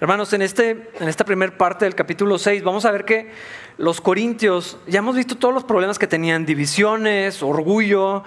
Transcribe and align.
Hermanos, 0.00 0.32
en, 0.32 0.42
este, 0.42 0.90
en 1.00 1.08
esta 1.08 1.24
primera 1.24 1.58
parte 1.58 1.84
del 1.84 1.96
capítulo 1.96 2.38
6 2.38 2.62
vamos 2.62 2.84
a 2.84 2.92
ver 2.92 3.04
que 3.04 3.32
los 3.78 4.00
corintios, 4.00 4.78
ya 4.86 5.00
hemos 5.00 5.16
visto 5.16 5.36
todos 5.36 5.52
los 5.52 5.64
problemas 5.64 5.98
que 5.98 6.06
tenían, 6.06 6.46
divisiones, 6.46 7.42
orgullo, 7.42 8.22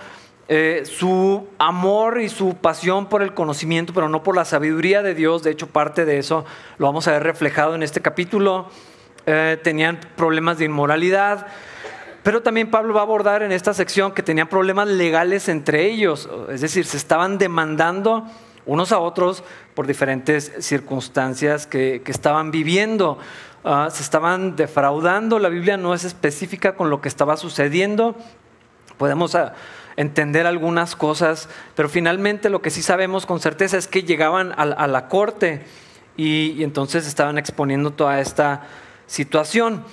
eh, 0.50 0.84
su 0.84 1.48
amor 1.60 2.20
y 2.20 2.28
su 2.28 2.56
pasión 2.56 3.08
por 3.08 3.22
el 3.22 3.34
conocimiento, 3.34 3.94
pero 3.94 4.10
no 4.10 4.22
por 4.22 4.36
la 4.36 4.44
sabiduría 4.44 5.02
de 5.02 5.16
Dios. 5.16 5.44
De 5.44 5.52
hecho, 5.52 5.68
parte 5.68 6.04
de 6.04 6.18
eso 6.18 6.44
lo 6.78 6.88
vamos 6.88 7.08
a 7.08 7.12
ver 7.12 7.24
reflejado 7.24 7.74
en 7.74 7.84
este 7.84 8.02
capítulo. 8.02 8.70
Eh, 9.26 9.58
tenían 9.64 9.98
problemas 10.18 10.58
de 10.58 10.66
inmoralidad, 10.66 11.48
pero 12.22 12.42
también 12.42 12.70
Pablo 12.70 12.94
va 12.94 13.00
a 13.00 13.04
abordar 13.04 13.44
en 13.44 13.54
esta 13.54 13.74
sección 13.74 14.12
que 14.12 14.24
tenían 14.24 14.50
problemas 14.50 14.90
legales 14.90 15.48
entre 15.48 15.86
ellos, 15.86 16.30
es 16.50 16.60
decir, 16.60 16.86
se 16.86 16.98
estaban 16.98 17.38
demandando 17.38 18.28
unos 18.66 18.92
a 18.92 19.00
otros 19.00 19.44
por 19.74 19.88
diferentes 19.88 20.52
circunstancias 20.60 21.68
que, 21.68 22.02
estaban 22.06 22.52
viviendo. 22.52 23.18
Ah, 23.64 23.90
se 23.92 24.02
estaban 24.02 24.56
defraudando, 24.56 25.40
la 25.40 25.50
Biblia 25.50 25.78
no 25.78 25.94
es 25.94 26.04
específica 26.04 26.76
con 26.76 26.90
lo 26.90 27.02
que 27.02 27.08
estaba 27.08 27.38
sucediendo. 27.38 28.16
Podemos 28.98 29.36
ah, 29.36 29.54
entender 29.98 30.48
algunas 30.48 30.96
cosas, 30.96 31.50
pero 31.76 31.90
finalmente 31.90 32.50
lo 32.50 32.62
que 32.62 32.70
sí 32.70 32.82
sabemos 32.82 33.26
con 33.26 33.40
certeza 33.40 33.78
es 33.78 33.88
que 33.88 34.04
llegaban 34.04 34.54
a, 34.58 34.88
la 34.88 35.08
corte 35.08 35.62
y, 36.18 36.64
entonces 36.64 37.08
estaban 37.08 37.38
exponiendo 37.38 37.92
toda 37.92 38.20
esta 38.20 38.64
situación. 39.08 39.84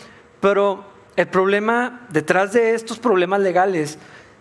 Pero 0.41 0.85
el 1.17 1.29
problema 1.29 2.07
detrás 2.11 2.53
de 2.53 2.75
estos 2.75 2.99
problemas 2.99 3.41
legales 3.41 3.99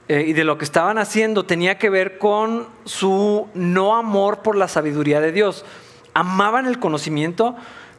eh, 0.10 0.26
y 0.28 0.34
de 0.34 0.44
lo 0.44 0.58
que 0.58 0.66
estaban 0.66 0.98
haciendo 0.98 1.46
tenía 1.46 1.78
que 1.78 1.90
ver 1.90 2.18
con 2.18 2.68
su 2.86 3.48
no 3.54 3.96
amor 3.96 4.42
por 4.42 4.56
la 4.56 4.68
sabiduría 4.68 5.20
de 5.20 5.32
Dios. 5.32 5.66
Amaban 6.14 6.66
el 6.66 6.80
conocimiento, 6.80 7.56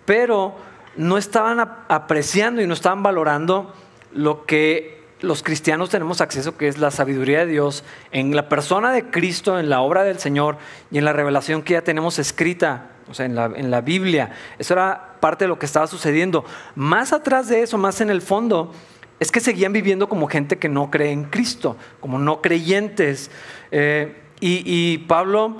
pero 0.06 0.56
no 0.97 1.19
estaban 1.19 1.61
apreciando 1.61 2.62
y 2.62 2.67
no 2.67 2.75
estaban 2.75 3.03
valorando 3.03 3.75
lo 4.12 4.47
que 4.47 4.98
los 5.20 5.42
cristianos 5.42 5.91
tenemos 5.91 6.20
acceso, 6.20 6.56
que 6.56 6.69
es 6.69 6.79
la 6.79 6.91
sabiduría 6.91 7.41
de 7.41 7.47
Dios, 7.47 7.84
en 8.12 8.34
la 8.34 8.48
persona 8.48 8.92
de 8.92 9.11
Cristo, 9.11 9.59
en 9.59 9.69
la 9.69 9.81
obra 9.81 10.05
del 10.05 10.19
Señor 10.19 10.56
y 10.91 10.98
en 10.98 11.05
la 11.05 11.12
revelación 11.12 11.62
que 11.62 11.75
ya 11.75 11.83
tenemos 11.83 12.19
escrita, 12.19 12.91
o 13.11 13.14
sea, 13.14 13.27
en 13.27 13.34
la, 13.34 13.47
en 13.55 13.70
la 13.70 13.81
Biblia. 13.81 14.33
Eso 14.59 14.75
era 14.75 15.17
parte 15.20 15.45
de 15.45 15.48
lo 15.48 15.59
que 15.59 15.67
estaba 15.67 15.86
sucediendo. 15.86 16.45
Más 16.75 17.12
atrás 17.12 17.48
de 17.48 17.62
eso, 17.62 17.79
más 17.79 18.01
en 18.01 18.11
el 18.11 18.23
fondo, 18.23 18.73
es 19.20 19.33
que 19.33 19.41
seguían 19.41 19.72
viviendo 19.72 20.08
como 20.08 20.28
gente 20.28 20.58
que 20.58 20.69
no 20.69 20.91
cree 20.91 21.11
en 21.11 21.24
Cristo, 21.24 21.77
como 22.00 22.19
no 22.19 22.41
creyentes. 22.41 23.30
Eh, 23.70 24.14
y, 24.41 24.98
Pablo, 24.98 25.56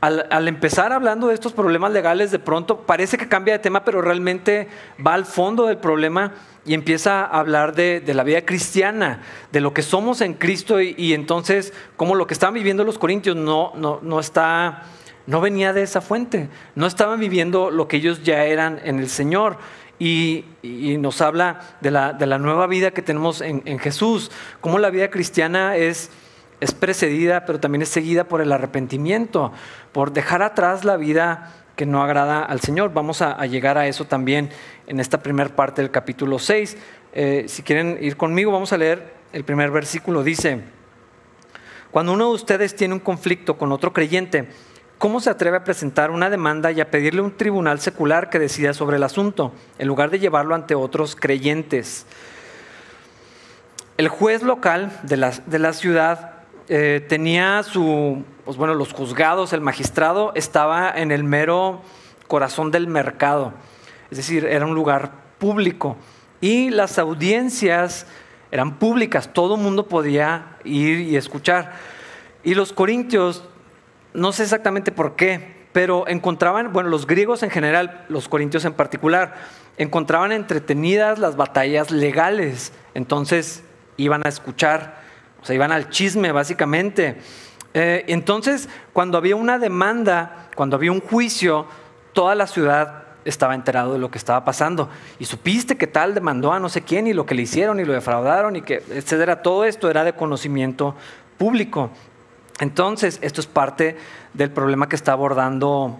al, 0.00 0.46
empezar 0.46 0.92
hablando 0.92 1.26
de 1.28 1.34
estos 1.34 1.52
problemas 1.52 1.92
legales, 1.92 2.30
de 2.30 2.38
pronto 2.38 2.82
parece 2.82 3.18
que 3.18 3.28
cambia 3.28 3.54
de 3.54 3.58
tema, 3.58 3.84
pero 3.84 4.00
realmente 4.00 4.68
va 5.04 5.14
al 5.14 5.26
fondo 5.26 5.66
del 5.66 5.78
problema 5.78 6.32
y 6.64 6.74
empieza 6.74 7.24
a 7.24 7.40
hablar 7.40 7.74
de, 7.74 8.02
la 8.06 8.22
vida 8.22 8.44
cristiana, 8.44 9.22
de 9.50 9.60
lo 9.60 9.74
que 9.74 9.82
somos 9.82 10.20
en 10.20 10.34
Cristo. 10.34 10.80
Y, 10.80 11.12
entonces 11.12 11.72
como 11.96 12.14
lo 12.14 12.28
que 12.28 12.34
estaban 12.34 12.54
viviendo 12.54 12.84
los 12.84 12.98
corintios 12.98 13.34
no, 13.34 13.72
no, 13.74 13.98
no, 14.02 14.20
está, 14.20 14.84
no 15.26 15.40
venía 15.40 15.72
de 15.72 15.82
esa 15.82 16.00
fuente, 16.00 16.48
no 16.76 16.86
estaban 16.86 17.18
viviendo 17.18 17.72
lo 17.72 17.88
que 17.88 17.96
ellos 17.96 18.22
ya 18.22 18.44
eran 18.44 18.80
en 18.84 19.00
el 19.00 19.08
Señor 19.08 19.58
y, 20.00 20.46
nos 20.98 21.20
habla 21.20 21.60
de 21.80 21.90
la, 21.90 22.38
nueva 22.38 22.66
vida 22.66 22.90
que 22.90 23.02
tenemos 23.02 23.42
en, 23.42 23.78
Jesús, 23.78 24.32
cómo 24.60 24.78
la 24.78 24.90
vida 24.90 25.10
cristiana 25.10 25.76
es, 25.76 26.10
es 26.60 26.72
precedida, 26.72 27.44
pero 27.44 27.60
también 27.60 27.82
es 27.82 27.90
seguida 27.90 28.24
por 28.24 28.40
el 28.40 28.50
arrepentimiento, 28.50 29.52
por 29.92 30.12
dejar 30.12 30.42
atrás 30.42 30.84
la 30.84 30.96
vida 30.96 31.52
que 31.76 31.84
no 31.84 32.02
agrada 32.02 32.42
al 32.42 32.60
Señor. 32.60 32.92
Vamos 32.94 33.20
a, 33.20 33.44
llegar 33.46 33.76
a 33.76 33.86
eso 33.86 34.06
también 34.06 34.48
en 34.86 35.00
esta 35.00 35.22
primera 35.22 35.54
parte 35.54 35.82
del 35.82 35.90
capítulo 35.90 36.38
6. 36.38 36.76
Eh, 37.12 37.44
si 37.46 37.62
quieren 37.62 37.98
ir 38.00 38.16
conmigo, 38.16 38.50
vamos 38.50 38.72
a 38.72 38.78
leer 38.78 39.12
el 39.34 39.44
primer 39.44 39.70
versículo. 39.70 40.22
Dice, 40.22 40.62
cuando 41.90 42.14
uno 42.14 42.28
de 42.28 42.34
ustedes 42.34 42.74
tiene 42.74 42.94
un 42.94 43.00
conflicto 43.00 43.58
con 43.58 43.70
otro 43.70 43.92
creyente, 43.92 44.48
¿Cómo 45.00 45.20
se 45.20 45.30
atreve 45.30 45.56
a 45.56 45.64
presentar 45.64 46.10
una 46.10 46.28
demanda 46.28 46.72
y 46.72 46.80
a 46.82 46.90
pedirle 46.90 47.22
a 47.22 47.24
un 47.24 47.34
tribunal 47.34 47.80
secular 47.80 48.28
que 48.28 48.38
decida 48.38 48.74
sobre 48.74 48.98
el 48.98 49.02
asunto, 49.02 49.50
en 49.78 49.88
lugar 49.88 50.10
de 50.10 50.18
llevarlo 50.18 50.54
ante 50.54 50.74
otros 50.74 51.16
creyentes? 51.16 52.04
El 53.96 54.08
juez 54.08 54.42
local 54.42 54.92
de 55.02 55.16
la, 55.16 55.30
de 55.30 55.58
la 55.58 55.72
ciudad 55.72 56.32
eh, 56.68 57.02
tenía 57.08 57.62
su, 57.62 58.24
pues 58.44 58.58
bueno, 58.58 58.74
los 58.74 58.92
juzgados, 58.92 59.54
el 59.54 59.62
magistrado 59.62 60.32
estaba 60.34 60.90
en 60.94 61.12
el 61.12 61.24
mero 61.24 61.80
corazón 62.28 62.70
del 62.70 62.86
mercado, 62.86 63.54
es 64.10 64.18
decir, 64.18 64.44
era 64.44 64.66
un 64.66 64.74
lugar 64.74 65.12
público 65.38 65.96
y 66.42 66.68
las 66.68 66.98
audiencias 66.98 68.06
eran 68.50 68.78
públicas, 68.78 69.32
todo 69.32 69.54
el 69.54 69.62
mundo 69.62 69.88
podía 69.88 70.58
ir 70.62 71.00
y 71.00 71.16
escuchar. 71.16 71.72
Y 72.42 72.54
los 72.54 72.74
corintios 72.74 73.44
no 74.14 74.32
sé 74.32 74.42
exactamente 74.44 74.92
por 74.92 75.16
qué, 75.16 75.60
pero 75.72 76.08
encontraban, 76.08 76.72
bueno, 76.72 76.88
los 76.88 77.06
griegos 77.06 77.42
en 77.42 77.50
general, 77.50 78.04
los 78.08 78.28
corintios 78.28 78.64
en 78.64 78.72
particular, 78.72 79.34
encontraban 79.78 80.32
entretenidas 80.32 81.18
las 81.18 81.36
batallas 81.36 81.90
legales. 81.90 82.72
Entonces 82.94 83.62
iban 83.96 84.26
a 84.26 84.28
escuchar, 84.28 85.00
o 85.40 85.44
sea, 85.44 85.54
iban 85.54 85.72
al 85.72 85.90
chisme 85.90 86.32
básicamente. 86.32 87.18
Eh, 87.72 88.04
entonces, 88.08 88.68
cuando 88.92 89.16
había 89.16 89.36
una 89.36 89.58
demanda, 89.58 90.48
cuando 90.56 90.76
había 90.76 90.90
un 90.90 91.00
juicio, 91.00 91.66
toda 92.12 92.34
la 92.34 92.46
ciudad 92.46 93.04
estaba 93.24 93.54
enterado 93.54 93.92
de 93.92 93.98
lo 93.98 94.10
que 94.10 94.18
estaba 94.18 94.44
pasando. 94.44 94.88
Y 95.18 95.26
supiste 95.26 95.76
que 95.76 95.86
tal 95.86 96.14
demandó 96.14 96.52
a 96.52 96.58
no 96.58 96.68
sé 96.68 96.82
quién 96.82 97.06
y 97.06 97.12
lo 97.12 97.26
que 97.26 97.34
le 97.34 97.42
hicieron 97.42 97.78
y 97.78 97.84
lo 97.84 97.92
defraudaron 97.92 98.56
y 98.56 98.62
que, 98.62 98.82
etcétera. 98.90 99.42
Todo 99.42 99.64
esto 99.64 99.88
era 99.88 100.04
de 100.04 100.14
conocimiento 100.14 100.96
público. 101.38 101.90
Entonces, 102.60 103.18
esto 103.22 103.40
es 103.40 103.46
parte 103.46 103.96
del 104.34 104.50
problema 104.50 104.88
que 104.88 104.96
está 104.96 105.12
abordando 105.12 105.98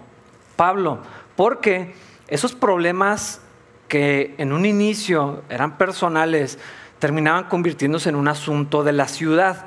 Pablo, 0.55 0.99
porque 1.35 1.93
esos 2.27 2.53
problemas 2.53 3.41
que 3.87 4.35
en 4.37 4.53
un 4.53 4.65
inicio 4.65 5.41
eran 5.49 5.77
personales, 5.77 6.59
terminaban 6.99 7.45
convirtiéndose 7.45 8.09
en 8.09 8.15
un 8.15 8.27
asunto 8.27 8.83
de 8.83 8.93
la 8.93 9.07
ciudad. 9.07 9.65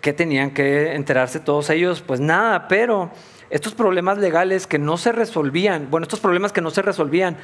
¿Qué 0.00 0.12
tenían 0.12 0.52
que 0.52 0.94
enterarse 0.94 1.40
todos 1.40 1.70
ellos? 1.70 2.02
Pues 2.02 2.20
nada, 2.20 2.68
pero 2.68 3.10
estos 3.50 3.74
problemas 3.74 4.18
legales 4.18 4.66
que 4.66 4.78
no 4.78 4.96
se 4.96 5.12
resolvían, 5.12 5.90
bueno, 5.90 6.04
estos 6.04 6.20
problemas 6.20 6.52
que 6.52 6.60
no 6.60 6.70
se 6.70 6.82
resolvían, 6.82 7.36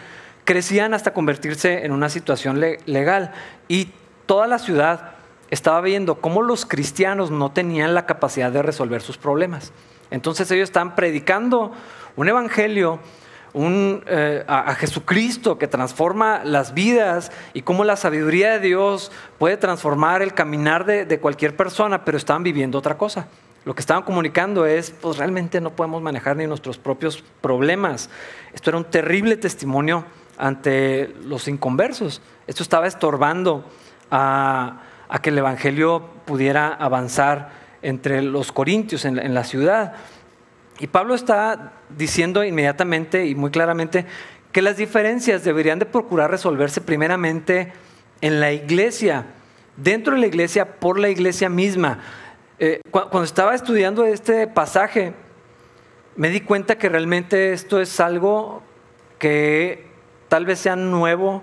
crecían 0.44 0.94
hasta 0.94 1.12
convertirse 1.12 1.84
en 1.84 1.92
una 1.92 2.10
situación 2.10 2.60
legal. 2.86 3.32
Y 3.66 3.92
toda 4.26 4.46
la 4.46 4.58
ciudad 4.58 5.17
estaba 5.50 5.81
viendo 5.81 6.16
cómo 6.16 6.42
los 6.42 6.66
cristianos 6.66 7.31
no 7.31 7.53
tenían 7.53 7.94
la 7.94 8.06
capacidad 8.06 8.53
de 8.53 8.62
resolver 8.62 9.03
sus 9.03 9.19
problemas. 9.19 9.72
Entonces 10.10 10.50
ellos 10.50 10.69
están 10.69 10.94
predicando 10.94 11.72
un 12.16 12.28
evangelio 12.28 13.00
eh, 13.54 14.44
a, 14.47 14.75
Jesucristo 14.75 15.58
que 15.58 15.66
transforma 15.66 16.44
las 16.44 16.75
vidas 16.75 17.32
y 17.54 17.62
cómo 17.62 17.82
la 17.82 17.97
sabiduría 17.97 18.53
de 18.53 18.60
Dios 18.60 19.10
puede 19.38 19.56
transformar 19.56 20.22
el 20.22 20.34
caminar 20.34 20.84
de, 20.84 21.19
cualquier 21.19 21.56
persona, 21.56 22.05
pero 22.05 22.19
estaban 22.19 22.43
viviendo 22.43 22.78
otra 22.78 22.99
cosa. 22.99 23.28
Lo 23.64 23.75
que 23.75 23.81
estaban 23.81 24.02
comunicando 24.02 24.67
es, 24.67 24.90
pues 24.90 25.17
realmente 25.17 25.61
no 25.61 25.70
podemos 25.70 26.02
manejar 26.02 26.37
ni 26.37 26.46
nuestros 26.46 26.78
propios 26.78 27.25
problemas. 27.40 28.11
Esto 28.52 28.70
era 28.70 28.78
un 28.78 28.84
terrible 28.84 29.37
testimonio 29.37 30.05
ante 30.37 31.14
los 31.25 31.49
inconversos. 31.49 32.22
Esto 32.46 32.62
estaba 32.62 32.87
estorbando 32.87 33.64
a 34.11 34.82
a 35.08 35.20
que 35.20 35.31
el 35.31 35.38
Evangelio 35.38 36.08
pudiera 36.25 36.69
avanzar 36.69 37.50
entre 37.82 38.22
los 38.22 38.52
corintios 38.52 39.05
en 39.05 39.34
la, 39.34 39.44
ciudad. 39.44 39.94
Y 40.78 40.88
Pablo 40.88 41.14
está 41.14 41.72
diciendo 41.96 42.44
inmediatamente 42.44 43.26
y 43.26 43.34
muy 43.34 43.50
claramente 43.50 44.06
que 44.52 44.62
las 44.62 44.76
diferencias 44.76 45.44
deberían 45.44 45.78
de 45.78 45.87
procurar 45.87 46.31
resolverse 46.31 46.81
primeramente 46.81 47.72
en 48.20 48.40
la 48.40 48.52
iglesia, 48.52 49.26
dentro 49.76 50.14
de 50.14 50.20
la 50.20 50.26
iglesia, 50.26 50.78
por 50.78 50.99
la 50.99 51.08
iglesia 51.08 51.49
misma. 51.49 52.00
Eh, 52.58 52.81
cuando 52.90 53.22
estaba 53.22 53.55
estudiando 53.55 54.05
este 54.05 54.46
pasaje, 54.49 55.14
me 56.16 56.31
di 56.31 56.40
cuenta 56.40 56.76
que 56.76 56.88
realmente 56.88 57.52
esto 57.52 57.81
es 57.81 58.00
algo 58.00 58.62
que 59.19 59.87
tal 60.28 60.44
vez 60.44 60.58
sea 60.58 60.75
nuevo 60.75 61.43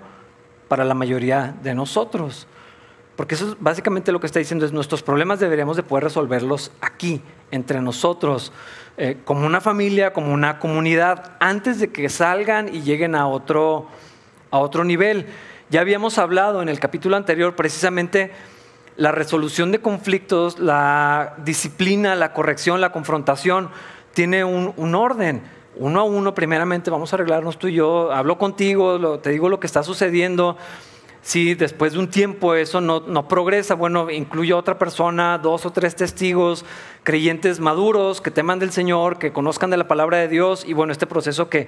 para 0.68 0.84
la 0.84 0.94
mayoría 0.94 1.54
de 1.62 1.74
nosotros. 1.74 2.46
Porque 3.16 3.34
eso 3.34 3.48
es 3.48 3.56
básicamente 3.58 4.12
lo 4.12 4.20
que 4.20 4.26
está 4.26 4.38
diciendo 4.38 4.66
es 4.66 4.72
nuestros 4.72 5.02
problemas 5.02 5.40
deberíamos 5.40 5.76
de 5.76 5.82
poder 5.82 6.04
resolverlos 6.04 6.70
aquí, 6.82 7.22
entre 7.50 7.80
nosotros, 7.80 8.52
eh, 8.98 9.16
como 9.24 9.46
una 9.46 9.60
familia, 9.60 10.12
como 10.12 10.32
una 10.32 10.58
comunidad, 10.58 11.32
antes 11.40 11.80
de 11.80 11.88
que 11.88 12.08
salgan 12.10 12.72
y 12.72 12.82
lleguen 12.82 13.14
a 13.14 13.26
otro, 13.26 13.88
a 14.50 14.58
otro 14.58 14.84
nivel. 14.84 15.26
Ya 15.70 15.80
habíamos 15.80 16.18
hablado 16.18 16.60
en 16.60 16.68
el 16.68 16.78
capítulo 16.78 17.16
anterior 17.16 17.56
precisamente 17.56 18.32
la 18.96 19.12
resolución 19.12 19.72
de 19.72 19.80
conflictos, 19.80 20.58
la 20.58 21.34
disciplina, 21.44 22.14
la 22.14 22.32
corrección, 22.32 22.80
la 22.80 22.92
confrontación, 22.92 23.70
tiene 24.14 24.44
un, 24.44 24.94
orden. 24.94 25.42
uno 25.76 26.00
a 26.00 26.04
uno, 26.04 26.34
primeramente 26.34 26.90
vamos 26.90 27.12
a 27.12 27.16
arreglarnos 27.16 27.58
tú 27.58 27.68
y 27.68 27.74
yo, 27.74 28.10
hablo 28.12 28.38
contigo, 28.38 29.18
te 29.18 29.30
digo 29.30 29.48
lo 29.48 29.60
que 29.60 29.66
está 29.66 29.82
sucediendo. 29.82 30.56
Si 31.26 31.56
después 31.56 31.92
de 31.92 31.98
un 31.98 32.08
tiempo 32.08 32.54
eso 32.54 32.80
no, 32.80 33.00
no 33.00 33.26
progresa, 33.26 33.74
bueno, 33.74 34.12
incluye 34.12 34.52
a 34.52 34.56
otra 34.56 34.78
persona, 34.78 35.38
dos 35.38 35.66
o 35.66 35.72
tres 35.72 35.96
testigos, 35.96 36.64
creyentes 37.02 37.58
maduros 37.58 38.20
que 38.20 38.30
teman 38.30 38.60
del 38.60 38.70
Señor, 38.70 39.18
que 39.18 39.32
conozcan 39.32 39.70
de 39.70 39.76
la 39.76 39.88
palabra 39.88 40.18
de 40.18 40.28
Dios 40.28 40.64
y 40.64 40.72
bueno, 40.72 40.92
este 40.92 41.08
proceso 41.08 41.48
que, 41.48 41.66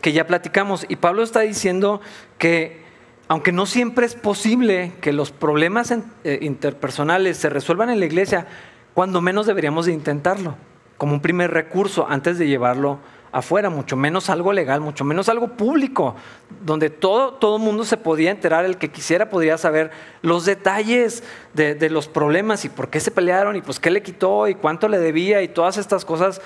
que 0.00 0.12
ya 0.12 0.28
platicamos. 0.28 0.86
Y 0.88 0.94
Pablo 0.94 1.24
está 1.24 1.40
diciendo 1.40 2.00
que 2.38 2.84
aunque 3.26 3.50
no 3.50 3.66
siempre 3.66 4.06
es 4.06 4.14
posible 4.14 4.92
que 5.00 5.12
los 5.12 5.32
problemas 5.32 5.92
eh, 6.22 6.38
interpersonales 6.40 7.38
se 7.38 7.50
resuelvan 7.50 7.90
en 7.90 7.98
la 7.98 8.06
iglesia, 8.06 8.46
cuando 8.94 9.20
menos 9.20 9.46
deberíamos 9.46 9.86
de 9.86 9.94
intentarlo, 9.94 10.54
como 10.96 11.14
un 11.14 11.20
primer 11.20 11.50
recurso 11.50 12.06
antes 12.08 12.38
de 12.38 12.46
llevarlo 12.46 13.00
afuera, 13.32 13.70
mucho 13.70 13.96
menos 13.96 14.28
algo 14.28 14.52
legal, 14.52 14.82
mucho 14.82 15.04
menos 15.04 15.30
algo 15.30 15.48
público, 15.48 16.14
donde 16.60 16.90
todo 16.90 17.32
todo 17.32 17.58
mundo 17.58 17.84
se 17.84 17.96
podía 17.96 18.30
enterar, 18.30 18.66
el 18.66 18.76
que 18.76 18.90
quisiera 18.90 19.30
podría 19.30 19.56
saber 19.56 19.90
los 20.20 20.44
detalles 20.44 21.24
de, 21.54 21.90
los 21.90 22.08
problemas 22.08 22.66
y 22.66 22.68
por 22.68 22.88
qué 22.88 23.00
se 23.00 23.10
pelearon 23.10 23.56
y 23.56 23.62
pues 23.62 23.80
qué 23.80 23.90
le 23.90 24.02
quitó 24.02 24.46
y 24.48 24.54
cuánto 24.54 24.86
le 24.86 24.98
debía 24.98 25.42
y 25.42 25.48
todas 25.48 25.78
estas 25.78 26.04
cosas 26.04 26.42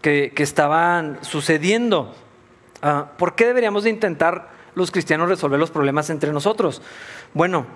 que, 0.00 0.32
estaban 0.36 1.18
sucediendo. 1.20 2.14
Ah, 2.80 3.10
¿Por 3.18 3.34
qué 3.34 3.44
deberíamos 3.44 3.84
de 3.84 3.90
intentar 3.90 4.48
los 4.74 4.90
cristianos 4.90 5.28
resolver 5.28 5.60
los 5.60 5.70
problemas 5.70 6.08
entre 6.08 6.32
nosotros? 6.32 6.80
Bueno, 7.34 7.66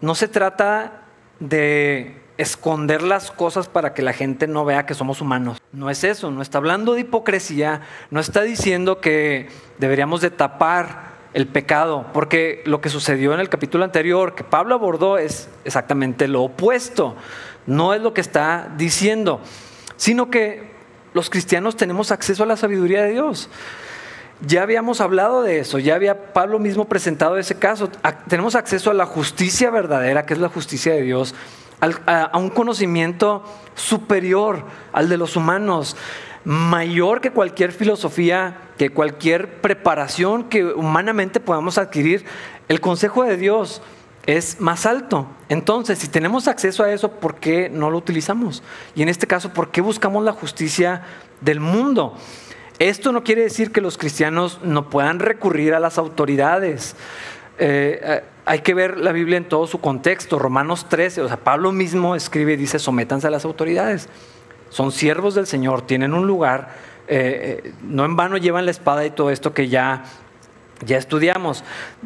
no 0.00 0.14
se 0.14 0.28
trata 0.28 1.02
de 1.40 2.23
esconder 2.36 3.02
las 3.02 3.30
cosas 3.30 3.68
para 3.68 3.94
que 3.94 4.02
la 4.02 4.12
gente 4.12 4.46
no 4.46 4.64
vea 4.64 4.86
que 4.86 4.94
somos 4.94 5.20
humanos. 5.20 5.60
No 5.72 5.90
es 5.90 6.04
eso, 6.04 6.30
no 6.30 6.42
está 6.42 6.58
hablando 6.58 6.94
de 6.94 7.00
hipocresía, 7.00 7.82
no 8.10 8.20
está 8.20 8.42
diciendo 8.42 9.00
que 9.00 9.48
deberíamos 9.78 10.20
de 10.20 10.30
tapar 10.30 11.14
el 11.32 11.46
pecado, 11.48 12.06
porque 12.12 12.62
lo 12.64 12.80
que 12.80 12.88
sucedió 12.88 13.34
en 13.34 13.40
el 13.40 13.48
capítulo 13.48 13.84
anterior 13.84 14.34
que 14.34 14.44
Pablo 14.44 14.74
abordó 14.74 15.18
es 15.18 15.48
exactamente 15.64 16.28
lo 16.28 16.44
opuesto, 16.44 17.16
no 17.66 17.92
es 17.94 18.00
lo 18.00 18.14
que 18.14 18.20
está 18.20 18.72
diciendo, 18.76 19.40
sino 19.96 20.30
que 20.30 20.74
los 21.12 21.30
cristianos 21.30 21.76
tenemos 21.76 22.12
acceso 22.12 22.42
a 22.42 22.46
la 22.46 22.56
sabiduría 22.56 23.02
de 23.02 23.12
Dios. 23.12 23.48
Ya 24.46 24.62
habíamos 24.62 25.00
hablado 25.00 25.42
de 25.42 25.60
eso, 25.60 25.78
ya 25.78 25.94
había 25.94 26.32
Pablo 26.32 26.58
mismo 26.58 26.86
presentado 26.86 27.38
ese 27.38 27.54
caso. 27.56 27.88
Tenemos 28.28 28.56
acceso 28.56 28.90
a 28.90 28.94
la 28.94 29.06
justicia 29.06 29.70
verdadera, 29.70 30.26
que 30.26 30.34
es 30.34 30.40
la 30.40 30.48
justicia 30.48 30.92
de 30.92 31.02
Dios 31.02 31.34
a, 31.80 32.38
un 32.38 32.50
conocimiento 32.50 33.44
superior 33.74 34.64
al 34.92 35.08
de 35.08 35.16
los 35.16 35.36
humanos, 35.36 35.96
mayor 36.44 37.20
que 37.20 37.30
cualquier 37.30 37.72
filosofía, 37.72 38.58
que 38.78 38.90
cualquier 38.90 39.60
preparación 39.60 40.44
que 40.44 40.64
humanamente 40.64 41.40
podamos 41.40 41.78
adquirir. 41.78 42.24
El 42.68 42.80
consejo 42.80 43.24
de 43.24 43.36
Dios 43.36 43.82
es 44.26 44.60
más 44.60 44.86
alto. 44.86 45.26
Entonces, 45.48 45.98
si 45.98 46.08
tenemos 46.08 46.48
acceso 46.48 46.82
a 46.82 46.92
eso, 46.92 47.12
¿por 47.12 47.36
qué 47.36 47.68
no 47.68 47.90
lo 47.90 47.98
utilizamos? 47.98 48.62
Y 48.94 49.02
en 49.02 49.08
este 49.08 49.26
caso, 49.26 49.52
¿por 49.52 49.70
qué 49.70 49.80
buscamos 49.80 50.24
la 50.24 50.32
justicia 50.32 51.02
del 51.40 51.60
mundo? 51.60 52.16
Esto 52.78 53.12
no 53.12 53.22
quiere 53.22 53.42
decir 53.42 53.70
que 53.70 53.80
los 53.80 53.98
cristianos 53.98 54.60
no 54.62 54.90
puedan 54.90 55.20
recurrir 55.20 55.74
a 55.74 55.80
las 55.80 55.98
autoridades. 55.98 56.96
Eh, 57.58 58.00
eh, 58.02 58.22
hay 58.46 58.60
que 58.60 58.74
ver 58.74 58.98
la 58.98 59.12
Biblia 59.12 59.36
en 59.36 59.48
todo 59.48 59.66
su 59.66 59.80
contexto. 59.80 60.38
Romanos 60.38 60.88
13, 60.88 61.22
o 61.22 61.28
sea, 61.28 61.38
Pablo 61.38 61.72
mismo 61.72 62.14
escribe 62.14 62.54
y 62.54 62.56
dice, 62.56 62.78
sométanse 62.78 63.26
a 63.26 63.30
las 63.30 63.44
autoridades. 63.44 64.08
Son 64.70 64.92
siervos 64.92 65.34
del 65.34 65.46
Señor, 65.46 65.82
tienen 65.82 66.14
un 66.14 66.26
lugar, 66.26 66.74
eh, 67.06 67.72
no 67.82 68.04
en 68.04 68.16
vano 68.16 68.36
llevan 68.36 68.64
la 68.64 68.70
espada 68.70 69.04
y 69.06 69.10
todo 69.10 69.30
esto 69.30 69.54
que 69.54 69.68
ya, 69.68 70.04
ya 70.84 70.98
estudiamos. 70.98 71.64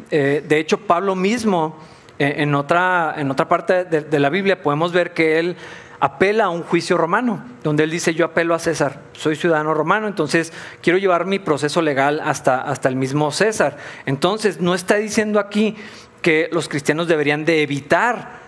de 0.09 0.57
hecho, 0.57 0.79
Pablo 0.79 1.15
mismo, 1.15 1.77
en, 2.19 2.53
otra, 2.53 3.15
en 3.17 3.31
otra 3.31 3.47
parte 3.47 3.85
de 3.85 4.19
la 4.19 4.29
Biblia, 4.29 4.61
podemos 4.61 4.91
ver 4.91 5.13
que 5.13 5.39
él 5.39 5.55
apela 5.99 6.45
a 6.45 6.49
un 6.49 6.63
juicio 6.63 6.97
romano, 6.97 7.43
donde 7.63 7.83
él 7.83 7.91
dice, 7.91 8.13
yo 8.13 8.25
apelo 8.25 8.55
a 8.55 8.59
César, 8.59 9.01
soy 9.13 9.35
ciudadano 9.35 9.73
romano, 9.73 10.07
entonces 10.07 10.53
quiero 10.81 10.97
llevar 10.97 11.25
mi 11.25 11.39
proceso 11.39 11.81
legal 11.81 12.21
hasta, 12.23 12.61
hasta 12.61 12.89
el 12.89 12.95
mismo 12.95 13.31
César. 13.31 13.77
Entonces, 14.05 14.61
no 14.61 14.73
está 14.75 14.95
diciendo 14.95 15.39
aquí 15.39 15.75
que 16.21 16.49
los 16.51 16.67
cristianos 16.67 17.07
deberían 17.07 17.45
de 17.45 17.61
evitar 17.61 18.39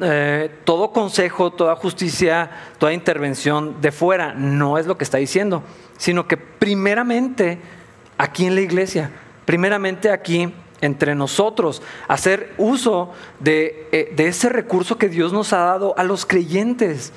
eh, 0.00 0.50
todo 0.64 0.92
consejo, 0.92 1.50
toda 1.52 1.74
justicia, 1.74 2.50
toda 2.78 2.92
intervención 2.92 3.80
de 3.80 3.90
fuera, 3.90 4.32
no 4.32 4.78
es 4.78 4.86
lo 4.86 4.96
que 4.96 5.04
está 5.04 5.18
diciendo, 5.18 5.62
sino 5.96 6.28
que 6.28 6.36
primeramente 6.36 7.58
aquí 8.16 8.46
en 8.46 8.54
la 8.54 8.60
iglesia, 8.60 9.10
primeramente 9.44 10.10
aquí 10.10 10.52
entre 10.80 11.14
nosotros, 11.14 11.82
hacer 12.06 12.54
uso 12.58 13.12
eh, 13.44 14.12
de, 14.14 14.28
ese 14.28 14.48
recurso 14.48 14.98
que 14.98 15.08
Dios 15.08 15.32
nos 15.32 15.52
ha 15.52 15.58
dado 15.58 15.98
a 15.98 16.04
los 16.04 16.24
creyentes. 16.24 17.12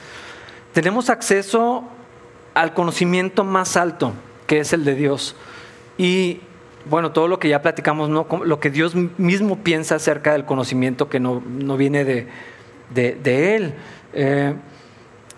Tenemos 0.74 1.10
acceso 1.10 1.84
al 2.54 2.74
conocimiento 2.74 3.44
más 3.44 3.78
alto, 3.78 4.14
que 4.48 4.60
es 4.60 4.74
el 4.74 4.84
de 4.84 4.96
Dios. 4.96 5.36
Y 5.98 6.42
bueno, 6.86 7.12
todo 7.12 7.28
lo 7.28 7.40
que 7.40 7.50
ya 7.50 7.62
platicamos, 7.62 8.10
¿no? 8.10 8.28
lo 8.44 8.60
que 8.60 8.70
Dios 8.70 8.96
mismo 8.96 9.58
piensa 9.60 9.96
acerca 9.96 10.34
del 10.34 10.46
conocimiento 10.46 11.10
que 11.10 11.20
no, 11.20 11.42
viene 11.78 12.04
de, 12.04 13.56
Él. 13.56 13.74
Eh, 14.14 14.54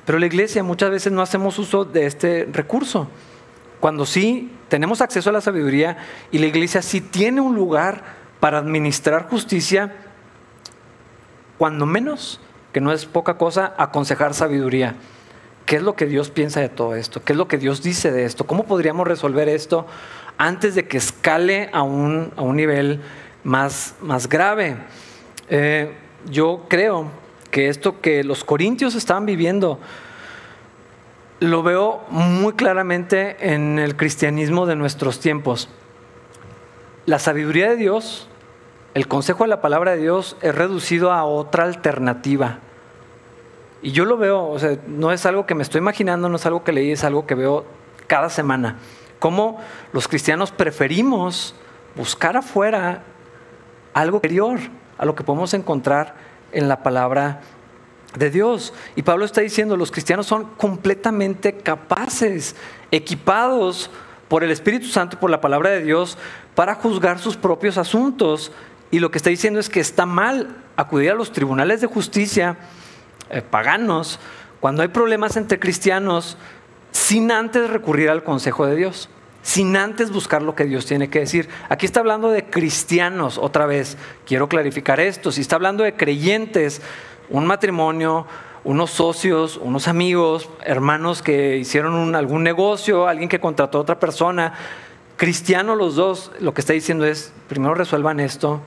pero 0.06 0.20
la 0.20 0.26
iglesia 0.26 0.64
muchas 0.64 0.92
veces 0.92 1.12
no 1.12 1.22
hacemos 1.22 1.58
uso 1.60 1.86
de 1.86 2.06
este 2.06 2.48
recurso. 2.52 3.08
Cuando 3.80 4.06
sí 4.06 4.52
tenemos 4.70 5.02
acceso 5.02 5.30
a 5.30 5.34
la 5.34 5.42
sabiduría 5.42 5.98
y 6.32 6.40
la 6.40 6.46
iglesia 6.46 6.82
sí 6.82 7.02
tiene 7.02 7.42
un 7.42 7.56
lugar 7.56 8.04
para 8.40 8.58
administrar 8.58 9.28
justicia, 9.30 9.94
cuando 11.58 11.86
menos, 11.86 12.42
que 12.74 12.82
no 12.82 12.92
es 12.92 13.06
poca 13.06 13.38
cosa, 13.38 13.74
aconsejar 13.78 14.34
sabiduría. 14.34 14.96
¿Qué 15.66 15.78
es 15.78 15.82
lo 15.82 15.96
que 15.96 16.08
Dios 16.08 16.30
piensa 16.30 16.60
de 16.60 16.68
todo 16.68 16.96
esto? 16.96 17.24
¿Qué 17.24 17.34
es 17.34 17.38
lo 17.38 17.48
que 17.48 17.58
Dios 17.58 17.82
dice 17.82 18.12
de 18.12 18.26
esto? 18.26 18.46
¿Cómo 18.46 18.66
podríamos 18.66 19.08
resolver 19.08 19.48
esto 19.48 19.86
antes 20.38 20.76
de 20.76 20.88
que 20.88 20.98
escale 20.98 21.70
a 21.74 21.82
un, 21.84 22.32
a 22.36 22.42
un 22.42 22.56
nivel 22.56 23.02
más, 23.44 23.96
más 24.02 24.28
grave? 24.28 24.78
Eh, 25.50 25.94
yo 26.30 26.66
creo 26.70 27.12
que 27.52 27.70
esto 27.70 28.02
que 28.02 28.24
los 28.24 28.44
corintios 28.44 28.96
estaban 28.96 29.26
viviendo 29.26 29.80
lo 31.40 31.62
veo 31.62 32.02
muy 32.10 32.54
claramente 32.54 33.54
en 33.54 33.78
el 33.78 33.98
cristianismo 33.98 34.66
de 34.66 34.76
nuestros 34.76 35.20
tiempos. 35.20 35.70
La 37.06 37.20
sabiduría 37.20 37.70
de 37.70 37.76
Dios, 37.76 38.30
el 38.94 39.08
consejo 39.08 39.44
de 39.44 39.50
la 39.50 39.62
palabra 39.62 39.92
de 39.92 40.02
Dios 40.02 40.38
es 40.42 40.56
reducido 40.56 41.12
a 41.12 41.26
otra 41.26 41.66
alternativa. 41.66 42.60
Y 43.82 43.92
yo 43.92 44.06
lo 44.06 44.16
veo, 44.16 44.48
o 44.48 44.58
sea, 44.58 44.78
no 44.88 45.12
es 45.12 45.26
algo 45.26 45.46
que 45.46 45.56
me 45.56 45.64
estoy 45.64 45.80
imaginando, 45.80 46.30
no 46.30 46.38
es 46.38 46.46
algo 46.46 46.64
que 46.64 46.72
leí, 46.72 46.92
es 46.92 47.04
algo 47.04 47.28
que 47.28 47.36
veo 47.36 47.66
cada 48.08 48.30
semana. 48.30 48.78
Cómo 49.24 49.58
los 49.94 50.10
cristianos 50.10 50.52
preferimos 50.52 51.56
buscar 51.96 52.36
afuera 52.36 53.04
algo 53.94 54.18
superior 54.18 54.60
a 54.98 55.06
lo 55.06 55.16
que 55.16 55.24
podemos 55.24 55.54
encontrar 55.54 56.14
en 56.52 56.68
la 56.68 56.84
palabra 56.84 57.40
de 58.18 58.30
Dios. 58.30 58.74
Y 58.98 59.04
Pablo 59.04 59.24
está 59.24 59.40
diciendo, 59.40 59.78
los 59.78 59.92
cristianos 59.92 60.26
son 60.26 60.48
completamente 60.58 61.56
capaces, 61.56 62.58
equipados 62.92 63.90
por 64.28 64.44
el 64.44 64.52
Espíritu 64.52 64.88
Santo 64.88 65.16
y 65.16 65.20
por 65.20 65.30
la 65.30 65.40
palabra 65.40 65.70
de 65.70 65.84
Dios 65.84 66.18
para 66.54 66.76
juzgar 66.76 67.18
sus 67.18 67.38
propios 67.38 67.78
asuntos. 67.78 68.52
Y 68.92 69.00
lo 69.00 69.10
que 69.10 69.20
está 69.20 69.30
diciendo 69.30 69.62
es 69.62 69.70
que 69.70 69.80
está 69.80 70.06
mal 70.06 70.58
acudir 70.76 71.12
a 71.12 71.16
los 71.16 71.32
tribunales 71.32 71.80
de 71.80 71.88
justicia 71.88 72.58
eh, 73.30 73.42
paganos 73.42 74.20
cuando 74.60 74.82
hay 74.82 74.90
problemas 74.90 75.38
entre 75.38 75.62
cristianos 75.62 76.38
sin 76.94 77.32
antes 77.32 77.70
recurrir 77.70 78.10
al 78.10 78.24
consejo 78.24 78.66
de 78.66 78.76
Dios, 78.78 79.10
sin 79.42 79.76
antes 79.76 80.12
buscar 80.12 80.42
lo 80.42 80.56
que 80.56 80.64
Dios 80.64 80.86
tiene 80.86 81.10
que 81.10 81.20
decir. 81.20 81.50
Aquí 81.68 81.86
está 81.86 82.00
hablando 82.00 82.30
de 82.30 82.46
cristianos, 82.46 83.38
otra 83.38 83.66
vez, 83.66 83.98
quiero 84.26 84.48
clarificar 84.48 85.02
esto, 85.02 85.32
si 85.32 85.42
está 85.42 85.58
hablando 85.58 85.84
de 85.84 85.96
creyentes, 85.96 86.82
un 87.30 87.46
matrimonio, 87.46 88.26
unos 88.64 88.92
socios, 88.92 89.58
unos 89.58 89.88
amigos, 89.88 90.50
hermanos 90.64 91.22
que 91.22 91.58
hicieron 91.58 92.16
algún 92.16 92.44
negocio, 92.44 93.08
alguien 93.08 93.28
que 93.28 93.40
contrató 93.40 93.80
a 93.80 93.82
otra 93.82 94.00
persona, 94.00 94.54
cristianos 95.18 95.78
los 95.78 95.96
dos, 95.96 96.32
lo 96.40 96.54
que 96.54 96.62
está 96.62 96.74
diciendo 96.74 97.06
es, 97.06 97.34
primero 97.50 97.74
resuelvan 97.74 98.20
esto 98.20 98.62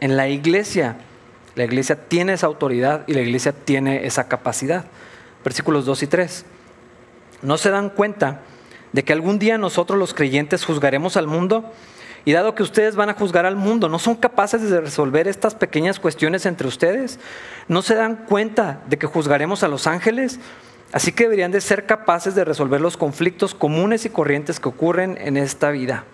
en 0.00 0.16
la 0.16 0.28
iglesia. 0.28 0.98
La 1.56 1.64
iglesia 1.64 2.08
tiene 2.08 2.32
esa 2.32 2.46
autoridad 2.46 3.04
y 3.06 3.12
la 3.12 3.20
iglesia 3.20 3.52
tiene 3.52 4.06
esa 4.06 4.28
capacidad. 4.28 4.86
Versículos 5.44 5.84
2 5.84 6.04
y 6.04 6.06
3. 6.06 6.44
¿No 7.42 7.58
se 7.58 7.70
dan 7.70 7.90
cuenta 7.90 8.40
de 8.92 9.04
que 9.04 9.12
algún 9.12 9.38
día 9.38 9.58
nosotros 9.58 9.98
los 9.98 10.14
creyentes 10.14 10.64
juzgaremos 10.64 11.16
al 11.16 11.26
mundo? 11.26 11.72
Y 12.24 12.32
dado 12.32 12.54
que 12.54 12.62
ustedes 12.62 12.94
van 12.94 13.10
a 13.10 13.14
juzgar 13.14 13.46
al 13.46 13.56
mundo, 13.56 13.88
¿no 13.88 13.98
son 13.98 14.14
capaces 14.14 14.70
de 14.70 14.80
resolver 14.80 15.26
estas 15.26 15.56
pequeñas 15.56 15.98
cuestiones 15.98 16.46
entre 16.46 16.68
ustedes? 16.68 17.18
¿No 17.66 17.82
se 17.82 17.96
dan 17.96 18.26
cuenta 18.26 18.80
de 18.86 18.96
que 18.96 19.08
juzgaremos 19.08 19.64
a 19.64 19.68
los 19.68 19.88
ángeles? 19.88 20.38
Así 20.92 21.10
que 21.10 21.24
deberían 21.24 21.50
de 21.50 21.60
ser 21.60 21.86
capaces 21.86 22.34
de 22.34 22.44
resolver 22.44 22.80
los 22.80 22.96
conflictos 22.96 23.54
comunes 23.54 24.04
y 24.04 24.10
corrientes 24.10 24.60
que 24.60 24.68
ocurren 24.68 25.18
en 25.18 25.36
esta 25.36 25.70
vida. 25.70 26.04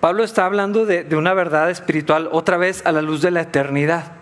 Pablo 0.00 0.22
está 0.22 0.44
hablando 0.44 0.86
de, 0.86 1.04
una 1.16 1.34
verdad 1.34 1.68
espiritual 1.68 2.28
otra 2.30 2.56
vez 2.56 2.86
a 2.86 2.92
la 2.92 3.02
luz 3.02 3.22
de 3.22 3.32
la 3.32 3.40
eternidad, 3.40 4.12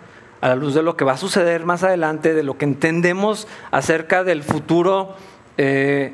a 0.45 0.49
la 0.49 0.55
luz 0.55 0.75
de 0.75 0.83
lo 0.83 0.95
que 0.95 1.05
va 1.05 1.13
a 1.13 1.17
suceder 1.17 1.65
más 1.65 1.81
adelante, 1.81 2.35
de 2.35 2.43
lo 2.43 2.55
que 2.55 2.65
entendemos 2.65 3.47
acerca 3.71 4.23
del 4.23 4.43
futuro 4.43 5.15
eh, 5.57 6.13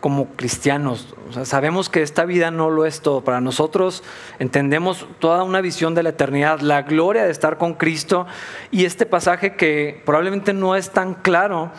como 0.00 0.30
cristianos. 0.30 1.14
sabemos 1.44 1.88
que 1.88 2.02
esta 2.02 2.24
vida 2.24 2.50
no 2.50 2.70
lo 2.70 2.86
es 2.86 3.02
todo. 3.02 3.22
Para 3.22 3.40
nosotros 3.40 4.02
entendemos 4.40 5.06
toda 5.20 5.44
una 5.44 5.60
visión 5.60 5.94
de 5.94 6.02
la 6.02 6.08
eternidad, 6.08 6.58
la 6.58 6.82
gloria 6.82 7.24
de 7.24 7.30
estar 7.30 7.56
con 7.56 7.74
Cristo 7.74 8.26
y 8.72 8.84
este 8.84 9.06
pasaje 9.06 9.54
que 9.54 10.02
probablemente 10.04 10.52
no 10.52 10.74
es 10.74 10.90
tan 10.90 11.14
claro, 11.14 11.70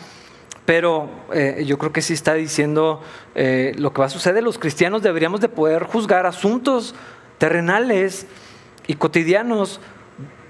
pero 0.64 1.10
eh, 1.34 1.64
yo 1.66 1.76
creo 1.76 1.92
que 1.92 2.00
sí 2.00 2.14
está 2.14 2.32
diciendo 2.32 3.02
eh, 3.34 3.74
lo 3.76 3.92
que 3.92 4.00
va 4.00 4.06
a 4.06 4.08
suceder. 4.10 4.42
Los 4.42 4.58
cristianos 4.58 5.02
deberíamos 5.02 5.42
de 5.42 5.50
poder 5.50 5.84
juzgar 5.84 6.24
asuntos 6.24 6.94
terrenales 7.36 8.26
y 8.86 8.94
cotidianos 8.94 9.82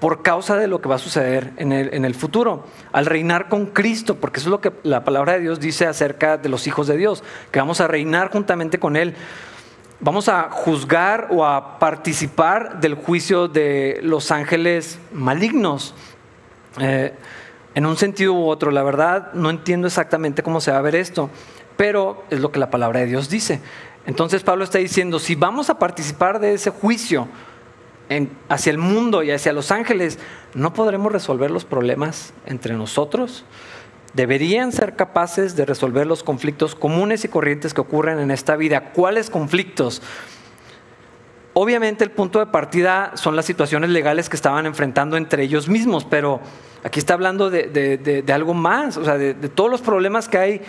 por 0.00 0.22
causa 0.22 0.56
de 0.56 0.66
lo 0.66 0.80
que 0.80 0.88
va 0.88 0.94
a 0.94 0.98
suceder 0.98 1.52
en 1.58 1.72
el, 1.72 2.14
futuro, 2.14 2.64
al 2.90 3.04
reinar 3.04 3.48
con 3.50 3.66
Cristo, 3.66 4.16
porque 4.16 4.40
eso 4.40 4.48
es 4.48 4.50
lo 4.50 4.60
que 4.62 4.72
la 4.82 5.04
palabra 5.04 5.34
de 5.34 5.40
Dios 5.40 5.60
dice 5.60 5.86
acerca 5.86 6.38
de 6.38 6.48
los 6.48 6.66
hijos 6.66 6.86
de 6.86 6.96
Dios, 6.96 7.22
que 7.50 7.58
vamos 7.58 7.82
a 7.82 7.86
reinar 7.86 8.30
juntamente 8.30 8.78
con 8.78 8.96
Él. 8.96 9.14
Vamos 10.00 10.30
a 10.30 10.48
juzgar 10.50 11.28
o 11.30 11.44
a 11.44 11.78
participar 11.78 12.80
del 12.80 12.94
juicio 12.94 13.48
de 13.48 14.00
los 14.02 14.30
ángeles 14.30 14.98
malignos. 15.12 15.94
Eh, 16.80 17.12
en 17.74 17.84
un 17.84 17.98
sentido 17.98 18.32
u 18.32 18.48
otro, 18.48 18.70
la 18.70 18.82
verdad 18.82 19.34
no 19.34 19.50
entiendo 19.50 19.86
exactamente 19.86 20.42
cómo 20.42 20.62
se 20.62 20.70
va 20.70 20.78
a 20.78 20.82
ver 20.82 20.94
esto, 20.94 21.28
pero 21.76 22.24
es 22.30 22.40
lo 22.40 22.50
que 22.50 22.58
la 22.58 22.70
palabra 22.70 23.00
de 23.00 23.06
Dios 23.06 23.28
dice. 23.28 23.60
Entonces 24.06 24.42
Pablo 24.42 24.64
está 24.64 24.78
diciendo, 24.78 25.18
si 25.18 25.34
vamos 25.34 25.68
a 25.68 25.78
participar 25.78 26.40
de 26.40 26.54
ese 26.54 26.70
juicio, 26.70 27.28
hacia 28.48 28.70
el 28.70 28.78
mundo 28.78 29.22
y 29.22 29.30
hacia 29.30 29.52
los 29.52 29.70
ángeles, 29.70 30.18
¿no 30.54 30.72
podremos 30.72 31.12
resolver 31.12 31.50
los 31.50 31.64
problemas 31.64 32.32
entre 32.46 32.74
nosotros? 32.74 33.44
Deberían 34.14 34.72
ser 34.72 34.96
capaces 34.96 35.54
de 35.54 35.64
resolver 35.64 36.06
los 36.06 36.24
conflictos 36.24 36.74
comunes 36.74 37.24
y 37.24 37.28
corrientes 37.28 37.72
que 37.72 37.80
ocurren 37.80 38.18
en 38.18 38.32
esta 38.32 38.56
vida. 38.56 38.92
¿Cuáles 38.92 39.30
conflictos? 39.30 40.02
Obviamente 41.52 42.02
el 42.02 42.10
punto 42.10 42.40
de 42.40 42.46
partida 42.46 43.12
son 43.14 43.36
las 43.36 43.44
situaciones 43.44 43.90
legales 43.90 44.28
que 44.28 44.36
estaban 44.36 44.66
enfrentando 44.66 45.16
entre 45.16 45.44
ellos 45.44 45.68
mismos, 45.68 46.04
pero 46.04 46.40
aquí 46.82 46.98
está 46.98 47.14
hablando 47.14 47.50
de, 47.50 48.24
algo 48.32 48.54
más, 48.54 48.96
o 48.96 49.04
sea, 49.04 49.18
de, 49.18 49.34
todos 49.34 49.70
los 49.70 49.80
problemas 49.80 50.28
que 50.28 50.38
hay 50.38 50.62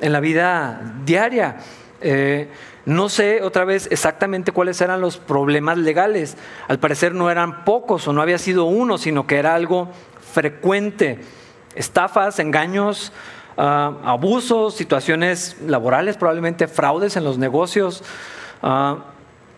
en 0.00 0.12
la 0.12 0.20
vida 0.20 0.94
diaria. 1.04 1.58
Eh, 2.00 2.48
no 2.84 3.08
sé 3.08 3.42
otra 3.42 3.64
vez 3.64 3.88
exactamente 3.90 4.52
cuáles 4.52 4.80
eran 4.80 5.00
los 5.00 5.18
problemas 5.18 5.78
legales. 5.78 6.36
Al 6.68 6.78
parecer 6.78 7.14
no 7.14 7.30
eran 7.30 7.64
pocos 7.64 8.08
o 8.08 8.12
no 8.12 8.22
había 8.22 8.38
sido 8.38 8.64
uno, 8.64 8.98
sino 8.98 9.26
que 9.26 9.36
era 9.36 9.54
algo 9.54 9.88
frecuente. 10.32 11.20
Estafas, 11.74 12.38
engaños, 12.38 13.12
ah, 13.56 13.92
abusos, 14.04 14.74
situaciones 14.74 15.56
laborales, 15.66 16.16
probablemente 16.16 16.66
fraudes 16.66 17.16
en 17.16 17.24
los 17.24 17.38
negocios. 17.38 18.02
Uh, 18.62 18.98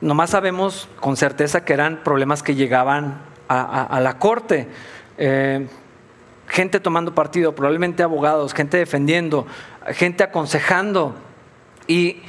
nomás 0.01 0.31
sabemos 0.31 0.89
con 1.01 1.17
certeza 1.17 1.65
que 1.65 1.73
eran 1.73 2.03
problemas 2.03 2.43
que 2.43 2.55
llegaban 2.55 3.23
a, 3.49 3.99
la 4.01 4.19
corte. 4.19 4.69
Eh, 5.19 5.67
gente 6.47 6.81
tomando 6.81 7.15
partido, 7.15 7.55
probablemente 7.55 8.03
abogados, 8.03 8.55
gente 8.55 8.77
defendiendo, 8.77 9.47
gente 9.89 10.23
aconsejando. 10.23 11.15
Y 11.91 12.23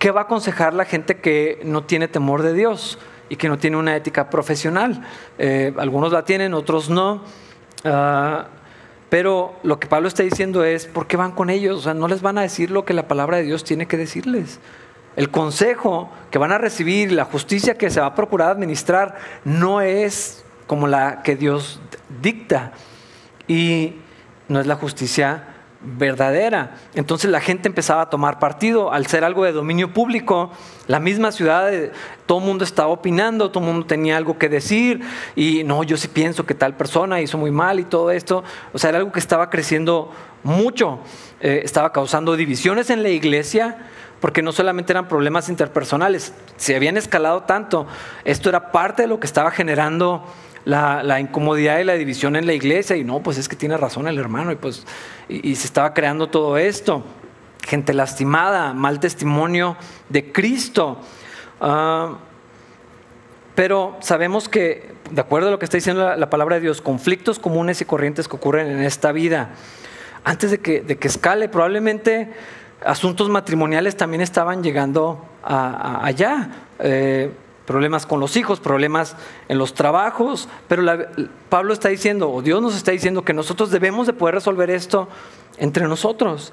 ¿Qué 0.00 0.10
va 0.12 0.22
a 0.22 0.24
aconsejar 0.24 0.72
la 0.72 0.86
gente 0.86 1.18
que 1.18 1.60
no 1.62 1.84
tiene 1.84 2.08
temor 2.08 2.42
de 2.42 2.54
Dios 2.54 2.98
y 3.28 3.36
que 3.36 3.50
no 3.50 3.58
tiene 3.58 3.76
una 3.76 3.94
ética 3.94 4.30
profesional? 4.30 5.02
Eh, 5.36 5.74
algunos 5.76 6.10
la 6.10 6.24
tienen, 6.24 6.54
otros 6.54 6.88
no. 6.88 7.20
Ah, 7.84 8.46
pero 9.10 9.56
lo 9.62 9.78
que 9.78 9.88
Pablo 9.88 10.08
está 10.08 10.22
diciendo 10.22 10.64
es, 10.64 10.86
¿por 10.86 11.06
qué 11.06 11.18
van 11.18 11.32
con 11.32 11.50
ellos? 11.50 11.80
O 11.80 11.82
sea, 11.82 11.92
no 11.92 12.08
les 12.08 12.22
van 12.22 12.38
a 12.38 12.40
decir 12.40 12.70
lo 12.70 12.86
que 12.86 12.94
la 12.94 13.08
palabra 13.08 13.36
de 13.36 13.42
Dios 13.42 13.62
tiene 13.62 13.84
que 13.84 13.98
decirles. 13.98 14.58
El 15.16 15.30
consejo 15.30 16.10
que 16.30 16.38
van 16.38 16.52
a 16.52 16.56
recibir, 16.56 17.12
la 17.12 17.26
justicia 17.26 17.76
que 17.76 17.90
se 17.90 18.00
va 18.00 18.06
a 18.06 18.14
procurar 18.14 18.48
administrar, 18.48 19.18
no 19.44 19.82
es 19.82 20.46
como 20.66 20.86
la 20.86 21.22
que 21.22 21.36
Dios 21.36 21.78
dicta. 22.22 22.72
Y 23.46 23.96
no 24.48 24.60
es 24.60 24.66
la 24.66 24.76
justicia 24.76 25.49
verdadera. 25.82 26.76
Entonces 26.94 27.30
la 27.30 27.40
gente 27.40 27.68
empezaba 27.68 28.02
a 28.02 28.10
tomar 28.10 28.38
partido 28.38 28.92
al 28.92 29.06
ser 29.06 29.24
algo 29.24 29.44
de 29.44 29.52
dominio 29.52 29.92
público. 29.92 30.50
La 30.86 31.00
misma 31.00 31.32
ciudad, 31.32 31.72
eh, 31.72 31.92
todo 32.26 32.38
el 32.38 32.44
mundo 32.44 32.64
estaba 32.64 32.88
opinando, 32.88 33.50
todo 33.50 33.64
el 33.64 33.70
mundo 33.70 33.86
tenía 33.86 34.16
algo 34.16 34.38
que 34.38 34.48
decir 34.48 35.00
y 35.34 35.64
no, 35.64 35.82
yo 35.82 35.96
sí 35.96 36.08
pienso 36.08 36.44
que 36.44 36.54
tal 36.54 36.76
persona 36.76 37.20
hizo 37.20 37.38
muy 37.38 37.50
mal 37.50 37.80
y 37.80 37.84
todo 37.84 38.10
esto. 38.10 38.44
O 38.72 38.78
sea, 38.78 38.90
era 38.90 38.98
algo 38.98 39.12
que 39.12 39.20
estaba 39.20 39.48
creciendo 39.48 40.10
mucho, 40.42 41.00
eh, 41.40 41.62
estaba 41.64 41.92
causando 41.92 42.36
divisiones 42.36 42.90
en 42.90 43.02
la 43.02 43.08
iglesia 43.08 43.78
porque 44.20 44.42
no 44.42 44.52
solamente 44.52 44.92
eran 44.92 45.08
problemas 45.08 45.48
interpersonales, 45.48 46.34
se 46.56 46.76
habían 46.76 46.98
escalado 46.98 47.44
tanto, 47.44 47.86
esto 48.24 48.50
era 48.50 48.70
parte 48.70 49.02
de 49.02 49.08
lo 49.08 49.18
que 49.18 49.26
estaba 49.26 49.50
generando 49.50 50.26
la, 50.64 51.20
incomodidad 51.20 51.78
y 51.78 51.84
la 51.84 51.94
división 51.94 52.36
en 52.36 52.46
la 52.46 52.52
iglesia 52.52 52.96
y 52.96 53.04
no, 53.04 53.20
pues 53.22 53.38
es 53.38 53.48
que 53.48 53.56
tiene 53.56 53.76
razón 53.76 54.08
el 54.08 54.18
hermano 54.18 54.52
y 54.52 54.56
pues 54.56 54.86
y, 55.28 55.54
se 55.56 55.66
estaba 55.66 55.94
creando 55.94 56.28
todo 56.28 56.56
esto. 56.58 57.04
Gente 57.66 57.92
lastimada, 57.92 58.72
mal 58.72 59.00
testimonio 59.00 59.76
de 60.08 60.32
Cristo. 60.32 60.98
Ah, 61.60 62.18
pero 63.54 63.96
sabemos 64.00 64.48
que, 64.48 64.94
de 65.10 65.20
acuerdo 65.20 65.48
a 65.48 65.50
lo 65.50 65.58
que 65.58 65.66
está 65.66 65.76
diciendo 65.76 66.16
la, 66.16 66.30
palabra 66.30 66.56
de 66.56 66.62
Dios, 66.62 66.80
conflictos 66.80 67.38
comunes 67.38 67.80
y 67.80 67.84
corrientes 67.84 68.28
que 68.28 68.36
ocurren 68.36 68.68
en 68.68 68.82
esta 68.82 69.12
vida, 69.12 69.50
antes 70.24 70.50
de 70.50 70.58
que, 70.58 70.80
de 70.80 70.96
que 70.96 71.08
escale, 71.08 71.48
probablemente 71.48 72.32
asuntos 72.84 73.28
matrimoniales 73.28 73.96
también 73.96 74.22
estaban 74.22 74.62
llegando 74.62 75.24
allá. 75.42 76.48
Eh, 76.78 77.30
problemas 77.70 78.04
con 78.04 78.18
los 78.18 78.36
hijos, 78.36 78.58
problemas 78.58 79.14
en 79.46 79.56
los 79.56 79.74
trabajos, 79.74 80.48
pero 80.66 80.82
Pablo 81.48 81.72
está 81.72 81.88
diciendo, 81.88 82.28
o 82.28 82.42
Dios 82.42 82.60
nos 82.60 82.74
está 82.74 82.90
diciendo 82.90 83.24
que 83.24 83.32
nosotros 83.32 83.70
debemos 83.70 84.08
de 84.08 84.12
poder 84.12 84.34
resolver 84.34 84.70
esto 84.70 85.06
entre 85.56 85.86
nosotros. 85.86 86.52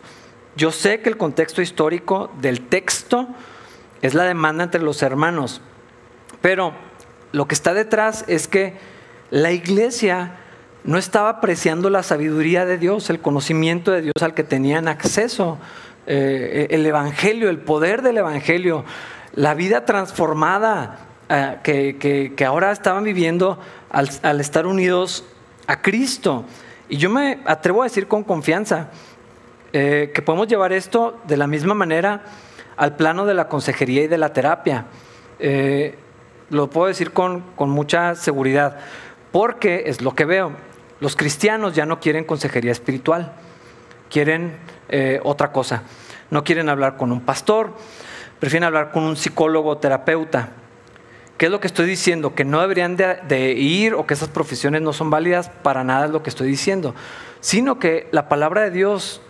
Yo 0.56 0.72
sé 0.72 1.00
que 1.00 1.10
el 1.10 1.18
contexto 1.18 1.64
histórico 1.64 2.30
del 2.40 2.62
texto 2.62 3.28
es 4.04 4.14
la 4.14 4.26
demanda 4.26 4.66
entre 4.66 4.84
los 4.84 5.02
hermanos, 5.02 5.60
pero 6.40 6.74
lo 7.32 7.48
que 7.48 7.56
está 7.56 7.74
detrás 7.74 8.24
es 8.28 8.48
que 8.48 8.76
la 9.32 9.52
iglesia 9.52 10.36
no 10.84 11.00
estaba 11.00 11.30
apreciando 11.30 11.90
la 11.90 12.04
sabiduría 12.04 12.68
de 12.68 12.78
Dios, 12.78 13.10
el 13.10 13.22
conocimiento 13.22 13.92
de 13.92 14.04
Dios 14.04 14.22
al 14.22 14.36
que 14.36 14.44
tenían 14.44 14.88
acceso, 14.88 15.58
eh, 16.06 16.68
el 16.70 16.86
Evangelio, 16.86 17.50
el 17.50 17.58
poder 17.58 18.04
del 18.04 18.20
Evangelio, 18.20 18.86
la 19.34 19.56
vida 19.56 19.84
transformada 19.84 21.07
eh, 21.30 22.34
que, 22.38 22.46
ahora 22.46 22.72
estaban 22.72 23.04
viviendo 23.04 23.60
al, 23.90 24.40
estar 24.40 24.66
unidos 24.66 25.26
a 25.68 25.82
Cristo. 25.82 26.46
Y 26.88 26.98
yo 26.98 27.10
me 27.10 27.40
atrevo 27.46 27.82
a 27.82 27.86
decir 27.86 28.08
con 28.08 28.24
confianza 28.24 28.90
eh, 29.74 30.12
que 30.14 30.22
podemos 30.22 30.48
llevar 30.48 30.72
esto 30.72 31.20
de 31.28 31.36
la 31.36 31.48
misma 31.48 31.74
manera 31.74 32.22
al 32.78 32.96
plano 32.96 33.26
de 33.26 33.34
la 33.34 33.50
consejería 33.50 34.04
y 34.04 34.08
de 34.08 34.18
la 34.18 34.32
terapia. 34.32 34.86
Eh, 35.40 35.98
lo 36.50 36.70
puedo 36.70 36.88
decir 36.88 37.12
con, 37.12 37.44
mucha 37.58 38.16
seguridad, 38.16 38.78
porque 39.34 39.84
es 39.88 40.02
lo 40.02 40.16
que 40.16 40.24
veo. 40.24 40.54
Los 41.02 41.18
cristianos 41.18 41.76
ya 41.76 41.86
no 41.86 42.00
quieren 42.00 42.24
consejería 42.24 42.72
espiritual, 42.72 43.34
quieren 44.10 44.56
otra 45.24 45.52
cosa. 45.52 45.84
No 46.32 46.46
quieren 46.46 46.70
hablar 46.70 46.96
con 46.96 47.12
un 47.12 47.20
pastor, 47.20 47.74
prefieren 48.40 48.64
hablar 48.64 48.92
con 48.92 49.04
un 49.04 49.18
psicólogo 49.18 49.78
terapeuta. 49.78 50.52
¿Qué 51.38 51.46
es 51.46 51.52
lo 51.52 51.60
que 51.60 51.68
estoy 51.68 51.86
diciendo? 51.86 52.34
Que 52.34 52.44
no 52.44 52.62
deberían 52.62 52.98
de, 52.98 53.54
ir 53.54 53.94
o 53.94 54.08
que 54.08 54.16
esas 54.16 54.30
profesiones 54.30 54.82
no 54.82 54.92
son 54.92 55.12
válidas, 55.12 55.50
para 55.62 55.84
nada 55.84 56.06
es 56.08 56.12
lo 56.12 56.24
que 56.24 56.32
estoy 56.32 56.48
diciendo, 56.48 56.96
sino 57.42 57.78
que 57.78 58.08
la 58.12 58.28
palabra 58.28 58.62
de 58.62 58.72
Dios 58.72 59.22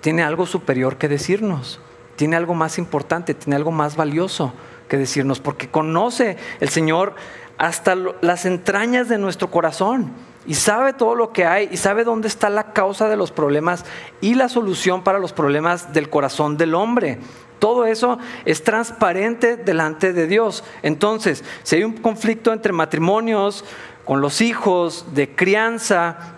tiene 0.00 0.24
algo 0.24 0.46
superior 0.46 0.96
que 0.96 1.08
decirnos, 1.08 1.78
tiene 2.16 2.34
algo 2.34 2.54
más 2.54 2.78
importante, 2.78 3.34
tiene 3.34 3.54
algo 3.54 3.70
más 3.70 3.94
valioso 3.94 4.52
que 4.88 4.96
decirnos, 4.96 5.38
porque 5.38 5.68
conoce 5.68 6.36
el 6.58 6.68
Señor 6.68 7.14
hasta 7.58 7.94
las 7.94 8.44
entrañas 8.44 9.08
de 9.08 9.18
nuestro 9.18 9.48
corazón 9.50 10.10
y 10.44 10.54
sabe 10.54 10.92
todo 10.92 11.14
lo 11.14 11.32
que 11.32 11.44
hay 11.44 11.68
y 11.70 11.76
sabe 11.76 12.02
dónde 12.02 12.26
está 12.26 12.50
la 12.50 12.72
causa 12.72 13.08
de 13.08 13.16
los 13.16 13.30
problemas 13.30 13.84
y 14.20 14.34
la 14.34 14.48
solución 14.48 15.04
para 15.04 15.20
los 15.20 15.32
problemas 15.32 15.92
del 15.92 16.10
corazón 16.10 16.56
del 16.56 16.74
hombre. 16.74 17.20
Todo 17.62 17.86
eso 17.86 18.18
es 18.44 18.64
transparente 18.64 19.56
delante 19.56 20.12
de 20.12 20.26
Dios. 20.26 20.64
Entonces, 20.82 21.44
si 21.62 21.76
hay 21.76 21.84
un 21.84 21.92
conflicto 21.92 22.52
entre 22.52 22.72
matrimonios, 22.72 23.64
con 24.04 24.20
los 24.20 24.40
hijos, 24.40 25.06
de 25.14 25.36
crianza, 25.36 26.34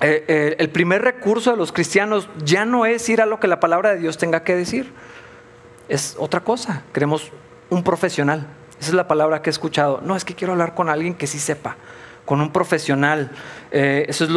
eh, 0.00 0.24
eh, 0.26 0.56
el 0.58 0.70
primer 0.70 1.02
recurso 1.02 1.52
de 1.52 1.56
los 1.56 1.70
cristianos 1.70 2.28
ya 2.44 2.64
no 2.64 2.86
es 2.86 3.08
ir 3.08 3.22
a 3.22 3.26
lo 3.26 3.38
que 3.38 3.46
la 3.46 3.60
palabra 3.60 3.94
de 3.94 4.00
Dios 4.00 4.18
tenga 4.18 4.42
que 4.42 4.56
decir. 4.56 4.92
Es 5.88 6.16
otra 6.18 6.40
cosa. 6.40 6.82
Queremos 6.92 7.30
un 7.70 7.84
profesional. 7.84 8.48
Esa 8.80 8.88
es 8.88 8.94
la 8.94 9.06
palabra 9.06 9.42
que 9.42 9.50
he 9.50 9.52
escuchado. 9.52 10.00
No, 10.02 10.16
es 10.16 10.24
que 10.24 10.34
quiero 10.34 10.54
hablar 10.54 10.74
con 10.74 10.88
alguien 10.88 11.14
que 11.14 11.28
sí 11.28 11.38
sepa, 11.38 11.76
con 12.24 12.40
un 12.40 12.50
profesional. 12.50 13.30
Eh, 13.70 14.06
eso, 14.08 14.24
es 14.24 14.30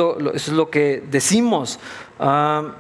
lo, 0.52 0.70
que 0.70 1.04
decimos. 1.10 1.80
Ah, 2.20 2.76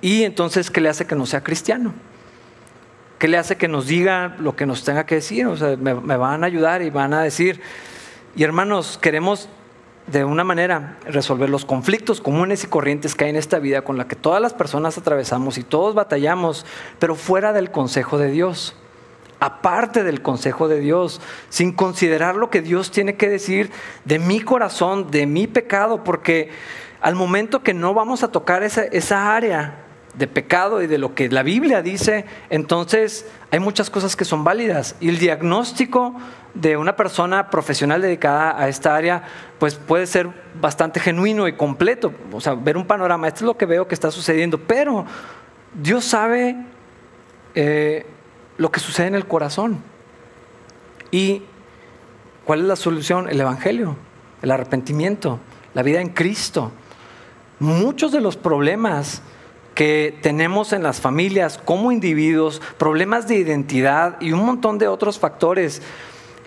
y 0.00 0.24
entonces, 0.24 0.68
¿qué 0.68 0.80
le 0.80 0.88
hace 0.88 1.06
que 1.06 1.14
no 1.14 1.26
sea 1.26 1.44
cristiano? 1.44 1.94
¿Qué 3.20 3.28
le 3.28 3.36
hace 3.36 3.58
que 3.58 3.68
nos 3.68 3.86
diga 3.86 4.34
lo 4.38 4.56
que 4.56 4.64
nos 4.64 4.82
tenga 4.82 5.04
que 5.04 5.16
decir? 5.16 5.46
O 5.46 5.54
sea, 5.54 5.76
me, 5.76 5.92
van 5.92 6.42
a 6.42 6.46
ayudar 6.46 6.80
y 6.80 6.88
van 6.88 7.12
a 7.12 7.22
decir. 7.22 7.60
Y 8.34 8.44
hermanos, 8.44 8.98
queremos 8.98 9.50
de 10.06 10.24
una 10.24 10.42
manera 10.42 10.96
resolver 11.04 11.50
los 11.50 11.66
conflictos 11.66 12.22
comunes 12.22 12.64
y 12.64 12.68
corrientes 12.68 13.14
que 13.14 13.24
hay 13.24 13.30
en 13.30 13.36
esta 13.36 13.58
vida 13.58 13.82
con 13.82 13.98
la 13.98 14.08
que 14.08 14.16
todas 14.16 14.40
las 14.40 14.54
personas 14.54 14.96
atravesamos 14.96 15.58
y 15.58 15.64
todos 15.64 15.94
batallamos, 15.94 16.64
pero 16.98 17.14
fuera 17.14 17.52
del 17.52 17.70
consejo 17.70 18.16
de 18.16 18.30
Dios, 18.30 18.74
aparte 19.38 20.02
del 20.02 20.22
consejo 20.22 20.66
de 20.68 20.80
Dios, 20.80 21.20
sin 21.50 21.72
considerar 21.72 22.36
lo 22.36 22.48
que 22.48 22.62
Dios 22.62 22.90
tiene 22.90 23.16
que 23.16 23.28
decir 23.28 23.70
de 24.06 24.18
mi 24.18 24.40
corazón, 24.40 25.10
de 25.10 25.26
mi 25.26 25.46
pecado, 25.46 26.04
porque 26.04 26.52
al 27.02 27.16
momento 27.16 27.62
que 27.62 27.74
no 27.74 27.92
vamos 27.92 28.22
a 28.22 28.32
tocar 28.32 28.62
esa, 28.62 28.84
esa 28.84 29.36
área, 29.36 29.89
de 30.14 30.26
pecado 30.26 30.82
y 30.82 30.86
de 30.86 30.98
lo 30.98 31.14
que 31.14 31.28
la 31.28 31.42
Biblia 31.42 31.82
dice, 31.82 32.24
entonces 32.50 33.26
hay 33.50 33.60
muchas 33.60 33.90
cosas 33.90 34.16
que 34.16 34.24
son 34.24 34.44
válidas. 34.44 34.96
Y 35.00 35.08
el 35.08 35.18
diagnóstico 35.18 36.14
de 36.54 36.76
una 36.76 36.96
persona 36.96 37.48
profesional 37.50 38.02
dedicada 38.02 38.60
a 38.60 38.68
esta 38.68 38.96
área, 38.96 39.22
pues 39.58 39.76
puede 39.76 40.06
ser 40.06 40.28
bastante 40.60 41.00
genuino 41.00 41.46
y 41.46 41.52
completo. 41.54 42.12
O 42.32 42.40
sea, 42.40 42.54
ver 42.54 42.76
un 42.76 42.86
panorama, 42.86 43.28
esto 43.28 43.38
es 43.38 43.46
lo 43.46 43.56
que 43.56 43.66
veo 43.66 43.86
que 43.86 43.94
está 43.94 44.10
sucediendo, 44.10 44.58
pero 44.58 45.06
Dios 45.74 46.04
sabe 46.04 46.56
eh, 47.54 48.06
lo 48.56 48.70
que 48.70 48.80
sucede 48.80 49.06
en 49.06 49.14
el 49.14 49.26
corazón. 49.26 49.82
¿Y 51.10 51.42
cuál 52.44 52.60
es 52.60 52.66
la 52.66 52.76
solución? 52.76 53.28
El 53.28 53.40
Evangelio, 53.40 53.96
el 54.42 54.50
arrepentimiento, 54.50 55.38
la 55.74 55.82
vida 55.82 56.00
en 56.00 56.08
Cristo. 56.08 56.72
Muchos 57.58 58.12
de 58.12 58.20
los 58.20 58.36
problemas 58.36 59.22
que 59.80 60.14
tenemos 60.20 60.74
en 60.74 60.82
las 60.82 61.00
familias 61.00 61.56
como 61.56 61.90
individuos, 61.90 62.60
problemas 62.76 63.26
de 63.26 63.36
identidad 63.36 64.20
y 64.20 64.32
un 64.32 64.44
montón 64.44 64.76
de 64.76 64.88
otros 64.88 65.18
factores, 65.18 65.80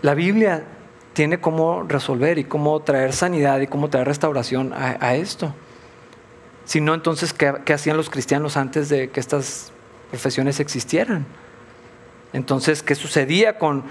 la 0.04 0.14
Biblia 0.14 0.66
tiene 1.14 1.42
cómo 1.42 1.82
resolver 1.82 2.38
y 2.38 2.44
cómo 2.44 2.80
traer 2.82 3.12
sanidad 3.12 3.60
y 3.60 3.66
cómo 3.66 3.90
traer 3.90 4.06
restauración 4.06 4.72
a, 4.72 5.16
esto. 5.16 5.52
Si 6.66 6.80
no, 6.80 6.94
entonces, 6.94 7.34
¿qué, 7.34 7.56
¿qué, 7.66 7.74
hacían 7.74 7.98
los 7.98 8.12
cristianos 8.12 8.56
antes 8.56 8.88
de 8.90 9.10
que 9.10 9.20
estas 9.20 9.72
profesiones 10.12 10.60
existieran? 10.60 11.26
Entonces, 12.34 12.84
¿qué 12.84 12.94
sucedía 12.94 13.58
con, 13.58 13.84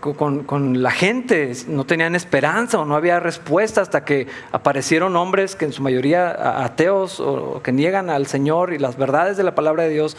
con, 0.00 0.82
la 0.82 0.90
gente, 0.90 1.52
no 1.68 1.84
tenían 1.84 2.14
esperanza 2.14 2.78
o 2.78 2.84
no 2.86 2.96
había 2.96 3.20
respuesta 3.20 3.82
hasta 3.82 4.04
que 4.04 4.26
aparecieron 4.50 5.14
hombres 5.14 5.56
que 5.56 5.66
en 5.66 5.72
su 5.72 5.82
mayoría 5.82 6.64
ateos 6.64 7.20
o 7.20 7.60
que 7.62 7.70
niegan 7.70 8.08
al 8.08 8.26
Señor 8.26 8.72
y 8.72 8.78
las 8.78 8.96
verdades 8.96 9.36
de 9.36 9.44
la 9.44 9.54
palabra 9.54 9.84
de 9.84 9.90
Dios 9.90 10.16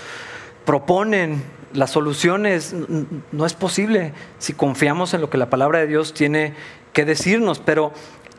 proponen 0.65 1.43
las 1.73 1.89
soluciones. 1.89 2.75
No 3.31 3.45
es 3.45 3.53
posible 3.53 4.13
si 4.37 4.53
confiamos 4.53 5.13
en 5.15 5.21
lo 5.21 5.29
que 5.29 5.37
la 5.37 5.49
palabra 5.49 5.79
de 5.79 5.87
Dios 5.87 6.13
tiene 6.13 6.53
que 6.93 7.03
decirnos, 7.03 7.59
pero 7.59 7.91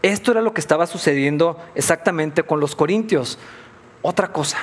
esto 0.02 0.30
era 0.30 0.42
lo 0.42 0.54
que 0.54 0.60
estaba 0.60 0.86
sucediendo 0.86 1.58
exactamente 1.74 2.44
con 2.44 2.60
los 2.60 2.76
corintios. 2.76 3.38
Otra 4.02 4.32
cosa, 4.32 4.58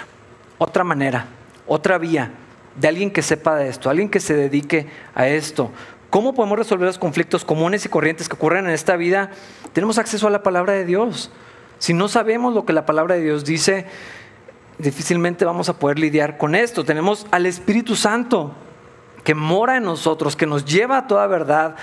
otra 0.57 0.83
manera, 0.83 1.27
otra 1.67 1.97
vía 1.97 2.31
de 2.75 2.87
alguien 2.87 3.11
que 3.11 3.21
sepa 3.21 3.55
de 3.55 3.67
esto, 3.67 3.89
alguien 3.89 4.09
que 4.09 4.19
se 4.19 4.33
dedique 4.33 4.87
a 5.13 5.27
esto. 5.27 5.71
¿Cómo 6.09 6.33
podemos 6.33 6.57
resolver 6.57 6.87
los 6.87 6.97
conflictos 6.97 7.45
comunes 7.45 7.85
y 7.85 7.89
corrientes 7.89 8.27
que 8.27 8.35
ocurren 8.35 8.65
en 8.65 8.71
esta 8.71 8.95
vida? 8.95 9.29
Tenemos 9.73 9.99
acceso 9.99 10.27
a 10.27 10.31
la 10.31 10.41
palabra 10.41 10.73
de 10.73 10.85
Dios. 10.85 11.31
Si 11.77 11.93
no 11.93 12.07
sabemos 12.07 12.53
lo 12.55 12.65
que 12.65 12.73
la 12.73 12.85
palabra 12.85 13.15
de 13.15 13.21
Dios 13.21 13.45
dice, 13.45 13.85
difícilmente 14.79 15.45
vamos 15.45 15.69
a 15.69 15.77
poder 15.77 15.99
lidiar 15.99 16.37
con 16.37 16.55
esto. 16.55 16.83
Tenemos 16.83 17.27
al 17.29 17.45
Espíritu 17.45 17.95
Santo 17.95 18.53
que 19.23 19.35
mora 19.35 19.77
en 19.77 19.83
nosotros, 19.83 20.35
que 20.35 20.47
nos 20.47 20.65
lleva 20.65 20.97
a 20.97 21.07
toda 21.07 21.27
verdad, 21.27 21.75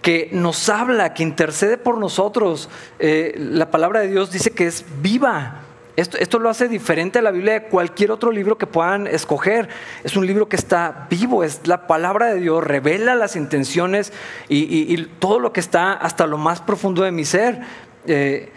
que 0.00 0.30
nos 0.32 0.70
habla, 0.70 1.12
que 1.12 1.22
intercede 1.22 1.76
por 1.76 1.98
nosotros. 1.98 2.70
Eh, 2.98 3.34
la 3.36 3.70
palabra 3.70 4.00
de 4.00 4.08
Dios 4.08 4.30
dice 4.30 4.52
que 4.52 4.66
es 4.66 4.84
viva, 5.02 5.63
esto, 5.96 6.38
lo 6.40 6.50
hace 6.50 6.68
diferente 6.68 7.20
a 7.20 7.22
la 7.22 7.30
Biblia 7.30 7.52
de 7.54 7.62
cualquier 7.64 8.10
otro 8.10 8.32
libro 8.32 8.58
que 8.58 8.66
puedan 8.66 9.06
escoger. 9.06 9.68
Es 10.02 10.16
un 10.16 10.26
libro 10.26 10.48
que 10.48 10.56
está 10.56 11.06
vivo, 11.08 11.44
es 11.44 11.66
la 11.66 11.86
palabra 11.86 12.26
de 12.26 12.40
Dios, 12.40 12.64
revela 12.64 13.14
las 13.14 13.36
intenciones 13.36 14.12
y, 14.48 14.96
todo 15.18 15.38
lo 15.38 15.52
que 15.52 15.60
está 15.60 15.92
hasta 15.92 16.26
lo 16.26 16.36
más 16.36 16.60
profundo 16.60 17.02
de 17.02 17.12
mi 17.12 17.24
ser. 17.24 17.60
Eh, 18.06 18.50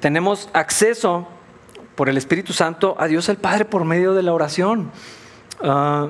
tenemos 0.00 0.48
acceso 0.54 1.28
por 1.94 2.08
el 2.08 2.16
Espíritu 2.16 2.52
Santo 2.52 2.96
a 2.98 3.06
Dios 3.06 3.28
el 3.28 3.36
Padre 3.36 3.66
por 3.66 3.84
medio 3.84 4.14
de 4.14 4.22
la 4.22 4.32
oración. 4.32 4.90
Ah, 5.62 6.08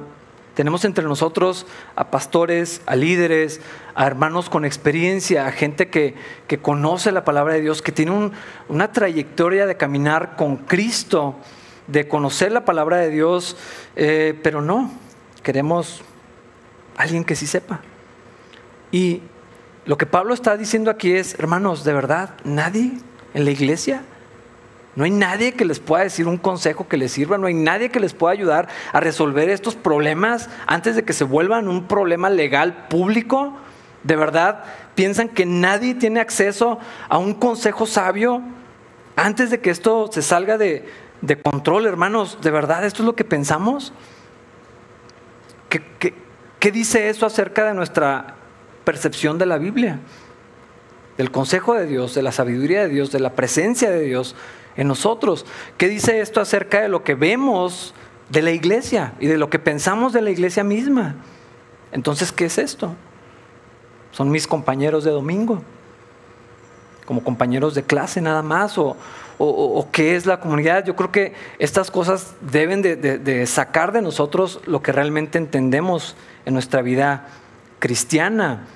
tenemos 0.55 0.85
entre 0.85 1.05
nosotros 1.05 1.67
a 1.97 2.11
pastores, 2.11 2.83
a 2.87 2.95
líderes, 2.95 3.61
a 3.95 4.07
hermanos 4.07 4.51
con 4.51 4.65
experiencia, 4.65 5.47
a 5.47 5.53
gente 5.53 5.89
que, 5.89 6.15
conoce 6.61 7.13
la 7.13 7.25
palabra 7.25 7.55
de 7.55 7.63
Dios, 7.63 7.81
que 7.81 7.93
tiene 7.93 8.31
una 8.69 8.93
trayectoria 8.93 9.67
de 9.67 9.77
caminar 9.77 10.37
con 10.37 10.59
Cristo, 10.59 11.37
de 11.87 12.07
conocer 12.07 12.53
la 12.53 12.65
palabra 12.65 12.99
de 12.99 13.09
Dios, 13.09 13.57
eh, 13.97 14.39
pero 14.43 14.61
no, 14.61 14.91
queremos 15.43 16.03
alguien 16.97 17.25
que 17.25 17.35
sí 17.35 17.47
sepa. 17.47 17.81
Y 18.91 19.23
lo 19.87 19.97
que 19.97 20.07
Pablo 20.07 20.35
está 20.35 20.57
diciendo 20.59 20.91
aquí 20.91 21.13
es, 21.13 21.35
hermanos, 21.39 21.85
de 21.85 21.95
verdad, 21.95 22.35
nadie 22.45 22.93
en 23.33 23.45
la 23.47 23.51
iglesia 23.51 24.03
no 24.95 25.05
hay 25.05 25.11
nadie 25.11 25.53
que 25.53 25.65
les 25.65 25.81
pueda 25.81 26.05
decir 26.05 26.29
un 26.29 26.37
consejo 26.37 26.87
que 26.87 26.99
les 26.99 27.13
sirva, 27.13 27.39
no 27.39 27.47
hay 27.47 27.55
nadie 27.55 27.91
que 27.91 28.01
les 28.01 28.13
pueda 28.13 28.33
ayudar 28.33 28.69
a 28.93 29.01
resolver 29.01 29.49
estos 29.49 29.75
problemas 29.75 30.51
antes 30.67 30.97
de 30.97 31.05
que 31.05 31.15
se 31.15 31.25
vuelvan 31.25 31.69
un 31.69 31.87
problema 31.87 32.29
legal 32.29 32.89
público. 32.89 33.55
¿De 34.03 34.17
verdad 34.17 34.65
piensan 34.95 35.29
que 35.29 35.47
nadie 35.47 35.95
tiene 35.95 36.21
acceso 36.21 36.79
a 37.09 37.17
un 37.17 37.35
consejo 37.35 37.87
sabio 37.87 38.43
antes 39.17 39.51
de 39.51 39.61
que 39.61 39.71
esto 39.71 40.11
se 40.13 40.21
salga 40.21 40.59
de, 40.59 40.87
control, 41.43 41.87
hermanos? 41.87 42.39
¿De 42.43 42.51
verdad 42.51 42.85
esto 42.85 43.03
es 43.03 43.07
lo 43.07 43.15
que 43.15 43.25
pensamos? 43.25 43.93
qué 45.69 46.71
dice 46.71 47.09
eso 47.09 47.25
acerca 47.25 47.65
de 47.65 47.75
nuestra 47.75 48.35
percepción 48.85 49.39
de 49.39 49.47
la 49.47 49.57
Biblia? 49.57 50.01
Del 51.17 51.31
consejo 51.31 51.75
de 51.75 51.87
Dios, 51.87 52.15
de 52.15 52.23
la 52.23 52.31
sabiduría 52.31 52.83
de 52.83 52.89
Dios, 52.89 53.11
de 53.11 53.21
la 53.21 53.33
presencia 53.33 53.91
de 53.91 54.01
Dios 54.01 54.37
en 54.77 54.89
nosotros. 54.89 55.47
¿Qué 55.77 55.89
dice 55.89 56.21
esto 56.21 56.41
acerca 56.41 56.81
de 56.81 56.89
lo 56.89 57.05
que 57.05 57.15
vemos 57.15 57.95
de 58.29 58.43
la 58.43 58.51
iglesia 58.51 59.15
y 59.21 59.27
de 59.27 59.37
lo 59.37 59.51
que 59.51 59.59
pensamos 59.59 60.13
de 60.13 60.23
la 60.23 60.31
iglesia 60.31 60.65
misma? 60.65 61.17
Entonces, 61.93 62.33
¿qué 62.33 62.47
es 62.47 62.59
esto? 62.59 62.95
¿Son 64.13 64.31
mis 64.31 64.47
compañeros 64.47 65.05
de 65.05 65.11
domingo? 65.11 65.63
¿Como 67.07 67.23
compañeros 67.23 67.75
de 67.75 67.83
clase 67.83 68.21
nada 68.21 68.43
más? 68.43 68.79
¿O, 68.79 68.97
qué 69.91 70.15
es 70.15 70.25
la 70.25 70.39
comunidad? 70.39 70.85
Yo 70.85 70.95
creo 70.95 71.11
que 71.11 71.35
estas 71.59 71.91
cosas 71.91 72.35
deben 72.41 72.81
de, 72.81 73.47
sacar 73.47 73.93
de 73.93 74.01
nosotros 74.01 74.61
lo 74.67 74.83
que 74.83 74.93
realmente 74.93 75.39
entendemos 75.39 76.15
en 76.45 76.55
nuestra 76.55 76.81
vida 76.81 77.27
cristiana. 77.79 78.67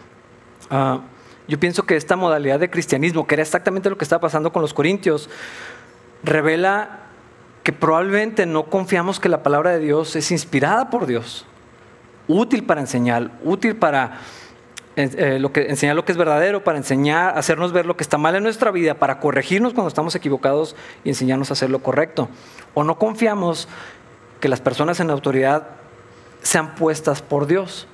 Ah, 0.71 1.01
yo 1.49 1.61
pienso 1.61 1.85
que 1.85 1.97
esta 1.97 2.17
modalidad 2.17 2.59
de 2.59 2.71
cristianismo, 2.71 3.27
que 3.27 3.37
era 3.37 3.43
exactamente 3.43 3.89
lo 3.89 3.97
que 3.97 4.05
estaba 4.05 4.21
pasando 4.21 4.53
con 4.53 4.63
los 4.63 4.75
corintios, 4.75 5.31
revela 6.23 7.01
que 7.63 7.73
probablemente 7.73 8.47
no 8.47 8.65
confiamos 8.67 9.19
que 9.19 9.29
la 9.29 9.43
palabra 9.43 9.73
de 9.73 9.81
Dios 9.81 10.15
es 10.15 10.31
inspirada 10.31 10.89
por 10.89 11.07
Dios, 11.07 11.47
útil 12.29 12.65
para 12.65 12.81
enseñar, 12.81 13.33
útil 13.43 13.77
para 13.77 14.21
eh, 14.95 15.43
que, 15.53 15.63
enseñar 15.63 15.97
lo 15.97 16.05
que 16.05 16.13
es 16.13 16.19
verdadero, 16.19 16.65
para 16.65 16.79
enseñar, 16.79 17.37
hacernos 17.37 17.73
ver 17.73 17.85
lo 17.85 17.97
que 17.97 18.03
está 18.03 18.19
mal 18.19 18.35
en 18.37 18.45
nuestra 18.45 18.71
vida, 18.71 18.95
para 18.95 19.19
corregirnos 19.19 19.75
cuando 19.75 19.89
estamos 19.89 20.15
equivocados 20.15 20.77
y 21.05 21.09
enseñarnos 21.09 21.51
a 21.51 21.55
hacer 21.55 21.71
lo 21.71 21.81
correcto. 21.83 22.29
O 22.75 22.85
no 22.85 22.99
confiamos 22.99 23.69
que 24.41 24.49
las 24.49 24.61
personas 24.61 25.01
en 25.01 25.11
autoridad 25.11 25.67
sean 26.43 26.77
puestas 26.77 27.21
por 27.21 27.47
Dios. 27.47 27.89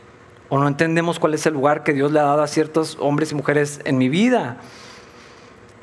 O 0.48 0.58
no 0.58 0.68
entendemos 0.68 1.18
cuál 1.18 1.34
es 1.34 1.46
el 1.46 1.54
lugar 1.54 1.82
que 1.82 1.94
Dios 1.94 2.12
le 2.12 2.20
ha 2.20 2.24
dado 2.24 2.42
a 2.42 2.46
ciertos 2.46 2.98
hombres 3.00 3.32
y 3.32 3.34
mujeres 3.34 3.80
en 3.84 3.96
mi 3.96 4.08
vida 4.08 4.58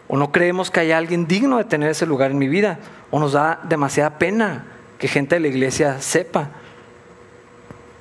o 0.10 0.18
no 0.18 0.32
creemos 0.32 0.72
que 0.72 0.80
haya 0.80 0.98
alguien 0.98 1.28
digno 1.28 1.60
de 1.60 1.66
tener 1.66 1.92
ese 1.92 2.08
lugar 2.08 2.32
en 2.32 2.40
mi 2.40 2.48
vida, 2.48 2.80
o 3.12 3.20
nos 3.20 3.34
da 3.34 3.62
demasiada 3.64 4.18
pena 4.18 4.66
que 4.98 5.08
gente 5.08 5.36
de 5.36 5.40
la 5.40 5.48
iglesia 5.48 6.02
sepa, 6.02 6.50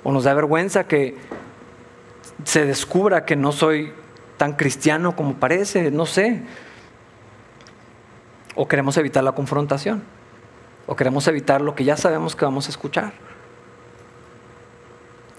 o 0.03 0.11
nos 0.11 0.25
da 0.25 0.33
vergüenza 0.33 0.85
que 0.85 1.17
se 2.45 2.65
descubra 2.65 3.27
que 3.27 3.37
no 3.37 3.53
soy 3.53 3.93
tan 4.39 4.55
cristiano 4.55 5.15
como 5.15 5.35
parece, 5.35 5.91
no 5.91 6.07
sé. 6.07 6.43
o 8.55 8.67
queremos 8.67 8.97
evitar 8.97 9.23
la 9.23 9.33
confrontación, 9.33 10.03
o 10.87 10.97
queremos 10.97 11.29
evitar 11.29 11.61
lo 11.61 11.75
que 11.75 11.85
ya 11.85 11.97
sabemos 11.99 12.35
que 12.35 12.45
vamos 12.47 12.67
a 12.69 12.71
escuchar. 12.71 13.13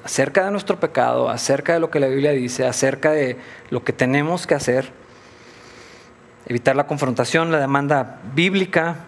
Acerca 0.04 0.46
de 0.46 0.52
nuestro 0.52 0.80
pecado, 0.80 1.30
acerca 1.30 1.74
de 1.74 1.80
lo 1.80 1.90
que 1.90 2.00
la 2.00 2.08
Biblia 2.08 2.32
dice, 2.32 2.68
acerca 2.68 3.12
de 3.12 3.38
lo 3.72 3.84
que 3.84 3.92
tenemos 3.92 4.46
que 4.46 4.54
hacer. 4.54 5.09
Evitar 6.50 6.76
la 6.76 6.88
confrontación, 6.88 7.52
la 7.52 7.60
demanda 7.60 8.20
bíblica. 8.36 9.06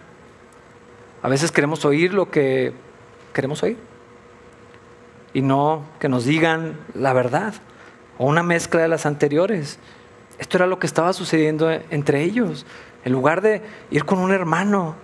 A 1.22 1.28
veces 1.28 1.52
queremos 1.52 1.84
oír 1.84 2.14
lo 2.14 2.30
que 2.30 2.72
queremos 3.34 3.62
oír 3.62 3.76
y 5.34 5.42
no 5.42 5.84
que 5.98 6.08
nos 6.08 6.24
digan 6.24 6.78
la 6.94 7.12
verdad 7.12 7.54
o 8.18 8.26
una 8.26 8.42
mezcla 8.42 8.80
de 8.80 8.88
las 8.88 9.06
anteriores. 9.06 9.78
Esto 10.38 10.56
era 10.58 10.66
lo 10.66 10.78
que 10.78 10.86
estaba 10.86 11.12
sucediendo 11.12 11.70
entre 11.90 12.22
ellos. 12.22 12.64
En 13.04 13.12
lugar 13.12 13.40
de 13.40 13.62
ir 13.90 14.04
con 14.04 14.18
un 14.18 14.32
hermano 14.32 14.94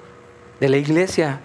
de 0.61 0.69
la 0.69 0.77
iglesia, 0.77 1.41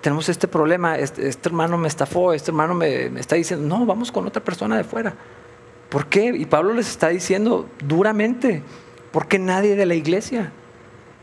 tenemos 0.00 0.28
este 0.28 0.48
problema, 0.48 0.96
este, 0.96 1.28
hermano 1.44 1.76
me 1.76 1.88
estafó, 1.88 2.32
este 2.32 2.50
hermano 2.50 2.74
me, 2.74 3.06
está 3.18 3.36
diciendo, 3.36 3.66
no, 3.66 3.84
vamos 3.84 4.10
con 4.12 4.26
otra 4.26 4.42
persona 4.42 4.76
de 4.76 4.84
fuera. 4.84 5.14
¿Por 5.88 6.06
qué? 6.06 6.26
Y 6.26 6.46
Pablo 6.46 6.72
les 6.72 6.88
está 6.88 7.08
diciendo 7.08 7.68
duramente, 7.84 8.62
¿por 9.12 9.28
qué 9.28 9.38
nadie 9.38 9.76
de 9.76 9.86
la 9.86 9.94
iglesia? 9.94 10.52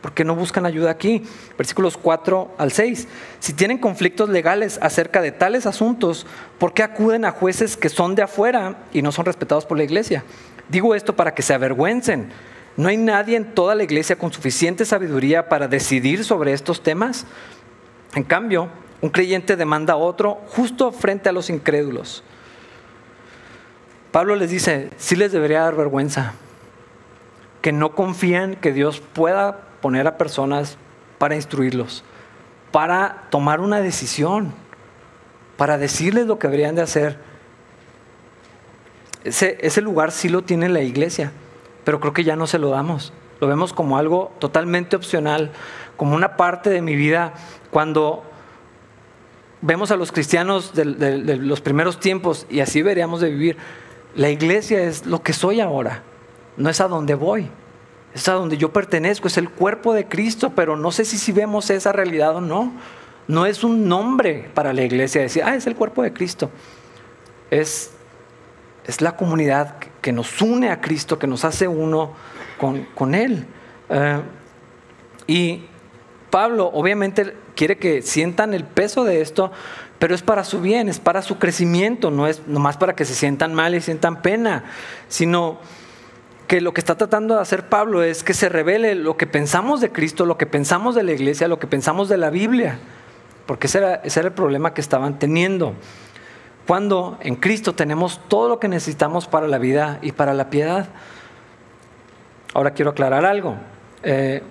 ¿Por 0.01 0.13
qué 0.13 0.23
no 0.23 0.35
buscan 0.35 0.65
ayuda 0.65 0.91
aquí? 0.91 1.23
Versículos 1.57 1.97
4 1.97 2.55
al 2.57 2.71
6. 2.71 3.07
Si 3.39 3.53
tienen 3.53 3.79
conflictos 3.79 4.29
legales 4.29 4.79
acerca 4.81 5.21
de 5.21 5.31
tales 5.31 5.65
asuntos, 5.65 6.27
¿por 6.59 6.73
qué 6.73 6.83
acuden 6.83 7.25
a 7.25 7.31
jueces 7.31 7.75
que 7.75 7.89
son 7.89 8.15
de 8.15 8.21
afuera 8.21 8.77
y 8.93 9.01
no 9.01 9.11
son 9.11 9.25
respetados 9.25 9.65
por 9.65 9.77
la 9.77 9.83
iglesia? 9.83 10.23
Digo 10.69 10.93
esto 10.93 11.15
para 11.15 11.33
que 11.33 11.41
se 11.41 11.53
avergüencen. 11.53 12.29
¿No 12.77 12.89
hay 12.89 12.97
nadie 12.97 13.35
en 13.35 13.55
toda 13.55 13.73
la 13.73 13.83
iglesia 13.83 14.17
con 14.17 14.31
suficiente 14.31 14.85
sabiduría 14.85 15.49
para 15.49 15.67
decidir 15.67 16.23
sobre 16.23 16.53
estos 16.53 16.83
temas? 16.83 17.25
En 18.13 18.23
cambio, 18.23 18.69
un 19.01 19.09
creyente 19.09 19.55
demanda 19.55 19.93
a 19.93 19.97
otro 19.97 20.41
justo 20.47 20.91
frente 20.91 21.27
a 21.27 21.31
los 21.31 21.49
incrédulos. 21.49 22.23
Pablo 24.11 24.35
les 24.35 24.51
dice, 24.51 24.91
sí 24.97 25.15
les 25.15 25.31
debería 25.31 25.61
dar 25.61 25.75
vergüenza, 25.75 26.33
que 27.61 27.71
no 27.71 27.95
confían 27.95 28.55
que 28.55 28.71
Dios 28.71 29.01
pueda 29.13 29.61
poner 29.81 30.07
a 30.07 30.17
personas 30.17 30.77
para 31.17 31.35
instruirlos, 31.35 32.03
para 32.71 33.23
tomar 33.29 33.59
una 33.59 33.81
decisión, 33.81 34.53
para 35.57 35.77
decirles 35.77 36.27
lo 36.27 36.39
que 36.39 36.47
deberían 36.47 36.75
de 36.75 36.81
hacer. 36.83 37.17
Ese, 39.23 39.81
lugar 39.81 40.11
sí 40.11 40.29
lo 40.29 40.43
tiene 40.43 40.69
la 40.69 40.81
iglesia, 40.81 41.31
pero 41.83 41.99
creo 41.99 42.13
que 42.13 42.23
ya 42.23 42.35
no 42.35 42.47
se 42.47 42.59
lo 42.59 42.69
damos. 42.69 43.11
Lo 43.41 43.47
vemos 43.47 43.73
como 43.73 43.97
algo 43.97 44.31
totalmente 44.39 44.95
opcional, 44.95 45.51
como 45.97 46.15
una 46.15 46.37
parte 46.37 46.69
de 46.69 46.81
mi 46.81 46.95
vida 46.95 47.33
cuando 47.71 48.23
vemos 49.61 49.91
a 49.91 49.97
los 49.97 50.11
cristianos 50.11 50.73
de, 50.73 50.85
de, 50.85 51.23
de, 51.23 51.37
los 51.37 51.61
primeros 51.61 51.99
tiempos 51.99 52.45
y 52.49 52.61
así 52.61 52.79
deberíamos 52.79 53.19
de 53.19 53.29
vivir. 53.29 53.57
La 54.15 54.29
iglesia 54.29 54.81
es 54.81 55.05
lo 55.05 55.21
que 55.21 55.33
soy 55.33 55.59
ahora, 55.59 56.03
no 56.57 56.69
es 56.69 56.81
a 56.81 56.87
donde 56.87 57.15
voy 57.15 57.49
es 58.17 58.27
a 58.27 58.33
donde 58.33 58.57
yo 58.57 58.73
pertenezco, 58.73 59.27
es 59.27 59.37
el 59.37 59.49
cuerpo 59.49 59.93
de 59.93 60.07
Cristo, 60.07 60.51
pero 60.55 60.75
no 60.75 60.91
sé 60.91 61.05
si, 61.05 61.17
si 61.17 61.31
vemos 61.31 61.69
esa 61.69 61.91
realidad 61.91 62.35
o 62.35 62.41
no. 62.41 62.73
No 63.27 63.45
es 63.45 63.63
un 63.63 63.87
nombre 63.87 64.49
para 64.53 64.73
la 64.73 64.83
iglesia 64.83 65.21
decir, 65.21 65.43
ah, 65.45 65.55
es 65.55 65.67
el 65.67 65.75
cuerpo 65.75 66.01
de 66.01 66.13
Cristo. 66.13 66.49
Es, 67.51 67.91
es 68.85 69.01
la 69.01 69.15
comunidad 69.15 69.75
que 70.01 70.11
nos 70.11 70.41
une 70.41 70.71
a 70.71 70.81
Cristo, 70.81 71.19
que 71.19 71.27
nos 71.27 71.45
hace 71.45 71.67
uno 71.67 72.13
con, 72.57 72.85
con 72.95 73.13
Él. 73.13 73.45
Uh, 73.89 74.21
y 75.27 75.65
Pablo 76.29 76.71
obviamente 76.73 77.35
quiere 77.55 77.77
que 77.77 78.01
sientan 78.01 78.53
el 78.53 78.63
peso 78.63 79.03
de 79.03 79.21
esto, 79.21 79.51
pero 79.99 80.15
es 80.15 80.23
para 80.23 80.43
su 80.43 80.61
bien, 80.61 80.89
es 80.89 80.99
para 80.99 81.21
su 81.21 81.37
crecimiento, 81.37 82.09
no 82.09 82.27
es 82.27 82.47
nomás 82.47 82.77
para 82.77 82.95
que 82.95 83.05
se 83.05 83.13
sientan 83.13 83.53
mal 83.53 83.75
y 83.75 83.81
sientan 83.81 84.21
pena, 84.21 84.63
sino 85.07 85.59
que 86.47 86.61
lo 86.61 86.73
que 86.73 86.79
está 86.79 86.95
tratando 86.95 87.35
de 87.35 87.41
hacer 87.41 87.67
Pablo 87.67 88.03
es 88.03 88.23
que 88.23 88.33
se 88.33 88.47
revele 88.47 88.95
lo 88.95 89.17
que 89.17 89.27
pensamos 89.27 89.81
de 89.81 89.91
Cristo, 89.91 90.25
lo 90.25 90.37
que 90.37 90.45
pensamos 90.45 90.95
de 90.95 91.03
la 91.03 91.11
iglesia, 91.11 91.47
lo 91.47 91.59
que 91.59 91.67
pensamos 91.67 92.07
de 92.07 92.17
la 92.17 92.29
Biblia, 92.29 92.79
porque 93.45 93.67
ese 93.67 93.79
era, 93.79 93.95
ese 93.95 94.21
era 94.21 94.29
el 94.29 94.33
problema 94.33 94.73
que 94.73 94.81
estaban 94.81 95.19
teniendo. 95.19 95.73
Cuando 96.65 97.17
en 97.21 97.35
Cristo 97.35 97.73
tenemos 97.75 98.21
todo 98.27 98.49
lo 98.49 98.59
que 98.59 98.67
necesitamos 98.67 99.27
para 99.27 99.47
la 99.47 99.57
vida 99.57 99.99
y 100.01 100.13
para 100.13 100.33
la 100.33 100.49
piedad. 100.49 100.87
Ahora 102.53 102.71
quiero 102.71 102.91
aclarar 102.91 103.25
algo. 103.25 103.55
Eh, 104.03 104.41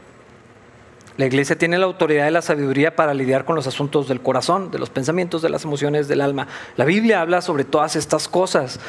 la 1.17 1.27
iglesia 1.27 1.57
tiene 1.57 1.79
la 1.79 1.87
autoridad 1.87 2.27
y 2.29 2.31
la 2.31 2.43
sabiduría 2.43 2.95
para 2.95 3.15
lidiar 3.15 3.45
con 3.45 3.57
los 3.57 3.67
asuntos 3.67 4.07
del 4.09 4.21
corazón, 4.21 4.71
de 4.71 4.79
los 4.79 4.91
pensamientos, 4.91 5.41
de 5.41 5.49
las 5.49 5.65
emociones, 5.65 6.09
del 6.09 6.21
alma. 6.21 6.47
La 6.77 6.85
Biblia 6.85 7.23
habla 7.23 7.41
sobre 7.41 7.65
todas 7.65 7.97
estas 7.97 8.29
cosas. 8.29 8.81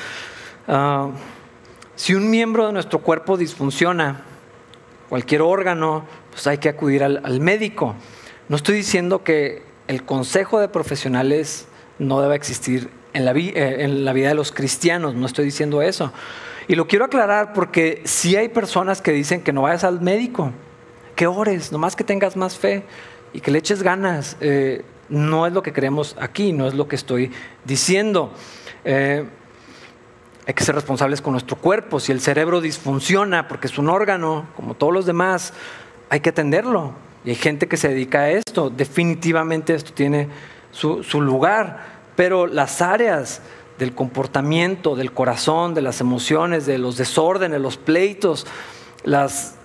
Uh, 0.67 1.11
si 1.97 2.13
un 2.13 2.29
miembro 2.29 2.67
de 2.67 2.73
nuestro 2.73 2.99
cuerpo 2.99 3.37
disfunciona, 3.37 4.21
cualquier 5.09 5.41
órgano, 5.41 6.05
pues 6.29 6.45
hay 6.45 6.59
que 6.59 6.69
acudir 6.69 7.03
al, 7.03 7.39
médico. 7.41 7.95
No 8.49 8.55
estoy 8.55 8.75
diciendo 8.75 9.23
que 9.23 9.63
el 9.87 10.03
consejo 10.03 10.59
de 10.59 10.69
profesionales 10.69 11.67
no 11.97 12.21
deba 12.21 12.35
existir 12.35 12.91
en 13.13 13.25
la, 13.25 13.31
eh, 13.31 13.83
en 13.83 14.05
la, 14.05 14.13
vida 14.13 14.27
de 14.27 14.35
los 14.35 14.51
cristianos, 14.51 15.15
no 15.15 15.25
estoy 15.25 15.45
diciendo 15.45 15.81
eso. 15.81 16.13
Y 16.67 16.75
lo 16.75 16.87
quiero 16.87 17.05
aclarar 17.05 17.53
porque 17.53 18.03
sí 18.05 18.35
hay 18.35 18.49
personas 18.49 19.01
que 19.01 19.11
dicen 19.11 19.41
que 19.41 19.51
no 19.51 19.63
vayas 19.63 19.83
al 19.83 19.99
médico, 19.99 20.51
que 21.15 21.25
ores, 21.25 21.71
nomás 21.71 21.95
que 21.95 22.03
tengas 22.03 22.37
más 22.37 22.59
fe 22.59 22.83
y 23.33 23.41
que 23.41 23.49
le 23.49 23.57
eches 23.57 23.81
ganas. 23.81 24.37
Eh, 24.39 24.83
no 25.09 25.47
es 25.47 25.53
lo 25.53 25.63
que 25.63 25.73
queremos 25.73 26.15
aquí, 26.19 26.53
no 26.53 26.67
es 26.67 26.75
lo 26.75 26.87
que 26.87 26.95
estoy 26.95 27.31
diciendo. 27.65 28.31
Eh, 28.85 29.25
hay 30.47 30.53
que 30.53 30.63
ser 30.63 30.75
responsables 30.75 31.21
con 31.21 31.33
nuestro 31.33 31.57
cuerpo. 31.57 31.99
Si 31.99 32.13
el 32.13 32.21
cerebro 32.21 32.61
disfunciona 32.61 33.49
porque 33.49 33.67
es 33.67 33.77
un 33.77 33.89
órgano, 33.89 34.47
como 34.55 34.75
todos 34.75 34.93
los 34.93 35.05
demás, 35.05 35.51
hay 36.09 36.21
que 36.21 36.29
atenderlo. 36.29 36.93
Y 37.25 37.31
hay 37.31 37.35
gente 37.35 37.67
que 37.67 37.75
se 37.75 37.89
dedica 37.89 38.19
a 38.19 38.29
esto. 38.29 38.69
Definitivamente 38.69 39.75
esto 39.75 39.91
tiene 39.91 40.29
su, 40.71 41.03
lugar. 41.19 41.97
Pero 42.15 42.47
las 42.47 42.81
áreas 42.81 43.41
del 43.77 43.93
comportamiento, 43.93 44.95
del 44.95 45.11
corazón, 45.11 45.73
de 45.73 45.81
las 45.81 45.99
emociones, 45.99 46.65
de 46.65 46.77
los 46.77 46.95
desórdenes, 46.95 47.59
los 47.59 47.75
pleitos, 47.75 48.47
las, 49.03 49.55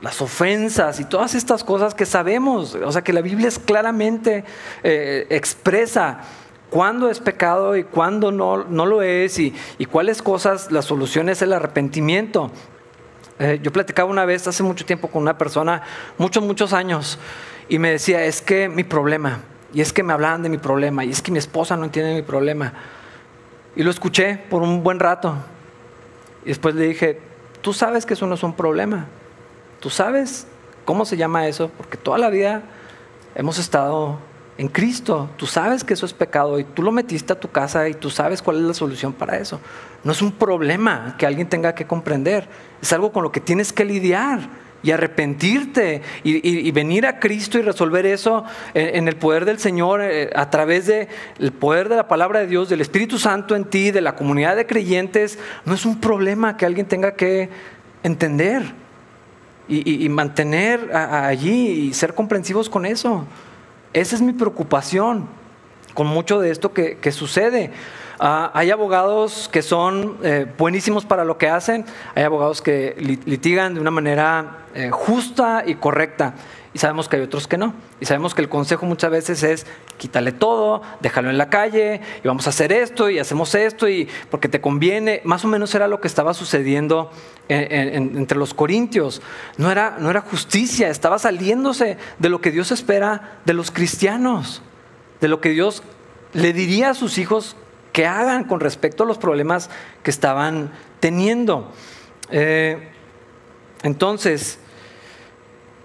las 0.00 0.20
ofensas 0.20 0.98
y 0.98 1.04
todas 1.04 1.36
estas 1.36 1.62
cosas 1.62 1.94
que 1.94 2.06
sabemos, 2.06 2.74
o 2.74 2.90
sea 2.90 3.02
que 3.02 3.12
la 3.12 3.22
Biblia 3.22 3.46
es 3.46 3.60
claramente 3.60 4.44
eh, 4.82 5.28
expresa 5.30 6.22
cuándo 6.74 7.08
es 7.08 7.20
pecado 7.20 7.76
y 7.76 7.84
cuándo 7.84 8.32
no, 8.32 8.64
no 8.64 8.84
lo 8.84 9.00
es 9.00 9.38
y, 9.38 9.54
y, 9.78 9.84
cuáles 9.84 10.20
cosas, 10.22 10.72
la 10.72 10.82
solución 10.82 11.28
es 11.28 11.40
el 11.40 11.52
arrepentimiento. 11.52 12.50
Eh, 13.38 13.60
yo 13.62 13.72
platicaba 13.72 14.10
una 14.10 14.24
vez 14.24 14.48
hace 14.48 14.64
mucho 14.64 14.84
tiempo 14.84 15.06
con 15.06 15.22
una 15.22 15.38
persona, 15.38 15.82
muchos, 16.18 16.42
muchos 16.42 16.72
años, 16.72 17.20
y 17.68 17.78
me 17.78 17.92
decía, 17.92 18.24
es 18.24 18.42
que 18.42 18.68
mi 18.68 18.82
problema, 18.82 19.38
y 19.72 19.82
es 19.82 19.92
que 19.92 20.02
me 20.02 20.12
hablaban 20.12 20.42
de 20.42 20.48
mi 20.48 20.58
problema, 20.58 21.04
y 21.04 21.10
es 21.10 21.22
que 21.22 21.30
mi 21.30 21.38
esposa 21.38 21.76
no 21.76 21.84
entiende 21.84 22.12
mi 22.12 22.22
problema. 22.22 22.72
Y 23.76 23.84
lo 23.84 23.92
escuché 23.92 24.38
por 24.50 24.62
un 24.62 24.82
buen 24.82 24.98
rato. 24.98 25.36
Y 26.44 26.48
después 26.48 26.74
le 26.74 26.88
dije, 26.88 27.20
tú 27.60 27.72
sabes 27.72 28.04
que 28.04 28.14
eso 28.14 28.26
no 28.26 28.34
es 28.34 28.42
un 28.42 28.56
problema. 28.56 29.06
Tú 29.78 29.90
sabes 29.90 30.48
cómo 30.84 31.04
se 31.04 31.16
llama 31.16 31.46
eso, 31.46 31.70
porque 31.76 31.96
toda 31.96 32.18
la 32.18 32.30
vida 32.30 32.62
hemos 33.36 33.60
estado 33.60 34.18
en 34.58 34.68
Cristo. 34.68 35.30
Tú 35.36 35.46
sabes 35.46 35.84
que 35.84 35.94
eso 35.94 36.06
es 36.06 36.12
pecado 36.12 36.58
y 36.58 36.64
tú 36.64 36.82
lo 36.82 36.92
metiste 36.92 37.32
a 37.32 37.40
tu 37.40 37.50
casa 37.50 37.88
y 37.88 37.94
tú 37.94 38.10
sabes 38.10 38.42
cuál 38.42 38.58
es 38.58 38.62
la 38.62 38.74
solución 38.74 39.12
para 39.12 39.36
eso. 39.36 39.60
No 40.04 40.12
es 40.12 40.22
un 40.22 40.32
problema 40.32 41.16
que 41.18 41.26
alguien 41.26 41.48
tenga 41.48 41.74
que 41.74 41.86
comprender, 41.86 42.48
es 42.80 42.92
algo 42.92 43.12
con 43.12 43.22
lo 43.22 43.32
que 43.32 43.40
tienes 43.40 43.72
que 43.72 43.84
lidiar 43.84 44.64
y 44.82 44.90
arrepentirte 44.90 46.02
y, 46.24 46.70
venir 46.72 47.06
a 47.06 47.18
Cristo 47.18 47.58
y 47.58 47.62
resolver 47.62 48.04
eso 48.04 48.44
en, 48.74 49.08
el 49.08 49.16
poder 49.16 49.46
del 49.46 49.58
Señor 49.58 50.02
eh, 50.02 50.30
a 50.36 50.50
través 50.50 50.86
del 50.86 51.52
poder 51.58 51.88
de 51.88 51.96
la 51.96 52.06
palabra 52.06 52.40
de 52.40 52.46
Dios, 52.46 52.68
del 52.68 52.82
Espíritu 52.82 53.18
Santo 53.18 53.56
en 53.56 53.64
ti, 53.64 53.90
de 53.90 54.02
la 54.02 54.14
comunidad 54.14 54.56
de 54.56 54.66
creyentes. 54.66 55.38
No 55.64 55.72
es 55.72 55.86
un 55.86 56.00
problema 56.00 56.58
que 56.58 56.66
alguien 56.66 56.86
tenga 56.86 57.14
que 57.14 57.48
entender 58.02 58.74
y, 59.66 60.06
mantener 60.10 60.94
allí 60.94 61.88
y 61.88 61.94
ser 61.94 62.12
comprensivos 62.12 62.68
con 62.68 62.84
eso. 62.84 63.26
Esa 63.94 64.16
es 64.16 64.22
mi 64.22 64.32
preocupación 64.32 65.28
con 65.94 66.08
mucho 66.08 66.40
de 66.40 66.50
esto 66.50 66.72
que, 66.72 66.98
que 66.98 67.12
sucede. 67.12 67.70
Uh, 68.20 68.50
hay 68.52 68.72
abogados 68.72 69.48
que 69.52 69.62
son 69.62 70.18
eh, 70.22 70.46
buenísimos 70.58 71.04
para 71.04 71.24
lo 71.24 71.38
que 71.38 71.48
hacen, 71.48 71.84
hay 72.14 72.24
abogados 72.24 72.60
que 72.60 72.94
litigan 73.24 73.74
de 73.74 73.80
una 73.80 73.92
manera 73.92 74.64
eh, 74.74 74.90
justa 74.90 75.62
y 75.64 75.76
correcta. 75.76 76.34
Y 76.74 76.78
sabemos 76.80 77.08
que 77.08 77.16
hay 77.16 77.22
otros 77.22 77.46
que 77.46 77.56
no. 77.56 77.72
Y 78.00 78.04
sabemos 78.04 78.34
que 78.34 78.42
el 78.42 78.48
consejo 78.48 78.84
muchas 78.84 79.08
veces 79.08 79.44
es 79.44 79.64
quítale 79.96 80.32
todo, 80.32 80.82
déjalo 81.00 81.30
en 81.30 81.38
la 81.38 81.48
calle 81.48 82.00
y 82.22 82.26
vamos 82.26 82.48
a 82.48 82.50
hacer 82.50 82.72
esto 82.72 83.08
y 83.08 83.20
hacemos 83.20 83.54
esto 83.54 83.88
y 83.88 84.08
porque 84.28 84.48
te 84.48 84.60
conviene. 84.60 85.22
Más 85.24 85.44
o 85.44 85.48
menos 85.48 85.72
era 85.76 85.86
lo 85.86 86.00
que 86.00 86.08
estaba 86.08 86.34
sucediendo 86.34 87.12
entre 87.48 88.36
los 88.36 88.54
corintios. 88.54 89.22
No 89.56 89.70
era, 89.70 89.96
no 90.00 90.10
era 90.10 90.20
justicia, 90.20 90.90
estaba 90.90 91.20
saliéndose 91.20 91.96
de 92.18 92.28
lo 92.28 92.40
que 92.40 92.50
Dios 92.50 92.72
espera 92.72 93.38
de 93.44 93.54
los 93.54 93.70
cristianos, 93.70 94.60
de 95.20 95.28
lo 95.28 95.40
que 95.40 95.50
Dios 95.50 95.84
le 96.32 96.52
diría 96.52 96.90
a 96.90 96.94
sus 96.94 97.18
hijos 97.18 97.56
que 97.92 98.06
hagan 98.06 98.44
con 98.44 98.58
respecto 98.58 99.04
a 99.04 99.06
los 99.06 99.18
problemas 99.18 99.70
que 100.02 100.10
estaban 100.10 100.72
teniendo. 100.98 101.72
Eh, 102.32 102.90
entonces, 103.84 104.58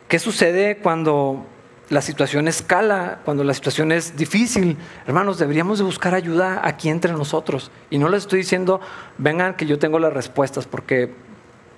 ¿qué 0.10 0.20
sucede 0.20 0.78
cuando 0.78 1.46
la 1.90 2.02
situación 2.02 2.48
escala, 2.50 3.20
cuando 3.24 3.46
la 3.46 3.54
situación 3.54 3.94
es 3.94 4.18
difícil? 4.18 4.76
Hermanos, 5.08 5.38
deberíamos 5.38 5.78
de 5.78 5.86
buscar 5.86 6.14
ayuda 6.14 6.62
aquí 6.64 6.90
entre 6.90 7.14
nosotros. 7.14 7.72
Y 7.90 8.00
no 8.00 8.10
les 8.10 8.24
estoy 8.24 8.40
diciendo, 8.40 8.82
vengan 9.18 9.56
que 9.56 9.66
yo 9.66 9.80
tengo 9.80 10.00
las 10.00 10.12
respuestas, 10.12 10.66
porque 10.66 11.14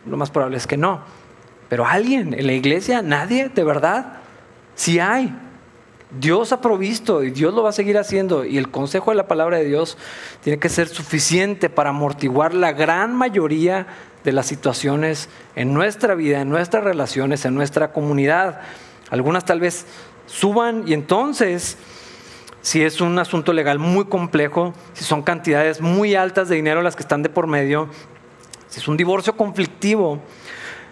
lo 0.08 0.18
más 0.18 0.32
probable 0.32 0.58
es 0.58 0.66
que 0.66 0.78
no. 0.78 1.02
Pero 1.70 1.86
alguien 1.86 2.34
en 2.34 2.48
la 2.48 2.54
iglesia, 2.54 3.02
nadie, 3.02 3.50
de 3.50 3.64
verdad, 3.64 4.14
sí 4.76 5.00
hay. 5.00 5.36
Dios 6.18 6.52
ha 6.52 6.60
provisto 6.60 7.24
y 7.24 7.32
Dios 7.32 7.54
lo 7.54 7.64
va 7.64 7.70
a 7.70 7.74
seguir 7.74 7.98
haciendo 7.98 8.44
y 8.44 8.58
el 8.58 8.70
consejo 8.70 9.12
de 9.12 9.18
la 9.18 9.28
palabra 9.28 9.58
de 9.58 9.66
Dios 9.66 9.98
tiene 10.42 10.60
que 10.60 10.68
ser 10.68 10.90
suficiente 10.90 11.70
para 11.70 11.92
amortiguar 11.92 12.54
la 12.54 12.74
gran 12.74 13.16
mayoría 13.16 13.88
de 14.24 14.32
las 14.32 14.46
situaciones 14.46 15.30
en 15.56 15.74
nuestra 15.74 16.16
vida, 16.16 16.42
en 16.42 16.50
nuestras 16.50 16.84
relaciones, 16.84 17.46
en 17.46 17.56
nuestra 17.56 17.92
comunidad. 17.92 18.62
Algunas 19.10 19.46
tal 19.46 19.60
vez 19.60 19.86
suban 20.26 20.84
y 20.88 20.94
entonces, 20.94 21.78
si 22.62 22.84
es 22.84 23.02
un 23.02 23.18
asunto 23.20 23.54
legal 23.54 23.80
muy 23.80 24.06
complejo, 24.06 24.74
si 24.94 25.04
son 25.04 25.22
cantidades 25.24 25.82
muy 25.82 26.16
altas 26.16 26.50
de 26.50 26.56
dinero 26.56 26.82
las 26.82 26.96
que 26.96 27.02
están 27.02 27.24
de 27.24 27.30
por 27.30 27.48
medio, 27.48 27.90
si 28.70 28.80
es 28.80 28.88
un 28.88 28.96
divorcio 28.96 29.36
conflictivo, 29.36 30.22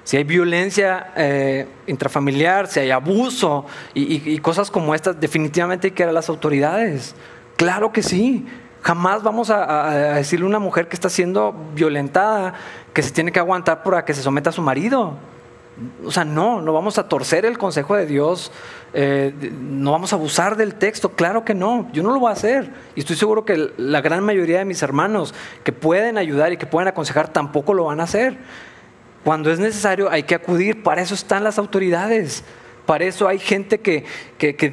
si 0.03 0.17
hay 0.17 0.23
violencia 0.23 1.11
eh, 1.15 1.67
intrafamiliar, 1.85 2.67
si 2.67 2.79
hay 2.79 2.89
abuso 2.89 3.65
y, 3.93 4.39
cosas 4.39 4.71
como 4.71 4.95
estas, 4.95 5.19
definitivamente 5.19 5.87
hay 5.87 5.91
que 5.91 6.03
ir 6.03 6.09
a 6.09 6.11
las 6.11 6.29
autoridades. 6.29 7.15
Claro 7.55 7.91
que 7.91 8.01
sí. 8.01 8.45
Jamás 8.89 9.21
vamos 9.21 9.51
a, 9.51 10.15
decirle 10.15 10.45
a 10.45 10.49
una 10.49 10.57
mujer 10.57 10.87
que 10.87 10.95
está 10.95 11.09
siendo 11.09 11.53
violentada 11.75 12.55
que 12.91 13.03
se 13.03 13.11
tiene 13.11 13.31
que 13.31 13.37
aguantar 13.37 13.83
para 13.83 14.03
que 14.03 14.15
se 14.15 14.23
someta 14.23 14.49
a 14.49 14.51
su 14.51 14.63
marido. 14.63 15.13
O 16.03 16.09
sea, 16.09 16.25
no, 16.25 16.59
no 16.59 16.73
vamos 16.73 16.97
a 16.97 17.07
torcer 17.07 17.45
el 17.45 17.59
consejo 17.59 17.95
de 17.95 18.07
Dios, 18.07 18.51
eh, 18.95 19.31
no 19.61 19.91
vamos 19.91 20.11
a 20.11 20.15
abusar 20.15 20.57
del 20.57 20.73
texto, 20.73 21.09
claro 21.09 21.45
que 21.45 21.53
no, 21.53 21.87
yo 21.93 22.01
no 22.01 22.11
lo 22.11 22.19
voy 22.19 22.31
a 22.31 22.33
hacer. 22.33 22.73
Y 22.95 23.01
estoy 23.01 23.15
seguro 23.15 23.45
que 23.45 23.69
la 23.77 24.01
gran 24.01 24.23
mayoría 24.23 24.57
de 24.57 24.65
mis 24.65 24.81
hermanos 24.81 25.35
que 25.63 25.71
pueden 25.71 26.17
ayudar 26.17 26.51
y 26.51 26.57
que 26.57 26.65
pueden 26.65 26.87
aconsejar 26.87 27.31
tampoco 27.31 27.75
lo 27.75 27.83
van 27.83 27.99
a 27.99 28.05
hacer. 28.05 28.39
Cuando 29.23 29.51
es 29.51 29.59
necesario 29.59 30.09
hay 30.09 30.23
que 30.23 30.33
acudir, 30.33 30.81
para 30.81 31.03
eso 31.03 31.13
están 31.13 31.43
las 31.43 31.59
autoridades, 31.59 32.43
para 32.87 33.05
eso 33.05 33.27
hay 33.27 33.37
gente 33.37 33.81
que, 33.81 34.03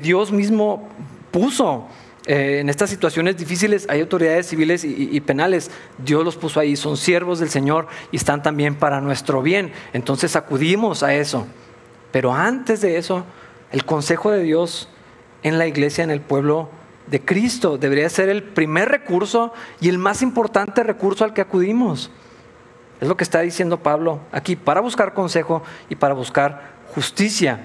Dios 0.01 0.33
mismo 0.33 0.89
puso. 1.31 1.87
Eh, 2.27 2.59
en 2.61 2.69
estas 2.69 2.91
situaciones 2.91 3.37
difíciles 3.37 3.87
hay 3.89 4.01
autoridades 4.01 4.49
civiles 4.49 4.85
y, 4.85 5.21
penales. 5.21 5.71
Dios 5.99 6.25
los 6.25 6.37
puso 6.37 6.59
ahí, 6.59 6.77
son 6.77 6.97
siervos 6.97 7.39
del 7.39 7.51
Señor 7.51 7.87
y 8.11 8.17
están 8.17 8.43
también 8.43 8.75
para 8.75 9.01
nuestro 9.01 9.43
bien. 9.43 9.73
Entonces 9.93 10.35
acudimos 10.35 11.03
a 11.03 11.15
eso. 11.15 11.47
Pero 12.11 12.33
antes 12.35 12.81
de 12.81 12.99
eso, 12.99 13.25
el 13.71 13.85
consejo 13.85 14.31
de 14.31 14.43
Dios 14.43 14.89
en 15.43 15.59
la 15.59 15.67
iglesia, 15.67 16.03
en 16.03 16.11
el 16.11 16.21
pueblo 16.21 16.71
de 17.07 17.21
Cristo, 17.21 17.79
debería 17.79 18.09
ser 18.09 18.29
el 18.29 18.43
primer 18.43 18.89
recurso 18.89 19.53
y 19.81 19.89
el 19.89 19.99
más 19.99 20.23
importante 20.23 20.83
recurso 20.83 21.25
al 21.25 21.33
que 21.33 21.41
acudimos. 21.41 22.11
Es 23.01 23.09
lo 23.09 23.17
que 23.17 23.25
está 23.25 23.41
diciendo 23.41 23.83
Pablo 23.83 24.21
aquí, 24.33 24.57
para 24.57 24.81
buscar 24.81 25.15
consejo 25.15 25.63
y 25.89 25.97
para 25.97 26.15
buscar 26.15 26.75
justicia. 26.95 27.61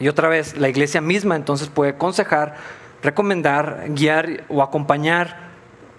Y 0.00 0.08
otra 0.08 0.28
vez, 0.28 0.56
la 0.58 0.68
iglesia 0.68 1.00
misma 1.00 1.36
entonces 1.36 1.68
puede 1.68 1.92
aconsejar, 1.92 2.56
recomendar, 3.04 3.84
guiar 3.90 4.44
o 4.48 4.62
acompañar 4.62 5.44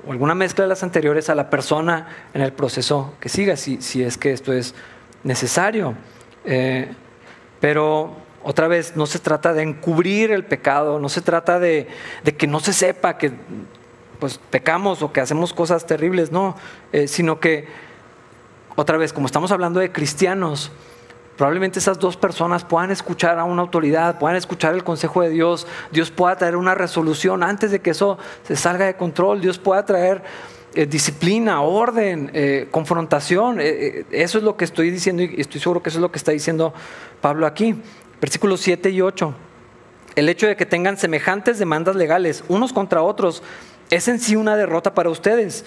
o 0.05 0.11
alguna 0.11 0.35
mezcla 0.35 0.65
de 0.65 0.69
las 0.69 0.83
anteriores 0.83 1.29
a 1.29 1.35
la 1.35 1.49
persona 1.49 2.07
en 2.33 2.41
el 2.41 2.51
proceso 2.51 3.13
que 3.19 3.29
siga, 3.29 3.55
si, 3.55 3.81
si 3.81 4.03
es 4.03 4.17
que 4.17 4.33
esto 4.33 4.51
es 4.51 4.75
necesario. 5.23 5.95
Eh, 6.43 6.89
pero 7.59 8.15
otra 8.43 8.67
vez, 8.67 8.95
no 8.95 9.05
se 9.05 9.19
trata 9.19 9.53
de 9.53 9.63
encubrir 9.63 10.31
el 10.31 10.45
pecado, 10.45 10.99
no 10.99 11.09
se 11.09 11.21
trata 11.21 11.59
de, 11.59 11.87
que 12.37 12.47
no 12.47 12.59
se 12.59 12.73
sepa 12.73 13.17
que 13.17 13.31
pues, 14.19 14.37
pecamos 14.37 15.01
o 15.01 15.11
que 15.11 15.21
hacemos 15.21 15.53
cosas 15.53 15.87
terribles, 15.87 16.31
no, 16.31 16.55
eh, 16.91 17.07
sino 17.07 17.39
que 17.39 17.67
otra 18.75 18.97
vez, 18.97 19.13
como 19.13 19.25
estamos 19.25 19.51
hablando 19.51 19.79
de 19.79 19.91
cristianos, 19.91 20.71
probablemente 21.37 21.79
esas 21.79 21.99
dos 21.99 22.17
personas 22.17 22.63
puedan 22.63 22.91
escuchar 22.91 23.39
a 23.39 23.43
una 23.43 23.61
autoridad, 23.61 24.19
puedan 24.19 24.37
escuchar 24.37 24.73
el 24.73 24.83
consejo 24.83 25.21
de 25.21 25.29
Dios, 25.29 25.67
Dios 25.91 26.11
pueda 26.11 26.35
traer 26.35 26.55
una 26.55 26.75
resolución 26.75 27.43
antes 27.43 27.71
de 27.71 27.79
que 27.79 27.91
eso 27.91 28.17
se 28.43 28.55
salga 28.55 28.85
de 28.85 28.95
control, 28.95 29.41
Dios 29.41 29.59
pueda 29.59 29.85
traer 29.85 30.23
eh, 30.75 30.85
disciplina, 30.85 31.61
orden, 31.61 32.31
eh, 32.33 32.67
confrontación. 32.69 33.59
Eh, 33.61 34.05
eso 34.11 34.37
es 34.37 34.43
lo 34.43 34.57
que 34.57 34.65
estoy 34.65 34.91
diciendo 34.91 35.23
y 35.23 35.39
estoy 35.39 35.61
seguro 35.61 35.81
que 35.81 35.89
eso 35.89 35.99
es 35.99 36.01
lo 36.01 36.11
que 36.11 36.17
está 36.17 36.31
diciendo 36.31 36.73
Pablo 37.21 37.45
aquí. 37.45 37.75
Versículos 38.19 38.59
7 38.59 38.89
y 38.89 39.01
8. 39.01 39.33
El 40.15 40.27
hecho 40.27 40.47
de 40.47 40.57
que 40.57 40.65
tengan 40.65 40.97
semejantes 40.97 41.59
demandas 41.59 41.95
legales 41.95 42.43
unos 42.49 42.73
contra 42.73 43.01
otros 43.01 43.41
es 43.89 44.07
en 44.07 44.19
sí 44.19 44.35
una 44.35 44.57
derrota 44.57 44.93
para 44.93 45.09
ustedes 45.09 45.63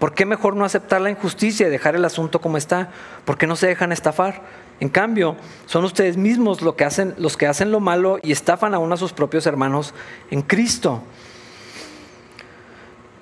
¿Por 0.00 0.14
qué 0.14 0.24
mejor 0.24 0.56
no 0.56 0.64
aceptar 0.64 1.02
la 1.02 1.10
injusticia 1.10 1.66
y 1.66 1.70
dejar 1.70 1.94
el 1.94 2.06
asunto 2.06 2.40
como 2.40 2.56
está? 2.56 2.88
¿Por 3.26 3.36
qué 3.36 3.46
no 3.46 3.54
se 3.54 3.66
dejan 3.66 3.92
estafar? 3.92 4.40
En 4.80 4.88
cambio, 4.88 5.36
son 5.66 5.84
ustedes 5.84 6.16
mismos 6.16 6.62
los 6.62 6.74
que 6.74 7.46
hacen, 7.46 7.70
lo 7.70 7.80
malo 7.80 8.18
y 8.22 8.32
estafan 8.32 8.74
aún 8.74 8.90
a 8.94 8.96
sus 8.96 9.12
propios 9.12 9.46
hermanos 9.46 9.92
en 10.30 10.40
Cristo. 10.40 11.02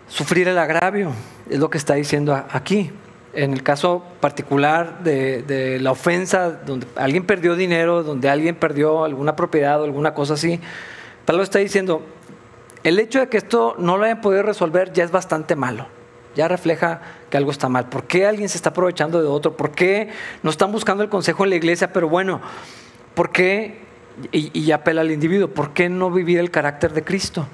Sufrir 0.06 0.46
el 0.46 0.56
agravio 0.56 1.10
es 1.50 1.58
lo 1.58 1.68
que 1.68 1.78
está 1.78 1.94
diciendo 1.94 2.32
aquí. 2.32 2.92
En 3.34 3.52
el 3.52 3.64
caso 3.64 4.04
particular 4.20 5.02
de, 5.02 5.42
de 5.42 5.80
la 5.80 5.90
ofensa, 5.90 6.50
donde 6.50 6.86
alguien 6.94 7.26
perdió 7.26 7.56
dinero, 7.56 8.04
donde 8.04 8.30
alguien 8.30 8.54
perdió 8.54 9.02
alguna 9.02 9.34
propiedad 9.34 9.80
o 9.80 9.84
alguna 9.84 10.14
cosa 10.14 10.34
así, 10.34 10.60
Pablo 11.24 11.42
está 11.42 11.58
diciendo, 11.58 12.02
el 12.84 13.00
hecho 13.00 13.18
de 13.18 13.28
que 13.28 13.36
esto 13.36 13.74
no 13.80 13.96
lo 13.98 14.04
hayan 14.04 14.20
podido 14.20 14.44
resolver 14.44 14.92
ya 14.92 15.02
es 15.02 15.10
bastante 15.10 15.56
malo 15.56 15.97
ya 16.38 16.46
refleja 16.46 17.00
que 17.30 17.36
algo 17.36 17.50
está 17.50 17.68
mal. 17.68 17.88
¿Por 17.88 18.04
qué 18.04 18.24
alguien 18.24 18.48
se 18.48 18.58
está 18.58 18.70
aprovechando 18.70 19.20
de 19.20 19.26
otro? 19.26 19.56
¿Por 19.56 19.72
qué 19.72 20.10
no 20.44 20.50
están 20.50 20.70
buscando 20.70 21.02
el 21.02 21.08
consejo 21.08 21.42
en 21.42 21.50
la 21.50 21.56
iglesia? 21.56 21.92
Pero 21.92 22.08
bueno, 22.08 22.40
¿por 23.14 23.32
qué? 23.32 23.80
Y, 24.30 24.70
apela 24.70 25.00
al 25.00 25.10
individuo, 25.10 25.48
¿por 25.48 25.72
qué 25.72 25.88
no 25.88 26.12
vivir 26.12 26.38
el 26.38 26.52
carácter 26.52 26.92
de 26.92 27.02
Cristo? 27.02 27.48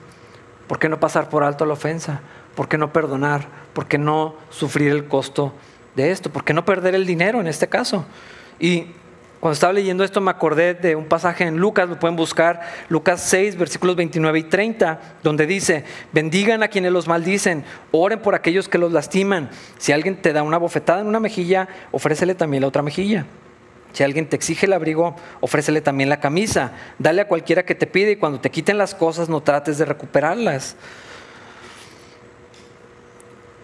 ¿Por 0.67 0.79
qué 0.79 0.91
no 0.91 1.01
pasar 1.01 1.31
por 1.31 1.45
alto 1.45 1.65
la 1.65 1.73
ofensa? 1.73 2.21
¿Por 2.55 2.69
qué 2.69 2.77
no 2.77 2.93
perdonar? 2.93 3.49
¿Por 3.73 3.87
qué 3.87 3.97
no 3.97 4.35
sufrir 4.51 4.91
el 4.91 5.07
costo 5.07 5.55
de 5.97 6.11
esto? 6.11 6.29
¿Por 6.29 6.45
qué 6.45 6.53
no 6.53 6.67
perder 6.67 6.95
el 6.95 7.07
dinero 7.07 7.41
en 7.41 7.47
este 7.47 7.69
caso? 7.69 8.05
Y 8.61 8.89
cuando 9.45 9.53
estaba 9.53 9.75
leyendo 9.75 10.05
esto 10.05 10.23
me 10.23 10.31
acordé 10.31 10.73
de 10.73 10.97
un 10.97 11.05
pasaje 11.05 11.45
en 11.45 11.59
Lucas, 11.59 11.87
lo 11.87 11.99
pueden 11.99 12.17
buscar, 12.17 12.63
Lucas 12.89 13.21
6, 13.25 13.59
versículos 13.59 13.95
29 13.95 14.39
y 14.39 14.43
30, 14.45 14.99
donde 15.23 15.47
dice, 15.47 15.85
bendigan 16.13 16.63
a 16.63 16.69
quienes 16.69 16.93
los 16.93 17.09
maldicen, 17.09 17.63
oren 17.93 18.21
por 18.21 18.35
aquellos 18.35 18.71
que 18.71 18.79
los 18.79 18.91
lastiman. 18.91 19.51
Si 19.77 19.93
alguien 19.93 20.17
te 20.17 20.33
da 20.33 20.43
una 20.43 20.57
bofetada 20.57 21.03
en 21.03 21.09
una 21.09 21.21
mejilla, 21.21 21.69
ofrécele 21.93 22.35
también 22.35 22.63
la 22.63 22.69
otra 22.69 22.81
mejilla. 22.81 23.27
Si 23.93 24.03
alguien 24.03 24.27
te 24.31 24.35
exige 24.35 24.65
el 24.65 24.73
abrigo, 24.73 25.15
ofrécele 25.41 25.83
también 25.83 26.09
la 26.09 26.21
camisa. 26.21 26.73
Dale 26.99 27.21
a 27.21 27.29
cualquiera 27.29 27.67
que 27.67 27.75
te 27.75 27.87
pide 27.87 28.13
y 28.13 28.17
cuando 28.17 28.41
te 28.41 28.51
quiten 28.51 28.79
las 28.79 28.95
cosas 28.95 29.29
no 29.29 29.43
trates 29.43 29.77
de 29.77 29.85
recuperarlas. 29.85 30.75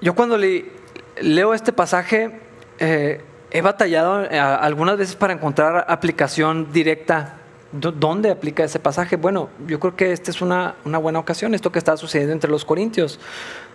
Yo 0.03 0.15
cuando 0.15 0.37
leo 0.37 1.55
este 1.55 1.73
pasaje, 1.73 2.33
eh, 2.81 3.23
he 3.51 3.63
batallado 3.63 4.25
eh, 4.25 4.39
algunas 4.39 4.97
veces 4.97 5.17
para 5.17 5.33
encontrar 5.33 5.85
aplicación 5.89 6.73
directa. 6.73 7.37
¿Dónde 7.73 8.31
aplica 8.31 8.65
ese 8.65 8.81
pasaje? 8.81 9.17
Bueno, 9.17 9.49
yo 9.67 9.79
creo 9.79 9.95
que 9.95 10.13
esta 10.13 10.33
es 10.33 10.43
una, 10.43 10.75
buena 10.85 11.21
ocasión, 11.21 11.55
esto 11.55 11.71
que 11.71 11.79
está 11.79 11.97
sucediendo 11.97 12.33
entre 12.33 12.51
los 12.51 12.65
corintios. 12.65 13.21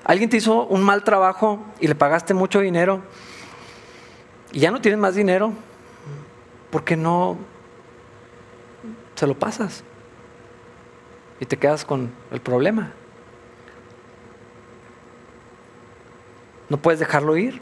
Alguien 0.04 0.30
te 0.30 0.38
hizo 0.38 0.66
un 0.66 0.84
mal 0.84 1.04
trabajo 1.04 1.64
y 1.80 1.88
le 1.88 1.96
pagaste 1.96 2.34
mucho 2.34 2.60
dinero 2.60 3.02
y 4.52 4.60
ya 4.60 4.72
no 4.72 4.82
tienes 4.82 5.00
más 5.00 5.16
dinero. 5.16 5.54
¿Por 6.72 6.84
qué 6.84 6.98
no 6.98 7.38
se 9.16 9.28
lo 9.28 9.40
pasas? 9.40 9.84
Y 11.40 11.46
te 11.46 11.56
quedas 11.56 11.86
con 11.86 12.12
el 12.32 12.42
problema. 12.42 12.92
No 16.68 16.78
puedes 16.78 17.00
dejarlo 17.00 17.38
ir. 17.38 17.62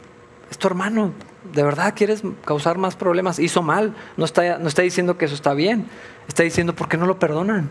Es 0.50 0.58
tu 0.58 0.66
hermano 0.66 1.12
¿De 1.52 1.62
verdad 1.62 1.94
quieres 1.94 2.22
causar 2.44 2.78
más 2.78 2.96
problemas? 2.96 3.38
Hizo 3.38 3.62
mal. 3.62 3.94
No 4.16 4.24
está, 4.24 4.58
no 4.58 4.68
está 4.68 4.82
diciendo 4.82 5.18
que 5.18 5.26
eso 5.26 5.34
está 5.34 5.54
bien. 5.54 5.86
Está 6.26 6.42
diciendo, 6.42 6.74
¿por 6.74 6.88
qué 6.88 6.96
no 6.96 7.06
lo 7.06 7.18
perdonan? 7.18 7.70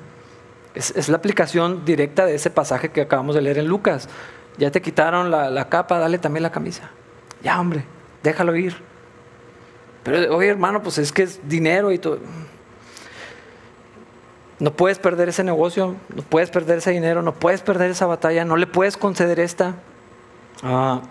Es, 0.75 1.09
la 1.09 1.17
aplicación 1.17 1.85
directa 1.85 2.25
de 2.25 2.35
ese 2.35 2.49
pasaje 2.49 2.89
que 2.89 3.01
acabamos 3.01 3.35
de 3.35 3.41
leer 3.41 3.57
en 3.57 3.67
Lucas. 3.67 4.09
Ya 4.57 4.71
te 4.71 4.81
quitaron 4.81 5.31
la, 5.31 5.49
la 5.49 5.69
capa, 5.69 5.97
dale 5.99 6.17
también 6.17 6.43
la 6.43 6.51
camisa. 6.51 6.91
Ya, 7.43 7.59
hombre, 7.59 7.85
déjalo 8.21 8.55
ir. 8.55 8.75
Pero, 10.03 10.35
oye, 10.35 10.49
hermano, 10.49 10.81
pues 10.83 10.97
es 10.97 11.11
que 11.11 11.23
es 11.23 11.39
dinero 11.47 11.91
y 11.91 11.97
todo. 11.97 12.19
No 14.59 14.71
puedes 14.71 14.99
perder 14.99 15.29
ese 15.29 15.43
negocio, 15.43 15.95
no 16.15 16.21
puedes 16.23 16.49
perder 16.49 16.77
ese 16.77 16.91
dinero, 16.91 17.21
no 17.21 17.33
puedes 17.33 17.61
perder 17.61 17.91
esa 17.91 18.05
batalla, 18.05 18.45
no 18.45 18.55
le 18.55 18.67
puedes 18.67 18.97
conceder 18.97 19.39
esta. 19.39 19.75
Ah, 20.61 21.01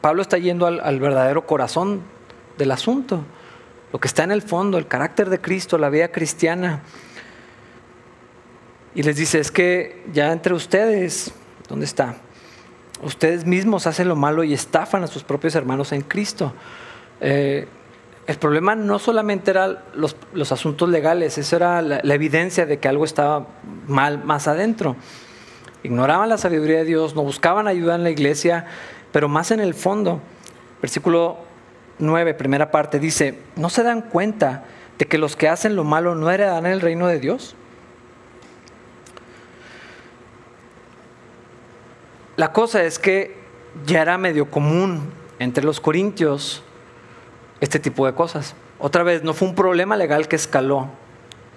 Pablo 0.00 0.22
está 0.22 0.38
yendo 0.38 0.66
al, 0.66 1.00
verdadero 1.00 1.46
corazón 1.46 2.02
del 2.56 2.70
asunto, 2.70 3.24
lo 3.92 3.98
que 3.98 4.08
está 4.08 4.24
en 4.24 4.32
el 4.32 4.42
fondo, 4.42 4.78
el 4.78 4.86
carácter 4.86 5.30
de 5.30 5.40
Cristo, 5.40 5.78
la 5.78 5.90
vida 5.90 6.08
cristiana. 6.08 6.82
Y 8.94 9.02
les 9.02 9.16
dice, 9.16 9.38
es 9.40 9.50
que 9.50 10.04
ya 10.12 10.32
entre 10.32 10.54
ustedes, 10.54 11.32
¿dónde 11.68 11.84
está? 11.84 12.16
Ustedes 13.02 13.44
mismos 13.44 13.86
hacen 13.86 14.08
lo 14.08 14.16
malo 14.16 14.44
y 14.44 14.52
estafan 14.52 15.04
a 15.04 15.06
sus 15.06 15.22
propios 15.24 15.54
hermanos 15.54 15.92
en 15.92 16.02
Cristo. 16.02 16.52
Eh, 17.20 17.68
el 18.28 18.36
problema 18.36 18.74
no 18.74 18.98
solamente 18.98 19.50
eran 19.50 19.78
los, 19.94 20.14
asuntos 20.52 20.88
legales, 20.90 21.38
eso 21.38 21.56
era 21.56 21.80
la, 21.80 22.14
evidencia 22.14 22.66
de 22.66 22.78
que 22.78 22.86
algo 22.86 23.06
estaba 23.06 23.46
mal 23.86 24.22
más 24.22 24.46
adentro. 24.46 24.96
Ignoraban 25.82 26.28
la 26.28 26.36
sabiduría 26.36 26.78
de 26.78 26.84
Dios, 26.84 27.14
no 27.14 27.22
buscaban 27.22 27.68
ayuda 27.68 27.94
en 27.94 28.02
la 28.02 28.10
iglesia, 28.10 28.66
pero 29.12 29.28
más 29.28 29.50
en 29.50 29.60
el 29.60 29.74
fondo. 29.74 30.20
Versículo 30.80 31.38
9, 31.98 32.34
primera 32.34 32.70
parte, 32.70 32.98
dice, 32.98 33.38
¿no 33.56 33.70
se 33.70 33.82
dan 33.82 34.02
cuenta 34.02 34.64
de 34.98 35.06
que 35.06 35.18
los 35.18 35.36
que 35.36 35.48
hacen 35.48 35.76
lo 35.76 35.84
malo 35.84 36.14
no 36.14 36.30
heredan 36.30 36.66
el 36.66 36.80
reino 36.80 37.06
de 37.06 37.18
Dios? 37.18 37.56
La 42.36 42.52
cosa 42.52 42.84
es 42.84 42.98
que 42.98 43.36
ya 43.84 44.02
era 44.02 44.16
medio 44.16 44.50
común 44.50 45.10
entre 45.38 45.64
los 45.64 45.80
corintios 45.80 46.62
este 47.60 47.80
tipo 47.80 48.06
de 48.06 48.14
cosas. 48.14 48.54
Otra 48.78 49.02
vez, 49.02 49.24
no 49.24 49.34
fue 49.34 49.48
un 49.48 49.56
problema 49.56 49.96
legal 49.96 50.28
que 50.28 50.36
escaló, 50.36 50.88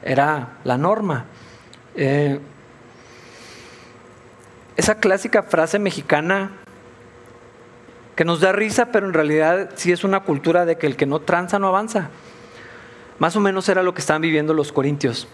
era 0.01 0.57
la 0.63 0.77
norma. 0.79 1.25
Eh, 1.93 2.39
esa 4.75 4.95
clásica 4.95 5.43
frase 5.43 5.77
mexicana 5.77 6.60
que 8.21 8.25
nos 8.25 8.39
da 8.39 8.51
risa, 8.51 8.91
pero 8.91 9.07
en 9.07 9.13
realidad 9.13 9.71
sí 9.73 9.91
es 9.91 10.03
una 10.03 10.19
cultura 10.19 10.63
de 10.63 10.77
que 10.77 10.85
el 10.85 10.95
que 10.95 11.07
no 11.07 11.21
tranza 11.21 11.57
no 11.57 11.67
avanza. 11.67 12.11
Más 13.17 13.35
o 13.35 13.39
menos 13.39 13.67
era 13.67 13.81
lo 13.81 13.95
que 13.95 14.01
estaban 14.01 14.21
viviendo 14.21 14.53
los 14.53 14.71
corintios. 14.71 15.27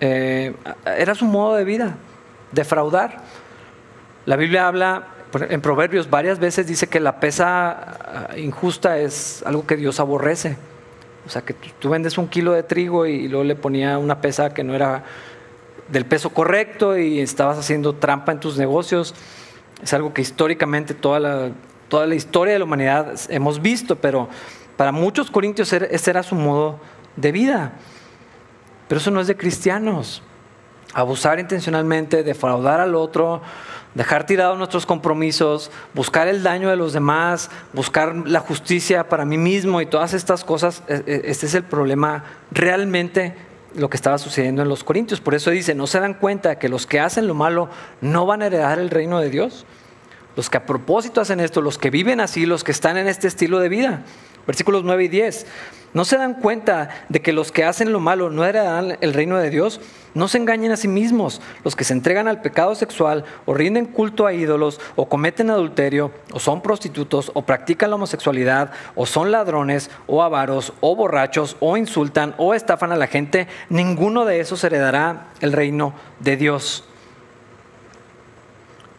Eh, 0.00 0.52
era 0.84 1.14
su 1.14 1.26
modo 1.26 1.54
de 1.54 1.62
vida, 1.62 1.94
defraudar. 2.50 3.18
La 4.26 4.34
Biblia 4.34 4.66
habla 4.66 5.06
en 5.48 5.60
Proverbios 5.60 6.10
varias 6.10 6.40
veces 6.40 6.66
dice 6.66 6.88
que 6.88 6.98
la 6.98 7.20
pesa 7.20 7.70
ah, 7.70 8.36
injusta 8.36 8.98
es 8.98 9.44
algo 9.46 9.64
que 9.64 9.76
Dios 9.76 10.00
aborrece. 10.00 10.56
O 11.26 11.30
sea, 11.30 11.42
que 11.42 11.54
tú, 11.54 11.88
vendes 11.88 12.18
un 12.18 12.26
kilo 12.26 12.50
de 12.50 12.64
trigo 12.64 13.06
y, 13.06 13.28
luego 13.28 13.44
le 13.44 13.54
ponía 13.54 13.96
una 13.96 14.20
pesa 14.20 14.52
que 14.52 14.64
no 14.64 14.74
era 14.74 15.04
del 15.86 16.04
peso 16.04 16.30
correcto 16.30 16.98
y 16.98 17.20
estabas 17.20 17.58
haciendo 17.58 17.92
trampa 17.92 18.32
en 18.32 18.40
tus 18.40 18.58
negocios. 18.58 19.14
Es 19.80 19.94
algo 19.94 20.12
que 20.12 20.22
históricamente 20.22 20.94
toda 20.94 21.20
la, 21.20 21.52
toda 21.94 22.08
la 22.08 22.16
historia 22.16 22.54
de 22.54 22.58
la 22.58 22.64
humanidad 22.64 23.14
hemos 23.28 23.62
visto, 23.62 23.94
pero 23.94 24.28
para 24.76 24.90
muchos 24.90 25.30
corintios 25.30 25.72
ese 25.72 26.10
era 26.10 26.24
su 26.24 26.34
modo 26.34 26.80
de 27.14 27.30
vida. 27.30 27.74
Pero 28.88 29.00
eso 29.00 29.12
no 29.12 29.20
es 29.20 29.28
de 29.28 29.36
cristianos. 29.36 30.20
Abusar 30.92 31.38
intencionalmente, 31.38 32.24
defraudar 32.24 32.80
al 32.80 32.96
otro, 32.96 33.42
dejar 33.94 34.26
tirados 34.26 34.58
nuestros 34.58 34.86
compromisos, 34.86 35.70
buscar 35.94 36.26
el 36.26 36.42
daño 36.42 36.68
de 36.68 36.74
los 36.74 36.92
demás, 36.92 37.48
buscar 37.72 38.12
la 38.26 38.40
justicia 38.40 39.08
para 39.08 39.24
mí 39.24 39.38
mismo 39.38 39.80
y 39.80 39.86
todas 39.86 40.14
estas 40.14 40.42
cosas, 40.42 40.82
e, 40.88 40.94
e, 41.06 41.22
este 41.26 41.46
es 41.46 41.54
el 41.54 41.62
problema 41.62 42.24
realmente 42.50 43.36
lo 43.76 43.88
que 43.88 43.96
estaba 43.96 44.18
sucediendo 44.18 44.62
en 44.62 44.68
los 44.68 44.82
Corintios. 44.82 45.20
Por 45.20 45.36
eso 45.36 45.52
dice, 45.52 45.76
¿no 45.76 45.86
se 45.86 46.00
dan 46.00 46.14
cuenta 46.14 46.58
que 46.58 46.68
los 46.68 46.88
que 46.88 46.98
hacen 46.98 47.28
lo 47.28 47.34
malo 47.34 47.68
no 48.00 48.26
van 48.26 48.42
a 48.42 48.46
heredar 48.46 48.80
el 48.80 48.90
reino 48.90 49.20
de 49.20 49.30
Dios? 49.30 49.64
Los 50.36 50.50
que 50.50 50.56
a 50.56 50.66
propósito 50.66 51.20
hacen 51.20 51.40
esto, 51.40 51.60
los 51.60 51.78
que 51.78 51.90
viven 51.90 52.20
así, 52.20 52.46
los 52.46 52.64
que 52.64 52.72
están 52.72 52.96
en 52.96 53.06
este 53.06 53.28
estilo 53.28 53.60
de 53.60 53.68
vida. 53.68 54.02
Versículos 54.46 54.84
9 54.84 55.04
y 55.04 55.08
10. 55.08 55.46
¿No 55.94 56.04
se 56.04 56.18
dan 56.18 56.34
cuenta 56.34 56.88
de 57.08 57.22
que 57.22 57.32
los 57.32 57.52
que 57.52 57.64
hacen 57.64 57.92
lo 57.92 58.00
malo 58.00 58.28
no 58.28 58.44
heredarán 58.44 58.98
el 59.00 59.14
reino 59.14 59.38
de 59.38 59.48
Dios? 59.48 59.80
No 60.12 60.26
se 60.26 60.38
engañen 60.38 60.72
a 60.72 60.76
sí 60.76 60.88
mismos. 60.88 61.40
Los 61.62 61.76
que 61.76 61.84
se 61.84 61.92
entregan 61.92 62.26
al 62.26 62.40
pecado 62.40 62.74
sexual 62.74 63.24
o 63.46 63.54
rinden 63.54 63.86
culto 63.86 64.26
a 64.26 64.32
ídolos 64.32 64.80
o 64.96 65.08
cometen 65.08 65.50
adulterio 65.50 66.10
o 66.32 66.40
son 66.40 66.62
prostitutos 66.62 67.30
o 67.34 67.42
practican 67.42 67.90
la 67.90 67.96
homosexualidad 67.96 68.72
o 68.96 69.06
son 69.06 69.30
ladrones 69.30 69.88
o 70.08 70.24
avaros 70.24 70.72
o 70.80 70.96
borrachos 70.96 71.56
o 71.60 71.76
insultan 71.76 72.34
o 72.38 72.54
estafan 72.54 72.90
a 72.90 72.96
la 72.96 73.06
gente, 73.06 73.46
ninguno 73.68 74.24
de 74.24 74.40
esos 74.40 74.64
heredará 74.64 75.28
el 75.40 75.52
reino 75.52 75.94
de 76.18 76.36
Dios. 76.36 76.84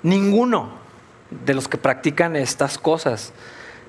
Ninguno 0.02 0.85
de 1.46 1.54
los 1.54 1.68
que 1.68 1.78
practican 1.78 2.36
estas 2.36 2.78
cosas. 2.78 3.34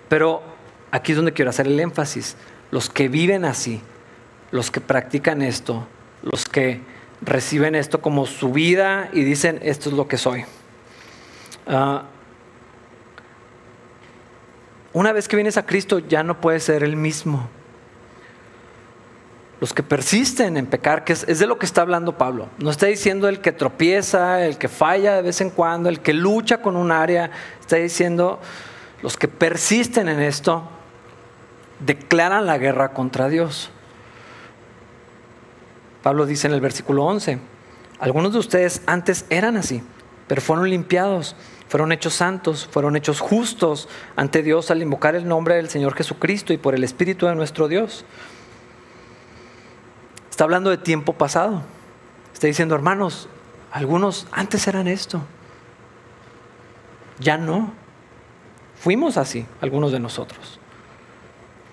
Pero 0.08 0.42
aquí 0.90 1.12
es 1.12 1.16
donde 1.16 1.32
quiero 1.32 1.50
hacer 1.50 1.66
el 1.66 1.78
énfasis. 1.78 2.36
Los 2.70 2.90
que 2.90 3.08
viven 3.08 3.44
así, 3.44 3.80
los 4.50 4.70
que 4.70 4.80
practican 4.80 5.42
esto, 5.42 5.86
los 6.22 6.44
que 6.44 6.80
reciben 7.22 7.74
esto 7.74 8.00
como 8.00 8.26
su 8.26 8.52
vida 8.52 9.08
y 9.12 9.22
dicen, 9.22 9.60
esto 9.62 9.88
es 9.90 9.96
lo 9.96 10.08
que 10.08 10.16
soy. 10.16 10.44
Ah, 11.66 12.04
una 14.92 15.12
vez 15.12 15.28
que 15.28 15.36
vienes 15.36 15.56
a 15.56 15.66
Cristo 15.66 15.98
ya 15.98 16.22
no 16.22 16.40
puedes 16.40 16.64
ser 16.64 16.82
el 16.82 16.96
mismo. 16.96 17.50
Los 19.60 19.72
que 19.72 19.82
persisten 19.82 20.56
en 20.56 20.66
pecar, 20.66 21.04
que 21.04 21.14
es, 21.14 21.38
de 21.38 21.46
lo 21.46 21.58
que 21.58 21.66
está 21.66 21.80
hablando 21.80 22.18
Pablo. 22.18 22.48
No 22.58 22.70
está 22.70 22.86
diciendo 22.86 23.28
el 23.28 23.40
que 23.40 23.52
tropieza, 23.52 24.44
el 24.44 24.58
que 24.58 24.68
falla 24.68 25.16
de 25.16 25.22
vez 25.22 25.40
en 25.40 25.50
cuando, 25.50 25.88
el 25.88 26.00
que 26.00 26.12
lucha 26.12 26.60
con 26.60 26.76
un 26.76 26.92
área. 26.92 27.30
Está 27.60 27.76
diciendo 27.76 28.40
los 29.02 29.16
que 29.16 29.28
persisten 29.28 30.08
en 30.08 30.20
esto, 30.20 30.68
declaran 31.80 32.46
la 32.46 32.58
guerra 32.58 32.92
contra 32.92 33.28
Dios. 33.28 33.70
Pablo 36.02 36.26
dice 36.26 36.46
en 36.46 36.54
el 36.54 36.60
versículo 36.60 37.04
11, 37.04 37.38
algunos 37.98 38.32
de 38.32 38.38
ustedes 38.38 38.82
antes 38.86 39.24
eran 39.30 39.56
así, 39.56 39.82
pero 40.28 40.40
fueron 40.40 40.70
limpiados, 40.70 41.34
fueron 41.68 41.92
hechos 41.92 42.14
santos, 42.14 42.68
fueron 42.70 42.94
hechos 42.94 43.20
justos 43.20 43.88
ante 44.14 44.42
Dios 44.42 44.70
al 44.70 44.82
invocar 44.82 45.16
el 45.16 45.26
nombre 45.26 45.56
del 45.56 45.68
Señor 45.68 45.94
Jesucristo 45.94 46.52
y 46.52 46.58
por 46.58 46.74
el 46.74 46.84
Espíritu 46.84 47.26
de 47.26 47.34
nuestro 47.34 47.68
Dios. 47.68 48.04
Está 50.36 50.44
hablando 50.44 50.68
de 50.68 50.76
tiempo 50.76 51.14
pasado. 51.14 51.62
Está 52.34 52.46
diciendo, 52.46 52.74
hermanos, 52.74 53.26
algunos 53.72 54.26
antes 54.32 54.68
eran 54.68 54.86
esto. 54.86 55.22
Ya 57.18 57.38
no. 57.38 57.72
Fuimos 58.78 59.16
así, 59.16 59.46
algunos 59.62 59.92
de 59.92 59.98
nosotros. 59.98 60.60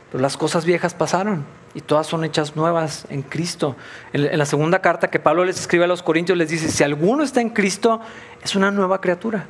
Pero 0.10 0.22
las 0.22 0.38
cosas 0.38 0.64
viejas 0.64 0.94
pasaron 0.94 1.44
y 1.74 1.82
todas 1.82 2.08
son 2.08 2.24
hechas 2.24 2.56
nuevas 2.56 3.06
en 3.10 3.24
Cristo. 3.24 3.76
En, 4.14 4.38
la 4.38 4.46
segunda 4.46 4.80
carta 4.80 5.10
que 5.10 5.20
Pablo 5.20 5.44
les 5.44 5.60
escribe 5.60 5.84
a 5.84 5.88
los 5.88 6.02
Corintios 6.02 6.38
les 6.38 6.48
dice, 6.48 6.72
si 6.72 6.86
alguno 6.86 7.24
está 7.24 7.42
en 7.42 7.50
Cristo, 7.50 8.00
es 8.42 8.56
una 8.56 8.72
nueva 8.72 9.02
criatura. 9.02 9.46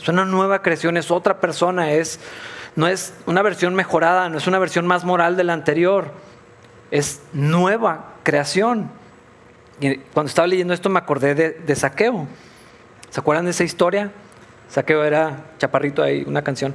Es 0.00 0.08
una 0.08 0.24
nueva 0.24 0.62
creación, 0.62 0.96
es 0.96 1.10
otra 1.10 1.38
persona, 1.38 1.92
es, 1.92 2.18
no 2.76 2.86
es 2.86 3.12
una 3.26 3.42
versión 3.42 3.74
mejorada, 3.74 4.30
no 4.30 4.38
es 4.38 4.46
una 4.46 4.58
versión 4.58 4.86
más 4.86 5.04
moral 5.04 5.36
de 5.36 5.44
la 5.44 5.52
anterior, 5.52 6.12
es 6.90 7.20
nueva 7.34 8.11
creación. 8.22 8.90
Cuando 10.12 10.28
estaba 10.28 10.46
leyendo 10.46 10.74
esto 10.74 10.88
me 10.88 10.98
acordé 10.98 11.34
de, 11.34 11.76
Saqueo. 11.76 12.26
¿Se 13.10 13.20
acuerdan 13.20 13.44
de 13.44 13.50
esa 13.50 13.64
historia? 13.64 14.10
Saqueo 14.68 15.04
era 15.04 15.44
chaparrito 15.58 16.02
ahí, 16.02 16.24
una 16.26 16.42
canción. 16.42 16.74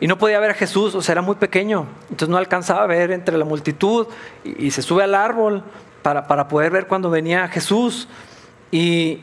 Y 0.00 0.06
no 0.06 0.18
podía 0.18 0.40
ver 0.40 0.50
a 0.50 0.54
Jesús, 0.54 0.94
o 0.94 1.02
sea, 1.02 1.12
era 1.12 1.22
muy 1.22 1.36
pequeño. 1.36 1.86
Entonces 2.04 2.28
no 2.28 2.36
alcanzaba 2.36 2.82
a 2.82 2.86
ver 2.86 3.12
entre 3.12 3.38
la 3.38 3.44
multitud 3.44 4.08
y, 4.44 4.70
se 4.72 4.82
sube 4.82 5.04
al 5.04 5.14
árbol 5.14 5.62
para, 6.02 6.26
para, 6.26 6.48
poder 6.48 6.72
ver 6.72 6.86
cuando 6.88 7.08
venía 7.08 7.46
Jesús. 7.48 8.08
Y 8.72 9.20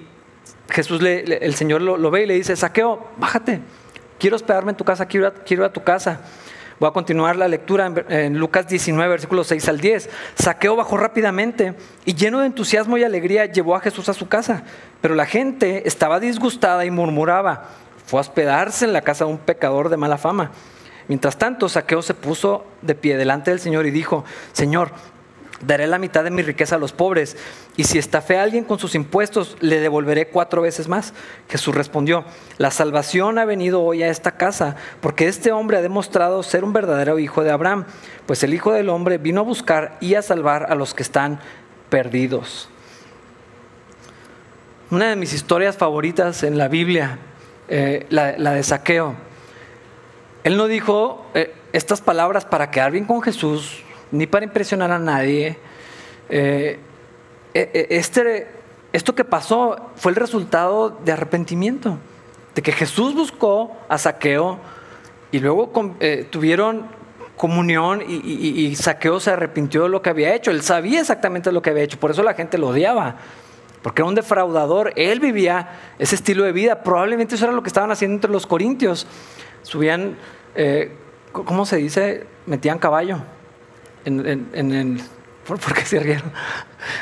Jesús, 0.69 1.01
le, 1.01 1.23
el 1.23 1.55
Señor 1.55 1.81
lo, 1.81 2.11
ve 2.11 2.23
y 2.23 2.25
le 2.27 2.35
dice, 2.35 2.55
saqueo, 2.55 3.07
bájate, 3.17 3.59
quiero 4.19 4.35
hospedarme 4.35 4.71
en 4.71 4.77
tu 4.77 4.85
casa, 4.85 5.05
quiero, 5.07 5.33
quiero 5.45 5.63
ir 5.63 5.69
a 5.69 5.73
tu 5.73 5.83
casa. 5.83 6.21
Voy 6.79 6.87
a 6.87 6.91
continuar 6.91 7.35
la 7.35 7.49
lectura 7.49 7.91
en, 8.07 8.37
Lucas 8.37 8.67
19, 8.69 9.09
versículos 9.09 9.47
6 9.47 9.67
al 9.67 9.81
10. 9.81 10.09
Saqueo 10.35 10.77
bajó 10.77 10.95
rápidamente 10.95 11.73
y 12.05 12.13
lleno 12.13 12.39
de 12.39 12.45
entusiasmo 12.45 12.97
y 12.97 13.03
alegría 13.03 13.45
llevó 13.47 13.75
a 13.75 13.81
Jesús 13.81 14.07
a 14.07 14.13
su 14.13 14.29
casa. 14.29 14.63
Pero 15.01 15.13
la 15.13 15.25
gente 15.25 15.87
estaba 15.87 16.21
disgustada 16.21 16.85
y 16.85 16.91
murmuraba 16.91 17.65
fue 18.05 18.19
a 18.19 18.21
hospedarse 18.21 18.85
en 18.85 18.93
la 18.93 19.01
casa 19.01 19.25
de 19.25 19.31
un 19.31 19.37
pecador 19.37 19.89
de 19.89 19.97
mala 19.97 20.17
fama. 20.17 20.51
Mientras 21.09 21.37
tanto, 21.37 21.67
Saqueo 21.67 22.01
se 22.01 22.13
puso 22.13 22.65
de 22.81 22.95
pie 22.95 23.17
delante 23.17 23.51
del 23.51 23.59
Señor 23.59 23.85
y 23.85 23.91
dijo, 23.91 24.23
Señor, 24.53 24.91
daré 25.61 25.87
la 25.87 25.97
mitad 25.97 26.23
de 26.23 26.31
mi 26.31 26.41
riqueza 26.41 26.75
a 26.75 26.79
los 26.79 26.91
pobres, 26.91 27.37
y 27.77 27.83
si 27.85 27.97
estafé 27.97 28.37
a 28.37 28.43
alguien 28.43 28.63
con 28.63 28.79
sus 28.79 28.95
impuestos, 28.95 29.57
le 29.59 29.79
devolveré 29.79 30.27
cuatro 30.27 30.61
veces 30.61 30.87
más. 30.87 31.13
Jesús 31.49 31.75
respondió, 31.75 32.25
la 32.57 32.71
salvación 32.71 33.39
ha 33.39 33.45
venido 33.45 33.81
hoy 33.81 34.03
a 34.03 34.09
esta 34.09 34.31
casa, 34.31 34.75
porque 35.01 35.27
este 35.27 35.51
hombre 35.51 35.77
ha 35.77 35.81
demostrado 35.81 36.43
ser 36.43 36.63
un 36.63 36.73
verdadero 36.73 37.19
hijo 37.19 37.43
de 37.43 37.51
Abraham, 37.51 37.85
pues 38.25 38.43
el 38.43 38.53
Hijo 38.53 38.73
del 38.73 38.89
Hombre 38.89 39.17
vino 39.17 39.41
a 39.41 39.43
buscar 39.43 39.97
y 40.01 40.15
a 40.15 40.21
salvar 40.21 40.71
a 40.71 40.75
los 40.75 40.93
que 40.93 41.03
están 41.03 41.39
perdidos. 41.89 42.69
Una 44.91 45.09
de 45.09 45.15
mis 45.15 45.33
historias 45.33 45.77
favoritas 45.77 46.43
en 46.43 46.57
la 46.57 46.67
Biblia, 46.67 47.19
eh, 47.67 48.07
la, 48.09 48.33
de 48.33 48.63
Saqueo. 48.63 49.15
Él 50.43 50.57
no 50.57 50.67
dijo 50.67 51.27
eh, 51.35 51.53
estas 51.73 52.01
palabras 52.01 52.45
para 52.45 52.71
quedar 52.71 52.91
bien 52.91 53.05
con 53.05 53.21
Jesús, 53.21 53.83
ni 54.11 54.27
para 54.27 54.45
impresionar 54.45 54.91
a 54.91 54.99
nadie. 54.99 55.57
Eh, 56.29 56.79
eh, 57.53 57.71
eh, 57.73 57.87
este, 57.89 58.47
esto 58.93 59.15
que 59.15 59.23
pasó 59.23 59.91
fue 59.95 60.11
el 60.11 60.15
resultado 60.15 60.89
de 60.89 61.11
arrepentimiento, 61.11 61.97
de 62.55 62.61
que 62.61 62.71
Jesús 62.71 63.13
buscó 63.13 63.75
a 63.87 63.97
Saqueo 63.97 64.59
y 65.31 65.39
luego 65.39 65.71
tuvieron 66.29 66.87
comunión 67.37 68.03
y, 68.07 68.15
y, 68.15 68.75
Saqueo 68.75 69.19
se 69.19 69.31
arrepintió 69.31 69.83
de 69.83 69.89
lo 69.89 70.01
que 70.01 70.09
había 70.09 70.33
hecho. 70.35 70.51
Él 70.51 70.61
sabía 70.61 70.99
exactamente 70.99 71.51
lo 71.51 71.61
que 71.61 71.69
había 71.69 71.83
hecho, 71.83 71.99
por 71.99 72.11
eso 72.11 72.23
la 72.23 72.33
gente 72.33 72.57
lo 72.57 72.69
odiaba, 72.69 73.15
porque 73.81 74.01
era 74.01 74.09
un 74.09 74.15
defraudador. 74.15 74.91
Él 74.95 75.19
vivía 75.19 75.69
ese 75.99 76.15
estilo 76.15 76.43
de 76.43 76.51
vida. 76.51 76.83
Probablemente 76.83 77.35
eso 77.35 77.45
era 77.45 77.53
lo 77.53 77.63
que 77.63 77.69
estaban 77.69 77.91
haciendo 77.91 78.15
entre 78.15 78.31
los 78.31 78.45
corintios. 78.45 79.07
Subían, 79.61 80.17
¿cómo 81.31 81.65
se 81.65 81.77
dice? 81.77 82.25
Metían 82.45 82.79
caballo 82.79 83.21
en, 84.05 85.01
¿por, 85.45 85.59
qué 85.73 85.85
se 85.85 85.99
rieron? 85.99 86.31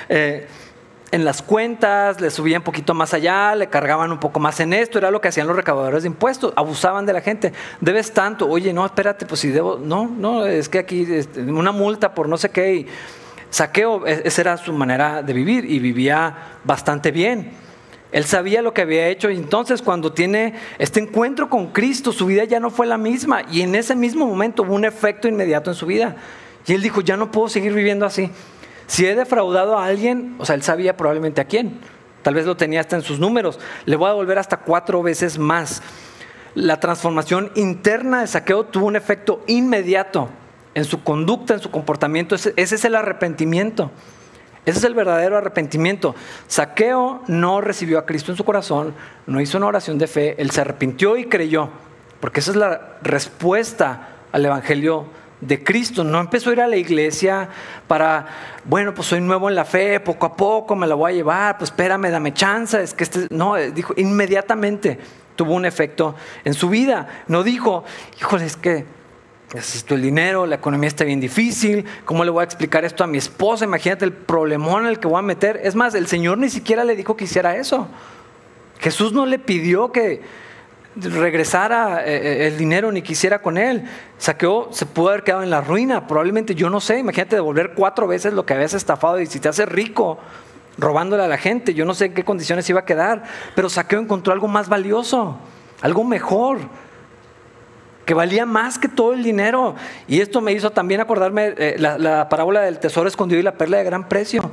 Eh, 0.09 0.47
en 1.11 1.23
las 1.23 1.41
cuentas, 1.41 2.19
le 2.19 2.29
subían 2.29 2.59
un 2.59 2.65
poquito 2.65 2.93
más 2.93 3.13
allá, 3.13 3.55
le 3.55 3.67
cargaban 3.67 4.11
un 4.11 4.19
poco 4.19 4.39
más 4.39 4.59
en 4.59 4.73
esto, 4.73 4.97
era 4.97 5.09
lo 5.09 5.21
que 5.21 5.29
hacían 5.29 5.47
los 5.47 5.55
recaudadores 5.55 6.03
de 6.03 6.07
impuestos, 6.07 6.51
abusaban 6.55 7.05
de 7.05 7.13
la 7.13 7.21
gente. 7.21 7.53
Debes 7.79 8.13
tanto, 8.13 8.49
oye, 8.49 8.73
no, 8.73 8.85
espérate, 8.85 9.25
pues 9.25 9.39
si 9.39 9.49
debo, 9.49 9.79
no, 9.81 10.07
no, 10.07 10.45
es 10.45 10.67
que 10.67 10.79
aquí 10.79 11.07
este, 11.09 11.41
una 11.41 11.71
multa 11.71 12.13
por 12.13 12.27
no 12.27 12.37
sé 12.37 12.49
qué, 12.49 12.75
y 12.75 12.87
saqueo, 13.49 14.05
e, 14.05 14.23
esa 14.25 14.41
era 14.41 14.57
su 14.57 14.73
manera 14.73 15.23
de 15.23 15.31
vivir 15.31 15.63
y 15.69 15.79
vivía 15.79 16.59
bastante 16.65 17.11
bien. 17.11 17.51
Él 18.11 18.25
sabía 18.25 18.61
lo 18.61 18.73
que 18.73 18.81
había 18.81 19.07
hecho 19.07 19.29
y 19.29 19.35
entonces 19.35 19.81
cuando 19.81 20.13
tiene 20.13 20.55
este 20.77 20.99
encuentro 20.99 21.49
con 21.49 21.67
Cristo, 21.67 22.11
su 22.11 22.25
vida 22.25 22.45
ya 22.45 22.59
no 22.59 22.69
fue 22.69 22.85
la 22.85 22.97
misma 22.97 23.43
y 23.51 23.61
en 23.61 23.75
ese 23.75 23.95
mismo 23.95 24.25
momento 24.25 24.63
hubo 24.63 24.75
un 24.75 24.85
efecto 24.85 25.27
inmediato 25.27 25.71
en 25.71 25.75
su 25.75 25.85
vida. 25.85 26.15
Y 26.67 26.73
él 26.73 26.81
dijo, 26.81 27.01
ya 27.01 27.17
no 27.17 27.31
puedo 27.31 27.47
seguir 27.47 27.73
viviendo 27.73 28.05
así. 28.05 28.29
Si 28.85 29.05
he 29.05 29.15
defraudado 29.15 29.77
a 29.77 29.85
alguien, 29.85 30.35
o 30.37 30.45
sea, 30.45 30.55
él 30.55 30.63
sabía 30.63 30.95
probablemente 30.95 31.41
a 31.41 31.45
quién. 31.45 31.79
Tal 32.21 32.35
vez 32.35 32.45
lo 32.45 32.57
tenía 32.57 32.81
hasta 32.81 32.97
en 32.97 33.01
sus 33.01 33.19
números. 33.19 33.59
Le 33.85 33.95
voy 33.95 34.07
a 34.07 34.11
devolver 34.11 34.37
hasta 34.37 34.57
cuatro 34.57 35.01
veces 35.01 35.37
más. 35.37 35.81
La 36.55 36.79
transformación 36.79 37.51
interna 37.55 38.21
de 38.21 38.27
saqueo 38.27 38.65
tuvo 38.65 38.87
un 38.87 38.95
efecto 38.95 39.43
inmediato 39.47 40.29
en 40.73 40.83
su 40.83 41.03
conducta, 41.03 41.53
en 41.53 41.59
su 41.61 41.71
comportamiento. 41.71 42.35
Ese, 42.35 42.53
es 42.55 42.85
el 42.85 42.95
arrepentimiento. 42.95 43.91
Ese 44.65 44.79
es 44.79 44.83
el 44.83 44.93
verdadero 44.93 45.37
arrepentimiento. 45.37 46.15
Saqueo 46.47 47.23
no 47.27 47.61
recibió 47.61 47.99
a 47.99 48.05
Cristo 48.05 48.31
en 48.31 48.37
su 48.37 48.43
corazón, 48.43 48.93
no 49.25 49.39
hizo 49.39 49.57
una 49.57 49.67
oración 49.67 49.97
de 49.97 50.07
fe, 50.07 50.35
él 50.37 50.51
se 50.51 50.59
arrepintió 50.59 51.15
y 51.15 51.25
creyó, 51.25 51.69
porque 52.19 52.41
esa 52.41 52.51
es 52.51 52.57
la 52.57 52.97
respuesta 53.01 54.09
al 54.33 54.45
Evangelio 54.45 55.05
de 55.41 55.63
Cristo. 55.63 56.03
No 56.03 56.19
empezó 56.19 56.49
a 56.49 56.53
ir 56.53 56.61
a 56.61 56.67
la 56.67 56.77
iglesia 56.77 57.49
para, 57.87 58.27
bueno, 58.65 58.93
pues 58.93 59.07
soy 59.07 59.21
nuevo 59.21 59.49
en 59.49 59.55
la 59.55 59.65
fe, 59.65 59.99
poco 59.99 60.25
a 60.25 60.35
poco 60.35 60.75
me 60.75 60.87
la 60.87 60.95
voy 60.95 61.11
a 61.11 61.15
llevar, 61.15 61.57
pues 61.57 61.71
espérame, 61.71 62.09
dame 62.09 62.33
chance. 62.33 62.81
Es 62.81 62.93
que 62.93 63.03
este, 63.03 63.27
no, 63.29 63.57
eh, 63.57 63.71
dijo, 63.71 63.93
inmediatamente 63.97 64.99
tuvo 65.35 65.53
un 65.53 65.65
efecto 65.65 66.15
en 66.43 66.53
su 66.53 66.69
vida. 66.69 67.23
No 67.27 67.43
dijo, 67.43 67.83
híjole, 68.19 68.45
es 68.45 68.57
que 68.57 68.85
necesito 69.53 69.95
el 69.95 70.01
dinero, 70.01 70.45
la 70.45 70.55
economía 70.55 70.89
está 70.89 71.05
bien 71.05 71.21
difícil, 71.21 71.85
¿cómo 72.03 72.25
le 72.25 72.31
voy 72.31 72.41
a 72.41 72.43
explicar 72.43 72.83
esto 72.83 73.03
a 73.03 73.07
mi 73.07 73.17
esposa? 73.17 73.63
Imagínate 73.63 74.03
el 74.03 74.11
problemón 74.11 74.83
en 74.83 74.89
el 74.89 74.99
que 74.99 75.07
voy 75.07 75.19
a 75.19 75.21
meter. 75.21 75.61
Es 75.63 75.75
más, 75.75 75.95
el 75.95 76.07
Señor 76.07 76.37
ni 76.37 76.49
siquiera 76.49 76.83
le 76.83 76.95
dijo 76.95 77.15
que 77.15 77.23
hiciera 77.23 77.55
eso. 77.55 77.87
Jesús 78.79 79.13
no 79.13 79.25
le 79.25 79.39
pidió 79.39 79.91
que, 79.91 80.21
regresara 81.01 82.05
eh, 82.05 82.15
eh, 82.15 82.47
el 82.47 82.57
dinero 82.57 82.91
ni 82.91 83.01
quisiera 83.01 83.41
con 83.41 83.57
él. 83.57 83.83
Saqueó, 84.17 84.69
se 84.71 84.85
pudo 84.85 85.09
haber 85.09 85.23
quedado 85.23 85.43
en 85.43 85.49
la 85.49 85.61
ruina. 85.61 86.07
Probablemente 86.07 86.55
yo 86.55 86.69
no 86.69 86.79
sé. 86.79 86.99
Imagínate 86.99 87.35
devolver 87.35 87.73
cuatro 87.75 88.07
veces 88.07 88.33
lo 88.33 88.45
que 88.45 88.53
habías 88.53 88.73
estafado 88.73 89.19
y 89.19 89.25
si 89.25 89.39
te 89.39 89.49
hace 89.49 89.65
rico 89.65 90.17
robándole 90.77 91.23
a 91.23 91.27
la 91.27 91.37
gente, 91.37 91.73
yo 91.73 91.85
no 91.85 91.93
sé 91.93 92.05
en 92.05 92.13
qué 92.13 92.23
condiciones 92.23 92.69
iba 92.69 92.81
a 92.81 92.85
quedar. 92.85 93.23
Pero 93.55 93.69
Saqueo 93.69 93.99
encontró 93.99 94.33
algo 94.33 94.47
más 94.47 94.69
valioso, 94.69 95.37
algo 95.81 96.03
mejor, 96.03 96.59
que 98.05 98.13
valía 98.13 98.45
más 98.45 98.79
que 98.79 98.87
todo 98.87 99.13
el 99.13 99.23
dinero. 99.23 99.75
Y 100.07 100.21
esto 100.21 100.41
me 100.41 100.53
hizo 100.53 100.71
también 100.71 101.01
acordarme 101.01 101.53
eh, 101.57 101.75
la, 101.77 101.97
la 101.97 102.29
parábola 102.29 102.61
del 102.61 102.79
tesoro 102.79 103.07
escondido 103.07 103.39
y 103.39 103.43
la 103.43 103.53
perla 103.53 103.77
de 103.77 103.83
gran 103.83 104.07
precio. 104.07 104.51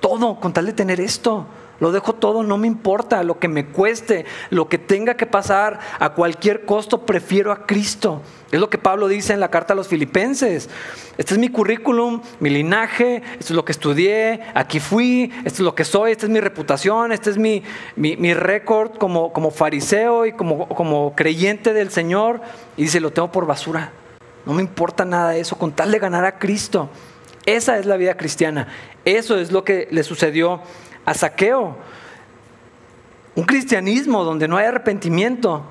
Todo 0.00 0.40
con 0.40 0.52
tal 0.52 0.66
de 0.66 0.72
tener 0.72 1.00
esto. 1.00 1.46
Lo 1.80 1.92
dejo 1.92 2.14
todo, 2.14 2.42
no 2.42 2.58
me 2.58 2.66
importa 2.66 3.22
lo 3.22 3.38
que 3.38 3.46
me 3.46 3.66
cueste, 3.66 4.24
lo 4.50 4.68
que 4.68 4.78
tenga 4.78 5.14
que 5.14 5.26
pasar, 5.26 5.78
a 6.00 6.10
cualquier 6.10 6.64
costo 6.64 7.06
prefiero 7.06 7.52
a 7.52 7.66
Cristo. 7.66 8.20
Es 8.50 8.58
lo 8.58 8.68
que 8.68 8.78
Pablo 8.78 9.06
dice 9.06 9.32
en 9.32 9.40
la 9.40 9.50
carta 9.50 9.74
a 9.74 9.76
los 9.76 9.86
filipenses. 9.86 10.68
Este 11.18 11.34
es 11.34 11.38
mi 11.38 11.50
currículum, 11.50 12.20
mi 12.40 12.50
linaje, 12.50 13.22
esto 13.38 13.52
es 13.52 13.56
lo 13.56 13.64
que 13.64 13.72
estudié, 13.72 14.40
aquí 14.54 14.80
fui, 14.80 15.32
esto 15.44 15.54
es 15.54 15.60
lo 15.60 15.74
que 15.76 15.84
soy, 15.84 16.12
esta 16.12 16.26
es 16.26 16.30
mi 16.30 16.40
reputación, 16.40 17.12
este 17.12 17.30
es 17.30 17.38
mi, 17.38 17.62
mi, 17.94 18.34
récord 18.34 18.96
como, 18.98 19.32
como 19.32 19.52
fariseo 19.52 20.26
y 20.26 20.32
como, 20.32 20.68
como 20.68 21.14
creyente 21.14 21.72
del 21.74 21.90
Señor. 21.90 22.40
Y 22.76 22.82
dice, 22.82 22.98
lo 22.98 23.12
tengo 23.12 23.30
por 23.30 23.46
basura. 23.46 23.92
No 24.46 24.52
me 24.54 24.62
importa 24.62 25.04
nada 25.04 25.30
de 25.30 25.40
eso, 25.40 25.56
con 25.56 25.72
tal 25.72 25.92
de 25.92 25.98
ganar 26.00 26.24
a 26.24 26.38
Cristo. 26.38 26.88
Esa 27.46 27.78
es 27.78 27.86
la 27.86 27.96
vida 27.96 28.16
cristiana. 28.16 28.66
Eso 29.04 29.38
es 29.38 29.52
lo 29.52 29.62
que 29.62 29.88
le 29.90 30.02
sucedió 30.02 30.60
a 31.08 31.14
saqueo. 31.14 31.74
Un 33.34 33.44
cristianismo 33.44 34.24
donde 34.24 34.46
no 34.46 34.58
hay 34.58 34.66
arrepentimiento 34.66 35.64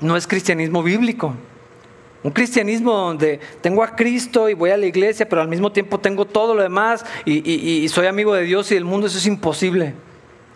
no 0.00 0.14
es 0.14 0.26
cristianismo 0.26 0.82
bíblico. 0.82 1.34
Un 2.22 2.32
cristianismo 2.32 2.92
donde 2.92 3.40
tengo 3.62 3.82
a 3.82 3.96
Cristo 3.96 4.50
y 4.50 4.54
voy 4.54 4.70
a 4.70 4.76
la 4.76 4.84
iglesia, 4.84 5.26
pero 5.26 5.40
al 5.40 5.48
mismo 5.48 5.72
tiempo 5.72 6.00
tengo 6.00 6.26
todo 6.26 6.54
lo 6.54 6.62
demás 6.62 7.06
y, 7.24 7.88
soy 7.88 8.08
amigo 8.08 8.34
de 8.34 8.42
Dios 8.42 8.70
y 8.70 8.74
del 8.74 8.84
mundo, 8.84 9.06
eso 9.06 9.16
es 9.16 9.26
imposible. 9.26 9.94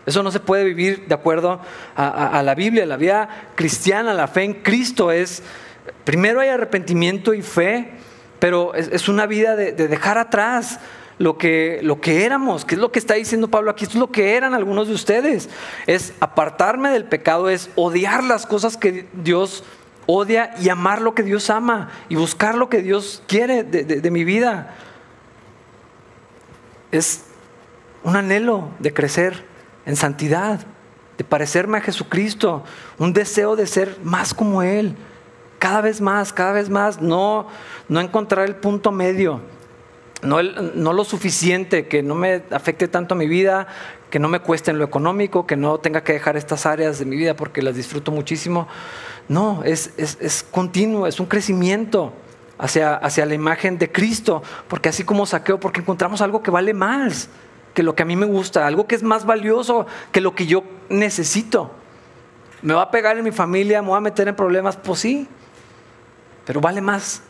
Eso 0.04 0.22
no 0.22 0.30
se 0.30 0.40
puede 0.40 0.64
vivir 0.64 1.06
de 1.06 1.14
acuerdo 1.14 1.60
a, 1.96 2.42
la 2.42 2.54
Biblia. 2.54 2.84
La 2.84 2.98
vida 2.98 3.28
cristiana, 3.54 4.12
la 4.12 4.28
fe 4.28 4.42
en 4.42 4.54
Cristo 4.54 5.10
es, 5.10 5.42
primero 6.04 6.40
hay 6.40 6.48
arrepentimiento 6.48 7.32
y 7.32 7.40
fe, 7.40 7.92
pero 8.40 8.74
es, 8.74 9.08
una 9.08 9.24
vida 9.24 9.56
de 9.56 9.72
dejar 9.72 10.18
atrás 10.18 10.80
lo 11.20 11.36
que, 11.36 11.80
lo 11.82 12.00
que 12.00 12.24
éramos, 12.24 12.64
que 12.64 12.76
es 12.76 12.80
lo 12.80 12.90
que 12.92 12.98
está 12.98 13.12
diciendo 13.12 13.48
Pablo 13.48 13.70
aquí, 13.70 13.84
esto 13.84 13.98
es 13.98 14.00
lo 14.00 14.10
que 14.10 14.36
eran 14.36 14.54
algunos 14.54 14.88
de 14.88 14.94
ustedes. 14.94 15.50
Es 15.86 16.14
apartarme 16.18 16.88
del 16.88 17.04
pecado, 17.04 17.50
es 17.50 17.68
odiar 17.76 18.24
las 18.24 18.46
cosas 18.46 18.78
que 18.78 19.06
Dios 19.12 19.62
odia 20.06 20.54
y 20.58 20.70
amar 20.70 21.02
lo 21.02 21.14
que 21.14 21.22
Dios 21.22 21.50
ama 21.50 21.90
y 22.08 22.16
buscar 22.16 22.54
lo 22.54 22.70
que 22.70 22.80
Dios 22.80 23.22
quiere 23.26 23.64
de, 23.64 23.84
de 23.84 24.10
mi 24.10 24.24
vida. 24.24 24.74
Es 26.90 27.24
un 28.02 28.16
anhelo 28.16 28.70
de 28.78 28.94
crecer 28.94 29.44
en 29.84 29.96
santidad, 29.96 30.60
de 31.18 31.24
parecerme 31.24 31.76
a 31.76 31.82
Jesucristo, 31.82 32.64
un 32.96 33.12
deseo 33.12 33.56
de 33.56 33.66
ser 33.66 33.98
más 34.02 34.32
como 34.32 34.62
Él, 34.62 34.96
cada 35.58 35.82
vez 35.82 36.00
más, 36.00 36.32
cada 36.32 36.52
vez 36.52 36.70
más, 36.70 37.02
no, 37.02 37.46
no 37.90 38.00
encontrar 38.00 38.46
el 38.46 38.56
punto 38.56 38.90
medio, 38.90 39.42
no, 40.22 40.42
no, 40.42 40.92
lo 40.92 41.04
suficiente, 41.04 41.86
que 41.86 42.02
no 42.02 42.14
me 42.14 42.42
afecte 42.50 42.88
tanto 42.88 43.14
a 43.14 43.18
mi 43.18 43.26
vida, 43.26 43.66
que 44.10 44.18
no 44.18 44.28
me 44.28 44.40
cueste 44.40 44.70
en 44.70 44.78
lo 44.78 44.84
económico, 44.84 45.46
que 45.46 45.56
no 45.56 45.78
tenga 45.78 46.02
que 46.02 46.12
dejar 46.12 46.36
estas 46.36 46.66
áreas 46.66 46.98
de 46.98 47.04
mi 47.04 47.16
vida 47.16 47.34
porque 47.34 47.62
las 47.62 47.76
disfruto 47.76 48.12
muchísimo. 48.12 48.68
No, 49.28 49.62
es, 49.64 49.92
es, 49.96 50.44
continuo, 50.50 51.06
es 51.06 51.20
un 51.20 51.26
crecimiento 51.26 52.12
hacia, 52.58 52.96
hacia 52.96 53.24
la 53.24 53.34
imagen 53.34 53.78
de 53.78 53.90
Cristo, 53.90 54.42
porque 54.68 54.88
así 54.88 55.04
como 55.04 55.24
saqueo, 55.24 55.58
porque 55.58 55.80
encontramos 55.80 56.20
algo 56.20 56.42
que 56.42 56.50
vale 56.50 56.74
más 56.74 57.28
que 57.72 57.82
lo 57.82 57.94
que 57.94 58.02
a 58.02 58.06
mí 58.06 58.16
me 58.16 58.26
gusta, 58.26 58.66
algo 58.66 58.86
que 58.86 58.96
es 58.96 59.02
más 59.02 59.24
valioso 59.24 59.86
que 60.12 60.20
lo 60.20 60.34
que 60.34 60.46
yo 60.46 60.64
necesito. 60.88 61.70
¿Me 62.62 62.74
va 62.74 62.82
a 62.82 62.90
pegar 62.90 63.16
en 63.16 63.24
mi 63.24 63.30
familia? 63.30 63.80
¿Me 63.80 63.90
va 63.90 63.98
a 63.98 64.02
meter 64.02 64.28
en 64.28 64.36
problemas? 64.36 64.76
Pues 64.76 65.00
sí, 65.00 65.28
pero 66.44 66.60
vale 66.60 66.80
más 66.80 67.22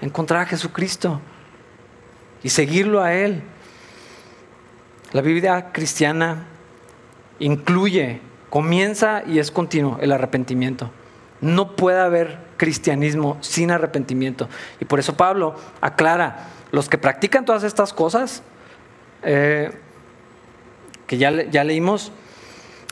encontrar 0.00 0.42
a 0.42 0.46
Jesucristo 0.46 1.20
y 2.42 2.50
seguirlo 2.50 3.02
a 3.02 3.14
Él. 3.14 3.42
La 5.12 5.22
vida 5.22 5.72
cristiana 5.72 6.46
incluye, 7.38 8.20
comienza 8.48 9.22
y 9.26 9.38
es 9.38 9.50
continuo 9.50 9.98
el 10.00 10.12
arrepentimiento. 10.12 10.90
No 11.40 11.74
puede 11.74 12.00
haber 12.00 12.38
cristianismo 12.56 13.38
sin 13.40 13.70
arrepentimiento. 13.70 14.48
Y 14.80 14.84
por 14.84 15.00
eso 15.00 15.16
Pablo 15.16 15.54
aclara, 15.80 16.48
los 16.70 16.88
que 16.88 16.98
practican 16.98 17.44
todas 17.44 17.64
estas 17.64 17.92
cosas, 17.92 18.42
eh, 19.22 19.72
que 21.06 21.18
ya, 21.18 21.30
ya 21.44 21.64
leímos, 21.64 22.12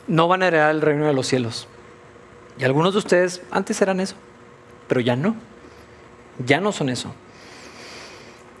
no 0.07 0.27
van 0.27 0.43
a 0.43 0.47
heredar 0.47 0.71
el 0.71 0.81
reino 0.81 1.05
de 1.05 1.13
los 1.13 1.27
cielos. 1.27 1.67
Y 2.57 2.65
algunos 2.65 2.93
de 2.93 2.99
ustedes 2.99 3.41
antes 3.51 3.81
eran 3.81 3.99
eso, 3.99 4.15
pero 4.87 4.99
ya 4.99 5.15
no. 5.15 5.35
Ya 6.45 6.59
no 6.59 6.71
son 6.71 6.89
eso. 6.89 7.13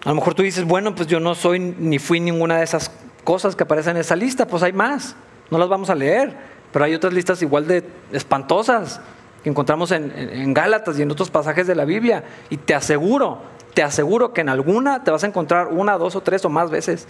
A 0.05 0.09
lo 0.09 0.15
mejor 0.15 0.33
tú 0.33 0.43
dices, 0.43 0.65
bueno, 0.65 0.95
pues 0.95 1.07
yo 1.07 1.19
no 1.19 1.35
soy 1.35 1.59
ni 1.59 1.99
fui 1.99 2.19
ninguna 2.19 2.57
de 2.57 2.63
esas 2.63 2.91
cosas 3.23 3.55
que 3.55 3.63
aparecen 3.63 3.95
en 3.95 4.01
esa 4.01 4.15
lista, 4.15 4.47
pues 4.47 4.63
hay 4.63 4.73
más. 4.73 5.15
No 5.51 5.57
las 5.57 5.67
vamos 5.67 5.89
a 5.89 5.95
leer, 5.95 6.35
pero 6.71 6.85
hay 6.85 6.93
otras 6.93 7.13
listas 7.13 7.41
igual 7.41 7.67
de 7.67 7.83
espantosas 8.11 9.01
que 9.43 9.49
encontramos 9.49 9.91
en, 9.91 10.11
en 10.15 10.53
Gálatas 10.53 10.97
y 10.99 11.01
en 11.01 11.11
otros 11.11 11.29
pasajes 11.29 11.67
de 11.67 11.75
la 11.75 11.85
Biblia. 11.85 12.23
Y 12.49 12.57
te 12.57 12.73
aseguro, 12.73 13.41
te 13.73 13.83
aseguro 13.83 14.33
que 14.33 14.41
en 14.41 14.49
alguna 14.49 15.03
te 15.03 15.11
vas 15.11 15.23
a 15.23 15.27
encontrar 15.27 15.67
una, 15.67 15.97
dos 15.97 16.15
o 16.15 16.21
tres 16.21 16.45
o 16.45 16.49
más 16.49 16.69
veces. 16.69 17.07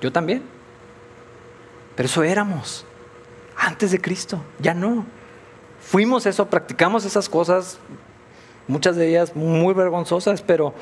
Yo 0.00 0.10
también. 0.12 0.42
Pero 1.94 2.06
eso 2.06 2.22
éramos 2.22 2.86
antes 3.56 3.92
de 3.92 4.00
Cristo, 4.00 4.40
ya 4.58 4.74
no. 4.74 5.04
Fuimos 5.80 6.26
eso, 6.26 6.46
practicamos 6.46 7.04
esas 7.04 7.28
cosas, 7.28 7.78
muchas 8.66 8.96
de 8.96 9.08
ellas 9.08 9.36
muy 9.36 9.74
vergonzosas, 9.74 10.42
pero 10.42 10.74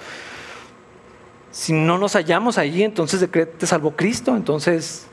si 1.51 1.73
no 1.73 1.99
nos 1.99 2.15
hallamos 2.15 2.59
allí, 2.59 2.83
entonces 2.83 3.29
te 3.31 3.67
salvó 3.67 3.97
Cristo, 3.97 4.37
entonces, 4.37 5.07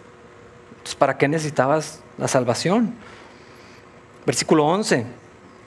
pues, 0.84 0.96
¿para 0.96 1.18
qué 1.18 1.28
necesitabas 1.28 2.02
la 2.18 2.28
salvación? 2.28 2.94
Versículo 4.26 4.66
11. 4.66 5.06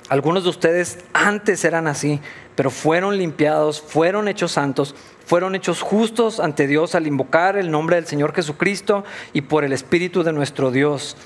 Algunos 0.08 0.44
de 0.44 0.50
ustedes 0.50 0.98
antes 1.12 1.64
eran 1.64 1.86
así, 1.86 2.20
pero 2.56 2.70
fueron 2.70 3.16
limpiados, 3.16 3.80
fueron 3.80 4.28
hechos 4.28 4.52
santos, 4.52 4.94
fueron 5.24 5.54
hechos 5.54 5.82
justos 5.82 6.40
ante 6.40 6.66
Dios 6.66 6.94
al 6.94 7.06
invocar 7.06 7.56
el 7.56 7.70
nombre 7.70 7.96
del 7.96 8.06
Señor 8.06 8.34
Jesucristo 8.34 9.04
y 9.32 9.42
por 9.42 9.64
el 9.64 9.72
Espíritu 9.72 10.24
de 10.24 10.32
nuestro 10.32 10.70
Dios. 10.70 11.16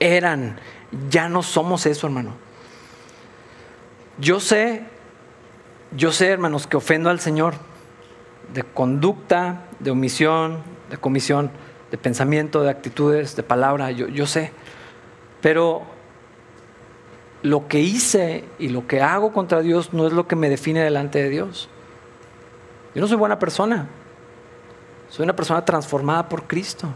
Eran, 0.00 0.60
ya 1.08 1.28
no 1.30 1.42
somos 1.42 1.86
eso, 1.86 2.06
hermano. 2.06 2.34
Yo 4.18 4.38
sé, 4.38 4.82
yo 5.96 6.12
sé, 6.12 6.28
hermanos, 6.28 6.66
que 6.66 6.76
ofendo 6.76 7.08
al 7.08 7.20
Señor 7.20 7.54
de 8.52 8.62
conducta, 8.62 9.64
de 9.80 9.90
omisión, 9.90 10.58
de 10.90 10.96
comisión, 10.96 11.50
de 11.90 11.98
pensamiento, 11.98 12.62
de 12.62 12.70
actitudes, 12.70 13.36
de 13.36 13.42
palabra, 13.42 13.90
yo, 13.90 14.08
yo 14.08 14.26
sé. 14.26 14.52
Pero 15.40 15.82
lo 17.42 17.68
que 17.68 17.80
hice 17.80 18.44
y 18.58 18.70
lo 18.70 18.86
que 18.86 19.02
hago 19.02 19.32
contra 19.32 19.60
Dios 19.60 19.92
no 19.92 20.06
es 20.06 20.12
lo 20.12 20.26
que 20.26 20.34
me 20.34 20.48
define 20.48 20.82
delante 20.82 21.22
de 21.22 21.28
Dios. 21.28 21.68
Yo 22.94 23.00
no 23.00 23.06
soy 23.06 23.16
buena 23.16 23.38
persona. 23.38 23.88
Soy 25.10 25.24
una 25.24 25.36
persona 25.36 25.64
transformada 25.64 26.28
por 26.28 26.44
Cristo. 26.44 26.88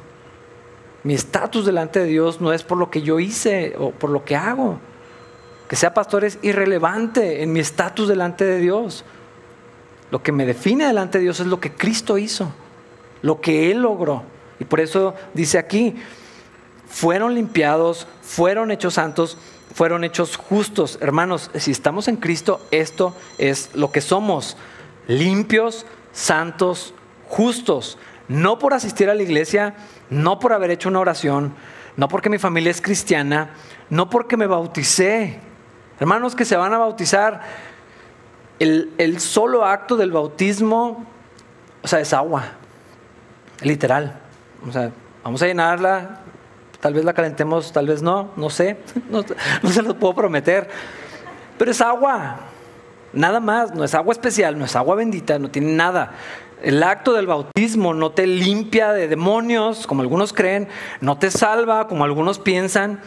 Mi 1.04 1.14
estatus 1.14 1.66
delante 1.66 2.00
de 2.00 2.06
Dios 2.06 2.40
no 2.40 2.52
es 2.52 2.62
por 2.62 2.78
lo 2.78 2.90
que 2.90 3.02
yo 3.02 3.20
hice 3.20 3.74
o 3.78 3.90
por 3.90 4.10
lo 4.10 4.24
que 4.24 4.36
hago. 4.36 4.78
Que 5.68 5.76
sea 5.76 5.92
pastor 5.92 6.24
es 6.24 6.38
irrelevante 6.42 7.42
en 7.42 7.52
mi 7.52 7.60
estatus 7.60 8.08
delante 8.08 8.44
de 8.44 8.58
Dios. 8.58 9.04
Lo 10.10 10.22
que 10.22 10.32
me 10.32 10.46
define 10.46 10.86
delante 10.86 11.18
de 11.18 11.24
Dios 11.24 11.40
es 11.40 11.46
lo 11.46 11.60
que 11.60 11.72
Cristo 11.72 12.18
hizo, 12.18 12.52
lo 13.22 13.40
que 13.40 13.70
Él 13.70 13.82
logró. 13.82 14.22
Y 14.58 14.64
por 14.64 14.80
eso 14.80 15.14
dice 15.34 15.58
aquí, 15.58 15.96
fueron 16.86 17.34
limpiados, 17.34 18.06
fueron 18.22 18.70
hechos 18.70 18.94
santos, 18.94 19.38
fueron 19.74 20.04
hechos 20.04 20.36
justos. 20.36 20.98
Hermanos, 21.00 21.50
si 21.54 21.70
estamos 21.70 22.08
en 22.08 22.16
Cristo, 22.16 22.60
esto 22.70 23.14
es 23.36 23.70
lo 23.74 23.92
que 23.92 24.00
somos, 24.00 24.56
limpios, 25.06 25.86
santos, 26.12 26.94
justos. 27.28 27.98
No 28.28 28.58
por 28.58 28.74
asistir 28.74 29.08
a 29.10 29.14
la 29.14 29.22
iglesia, 29.22 29.74
no 30.10 30.38
por 30.38 30.52
haber 30.52 30.70
hecho 30.70 30.88
una 30.88 31.00
oración, 31.00 31.54
no 31.96 32.08
porque 32.08 32.30
mi 32.30 32.38
familia 32.38 32.70
es 32.70 32.80
cristiana, 32.80 33.50
no 33.90 34.10
porque 34.10 34.36
me 34.36 34.46
bauticé. 34.46 35.40
Hermanos 36.00 36.34
que 36.34 36.44
se 36.44 36.56
van 36.56 36.72
a 36.72 36.78
bautizar, 36.78 37.42
el, 38.58 39.20
solo 39.20 39.64
acto 39.64 39.96
del 39.96 40.10
bautismo, 40.10 41.06
o 41.82 41.88
sea, 41.88 42.00
es 42.00 42.12
agua, 42.12 42.44
literal. 43.62 44.20
O 44.66 44.72
sea, 44.72 44.90
vamos 45.22 45.42
a 45.42 45.46
llenarla, 45.46 46.20
tal 46.80 46.94
vez 46.94 47.04
la 47.04 47.12
calentemos, 47.12 47.72
tal 47.72 47.86
vez 47.86 48.02
no, 48.02 48.30
no 48.36 48.50
sé, 48.50 48.78
no, 49.10 49.22
se 49.70 49.82
los 49.82 49.94
puedo 49.94 50.14
prometer, 50.14 50.68
pero 51.56 51.70
es 51.70 51.80
agua, 51.80 52.40
nada 53.12 53.40
más, 53.40 53.74
no 53.74 53.84
es 53.84 53.94
agua 53.94 54.12
especial, 54.12 54.58
no 54.58 54.64
es 54.64 54.74
agua 54.76 54.96
bendita, 54.96 55.38
no 55.38 55.50
tiene 55.50 55.72
nada. 55.72 56.12
El 56.60 56.82
acto 56.82 57.12
del 57.12 57.28
bautismo 57.28 57.94
no 57.94 58.10
te 58.10 58.26
limpia 58.26 58.92
de 58.92 59.06
demonios, 59.06 59.86
como 59.86 60.02
algunos 60.02 60.32
creen, 60.32 60.66
no 61.00 61.16
te 61.16 61.30
salva, 61.30 61.86
como 61.86 62.04
algunos 62.04 62.40
piensan 62.40 63.00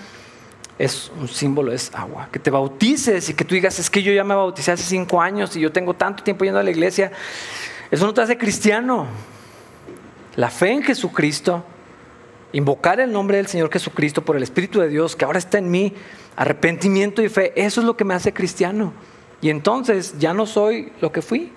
es 0.81 1.11
un 1.19 1.27
símbolo, 1.27 1.71
es 1.71 1.91
agua. 1.93 2.27
Que 2.31 2.39
te 2.39 2.49
bautices 2.49 3.29
y 3.29 3.35
que 3.35 3.45
tú 3.45 3.53
digas, 3.53 3.77
es 3.77 3.87
que 3.87 4.01
yo 4.01 4.11
ya 4.11 4.23
me 4.23 4.33
bauticé 4.33 4.71
hace 4.71 4.83
cinco 4.83 5.21
años 5.21 5.55
y 5.55 5.59
yo 5.59 5.71
tengo 5.71 5.93
tanto 5.93 6.23
tiempo 6.23 6.43
yendo 6.43 6.59
a 6.59 6.63
la 6.63 6.71
iglesia. 6.71 7.11
Eso 7.91 8.07
no 8.07 8.13
te 8.15 8.21
hace 8.21 8.35
cristiano. 8.35 9.05
La 10.35 10.49
fe 10.49 10.71
en 10.71 10.81
Jesucristo, 10.81 11.63
invocar 12.51 12.99
el 12.99 13.11
nombre 13.11 13.37
del 13.37 13.45
Señor 13.45 13.71
Jesucristo 13.71 14.25
por 14.25 14.35
el 14.35 14.41
Espíritu 14.41 14.79
de 14.79 14.87
Dios 14.87 15.15
que 15.15 15.23
ahora 15.23 15.37
está 15.37 15.59
en 15.59 15.69
mí, 15.69 15.93
arrepentimiento 16.35 17.21
y 17.21 17.29
fe, 17.29 17.53
eso 17.55 17.81
es 17.81 17.85
lo 17.85 17.95
que 17.95 18.03
me 18.03 18.15
hace 18.15 18.33
cristiano. 18.33 18.91
Y 19.39 19.51
entonces 19.51 20.15
ya 20.17 20.33
no 20.33 20.47
soy 20.47 20.91
lo 20.99 21.11
que 21.11 21.21
fui. 21.21 21.53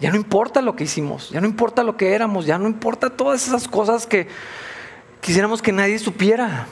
Ya 0.00 0.10
no 0.10 0.16
importa 0.16 0.60
lo 0.62 0.74
que 0.74 0.82
hicimos, 0.82 1.30
ya 1.30 1.40
no 1.40 1.46
importa 1.46 1.84
lo 1.84 1.96
que 1.96 2.12
éramos, 2.12 2.44
ya 2.44 2.58
no 2.58 2.66
importa 2.66 3.08
todas 3.10 3.46
esas 3.46 3.68
cosas 3.68 4.08
que 4.08 4.26
quisiéramos 5.20 5.62
que 5.62 5.70
nadie 5.70 6.00
supiera 6.00 6.66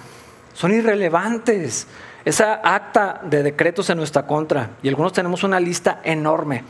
son 0.55 0.72
irrelevantes. 0.72 1.86
Esa 2.24 2.61
acta 2.62 3.20
de 3.24 3.42
decretos 3.42 3.90
en 3.90 3.98
nuestra 3.98 4.26
contra, 4.26 4.70
y 4.82 4.88
algunos 4.88 5.12
tenemos 5.12 5.42
una 5.42 5.59
lista 5.59 6.00
enorme, 6.05 6.62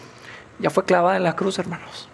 ya 0.59 0.71
fue 0.71 0.85
clavada 0.85 1.17
en 1.17 1.25
la 1.25 1.37
cruz, 1.37 1.59
hermanos. 1.59 2.09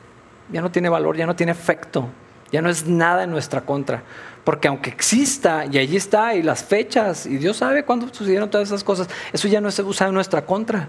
Ya 0.50 0.60
no 0.60 0.70
tiene 0.70 0.88
valor, 0.88 1.16
ya 1.16 1.26
no 1.26 1.36
tiene 1.36 1.52
efecto, 1.52 2.08
ya 2.50 2.62
no 2.62 2.68
es 2.68 2.86
nada 2.86 3.22
en 3.24 3.30
nuestra 3.30 3.60
contra. 3.60 4.02
Porque 4.42 4.66
aunque 4.66 4.90
exista, 4.90 5.66
y 5.70 5.78
allí 5.78 5.96
está, 5.96 6.34
y 6.34 6.42
las 6.42 6.64
fechas, 6.64 7.26
y 7.26 7.36
Dios 7.36 7.58
sabe 7.58 7.84
cuándo 7.84 8.08
sucedieron 8.12 8.50
todas 8.50 8.68
esas 8.68 8.82
cosas, 8.82 9.08
eso 9.32 9.46
ya 9.46 9.60
no 9.60 9.70
se 9.70 9.82
usa 9.82 10.08
en 10.08 10.14
nuestra 10.14 10.44
contra. 10.44 10.88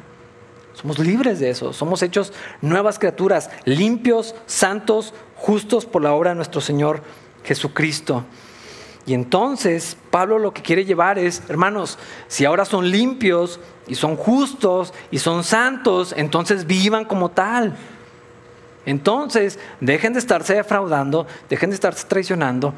Somos 0.73 0.97
libres 0.97 1.39
de 1.39 1.49
eso, 1.49 1.73
somos 1.73 2.01
hechos 2.01 2.31
nuevas 2.61 2.97
criaturas, 2.97 3.49
limpios, 3.65 4.33
santos, 4.45 5.13
justos 5.35 5.85
por 5.85 6.01
la 6.01 6.13
obra 6.13 6.29
de 6.29 6.37
nuestro 6.37 6.61
Señor 6.61 7.01
Jesucristo. 7.43 8.23
Y 9.09 9.15
entonces 9.15 9.97
Pablo 10.11 10.37
lo 10.37 10.53
que 10.53 10.61
quiere 10.61 10.85
llevar 10.85 11.17
es, 11.17 11.41
hermanos, 11.49 11.97
si 12.27 12.45
ahora 12.45 12.63
son 12.63 12.91
limpios 12.91 13.59
y 13.87 13.95
son 13.95 14.15
justos 14.15 14.93
y 15.09 15.17
son 15.17 15.43
santos, 15.43 16.13
entonces 16.15 16.67
vivan 16.67 17.05
como 17.05 17.29
tal. 17.29 17.75
Entonces, 18.85 19.57
dejen 19.79 20.13
de 20.13 20.19
estarse 20.19 20.53
defraudando, 20.53 21.25
dejen 21.49 21.71
de 21.71 21.73
estarse 21.73 22.05
traicionando, 22.07 22.75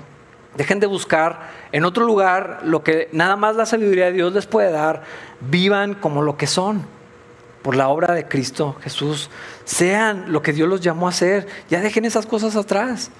dejen 0.56 0.80
de 0.80 0.88
buscar 0.88 1.50
en 1.74 1.84
otro 1.84 2.06
lugar 2.06 2.62
lo 2.64 2.82
que 2.82 3.10
nada 3.12 3.36
más 3.36 3.58
la 3.58 3.66
sabiduría 3.66 4.06
de 4.06 4.14
Dios 4.14 4.32
les 4.32 4.48
puede 4.48 4.72
dar, 4.72 5.04
vivan 5.42 5.96
como 5.96 6.22
lo 6.22 6.38
que 6.38 6.48
son 6.48 6.86
por 7.62 7.76
la 7.76 7.90
obra 7.90 8.14
de 8.14 8.30
Cristo 8.30 8.78
Jesús. 8.82 9.30
Sean 9.66 10.32
lo 10.32 10.42
que 10.42 10.54
Dios 10.54 10.70
los 10.70 10.80
llamó 10.80 11.10
a 11.10 11.12
ser. 11.12 11.46
Ya 11.70 11.82
dejen 11.82 12.06
esas 12.06 12.26
cosas 12.26 12.56
atrás. 12.56 13.12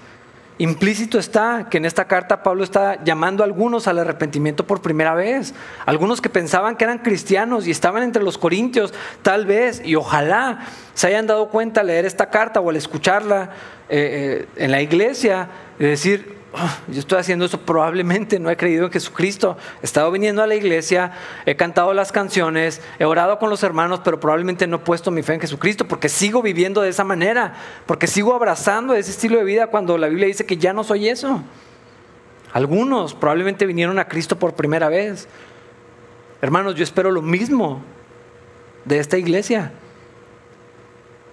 Implícito 0.62 1.18
está 1.18 1.66
que 1.68 1.78
en 1.78 1.84
esta 1.84 2.04
carta 2.04 2.44
Pablo 2.44 2.62
está 2.62 3.02
llamando 3.02 3.42
a 3.42 3.46
algunos 3.46 3.88
al 3.88 3.98
arrepentimiento 3.98 4.64
por 4.64 4.80
primera 4.80 5.12
vez. 5.12 5.54
Algunos 5.86 6.20
que 6.20 6.28
pensaban 6.28 6.76
que 6.76 6.84
eran 6.84 7.00
cristianos 7.00 7.66
y 7.66 7.72
estaban 7.72 8.04
entre 8.04 8.22
los 8.22 8.38
corintios, 8.38 8.94
tal 9.22 9.44
vez, 9.44 9.82
y 9.84 9.96
ojalá 9.96 10.60
se 10.94 11.08
hayan 11.08 11.26
dado 11.26 11.48
cuenta 11.48 11.80
al 11.80 11.88
leer 11.88 12.04
esta 12.04 12.30
carta 12.30 12.60
o 12.60 12.70
al 12.70 12.76
escucharla 12.76 13.50
eh, 13.88 14.46
eh, 14.46 14.64
en 14.64 14.70
la 14.70 14.80
iglesia, 14.80 15.48
de 15.80 15.88
decir, 15.88 16.41
Yo 16.88 17.00
estoy 17.00 17.18
haciendo 17.18 17.46
eso, 17.46 17.60
probablemente 17.60 18.38
no 18.38 18.50
he 18.50 18.56
creído 18.58 18.84
en 18.84 18.92
Jesucristo. 18.92 19.56
He 19.80 19.86
estado 19.86 20.10
viniendo 20.10 20.42
a 20.42 20.46
la 20.46 20.54
iglesia, 20.54 21.12
he 21.46 21.56
cantado 21.56 21.94
las 21.94 22.12
canciones, 22.12 22.82
he 22.98 23.06
orado 23.06 23.38
con 23.38 23.48
los 23.48 23.62
hermanos, 23.62 24.00
pero 24.04 24.20
probablemente 24.20 24.66
no 24.66 24.76
he 24.76 24.80
puesto 24.80 25.10
mi 25.10 25.22
fe 25.22 25.34
en 25.34 25.40
Jesucristo 25.40 25.88
porque 25.88 26.10
sigo 26.10 26.42
viviendo 26.42 26.82
de 26.82 26.90
esa 26.90 27.04
manera, 27.04 27.54
porque 27.86 28.06
sigo 28.06 28.34
abrazando 28.34 28.92
ese 28.94 29.12
estilo 29.12 29.38
de 29.38 29.44
vida 29.44 29.68
cuando 29.68 29.96
la 29.96 30.08
Biblia 30.08 30.26
dice 30.26 30.44
que 30.44 30.58
ya 30.58 30.74
no 30.74 30.84
soy 30.84 31.08
eso. 31.08 31.42
Algunos 32.52 33.14
probablemente 33.14 33.64
vinieron 33.64 33.98
a 33.98 34.06
Cristo 34.06 34.38
por 34.38 34.54
primera 34.54 34.90
vez. 34.90 35.28
Hermanos, 36.42 36.74
yo 36.74 36.84
espero 36.84 37.10
lo 37.10 37.22
mismo 37.22 37.82
de 38.84 38.98
esta 38.98 39.16
iglesia. 39.16 39.72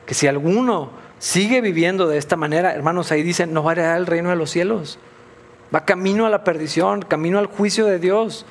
Que 0.05 0.13
si 0.13 0.27
alguno 0.27 0.91
sigue 1.17 1.59
viviendo 1.59 2.07
de 2.07 2.17
esta 2.17 2.37
manera, 2.37 2.73
hermanos, 2.73 3.11
ahí 3.11 3.21
dicen, 3.21 3.51
no 3.51 3.63
va 3.63 3.71
a 3.71 3.73
heredar 3.73 3.97
el 3.97 4.05
reino 4.05 4.29
de 4.29 4.37
los 4.37 4.49
cielos. 4.49 4.97
Va 5.73 5.85
camino 5.85 6.25
a 6.25 6.29
la 6.29 6.43
perdición, 6.43 7.01
camino 7.01 7.39
al 7.39 7.45
juicio 7.45 7.85
de 7.85 7.99
Dios. 7.99 8.45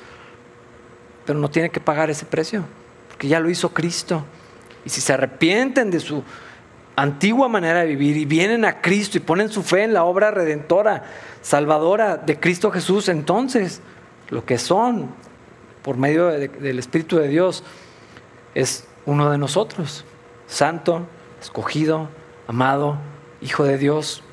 Pero 1.25 1.39
no 1.39 1.49
tiene 1.49 1.69
que 1.69 1.79
pagar 1.79 2.09
ese 2.09 2.25
precio. 2.25 2.63
porque 3.09 3.27
ya 3.27 3.39
lo 3.39 3.49
hizo 3.49 3.73
Cristo. 3.73 4.23
Y 4.85 4.89
si 4.89 5.01
se 5.01 5.13
arrepienten 5.13 5.91
de 5.91 5.99
su 5.99 6.23
antigua 6.95 7.47
manera 7.47 7.81
de 7.81 7.87
vivir 7.87 8.17
y 8.17 8.25
vienen 8.25 8.65
a 8.65 8.81
Cristo 8.81 9.17
y 9.17 9.21
ponen 9.21 9.49
su 9.49 9.63
fe 9.63 9.83
en 9.83 9.93
la 9.93 10.03
obra 10.03 10.31
redentora, 10.31 11.03
salvadora 11.41 12.17
de 12.17 12.39
Cristo 12.39 12.71
Jesús, 12.71 13.09
entonces 13.09 13.81
lo 14.29 14.45
que 14.45 14.57
son 14.57 15.09
por 15.81 15.97
medio 15.97 16.27
del 16.27 16.79
Espíritu 16.79 17.17
de 17.17 17.27
Dios 17.27 17.63
es 18.53 18.87
uno 19.05 19.31
de 19.31 19.37
nosotros, 19.37 20.05
santo, 20.47 21.07
escogido, 21.41 22.09
amado, 22.47 22.97
hijo 23.41 23.63
de 23.63 23.77
Dios, 23.77 24.23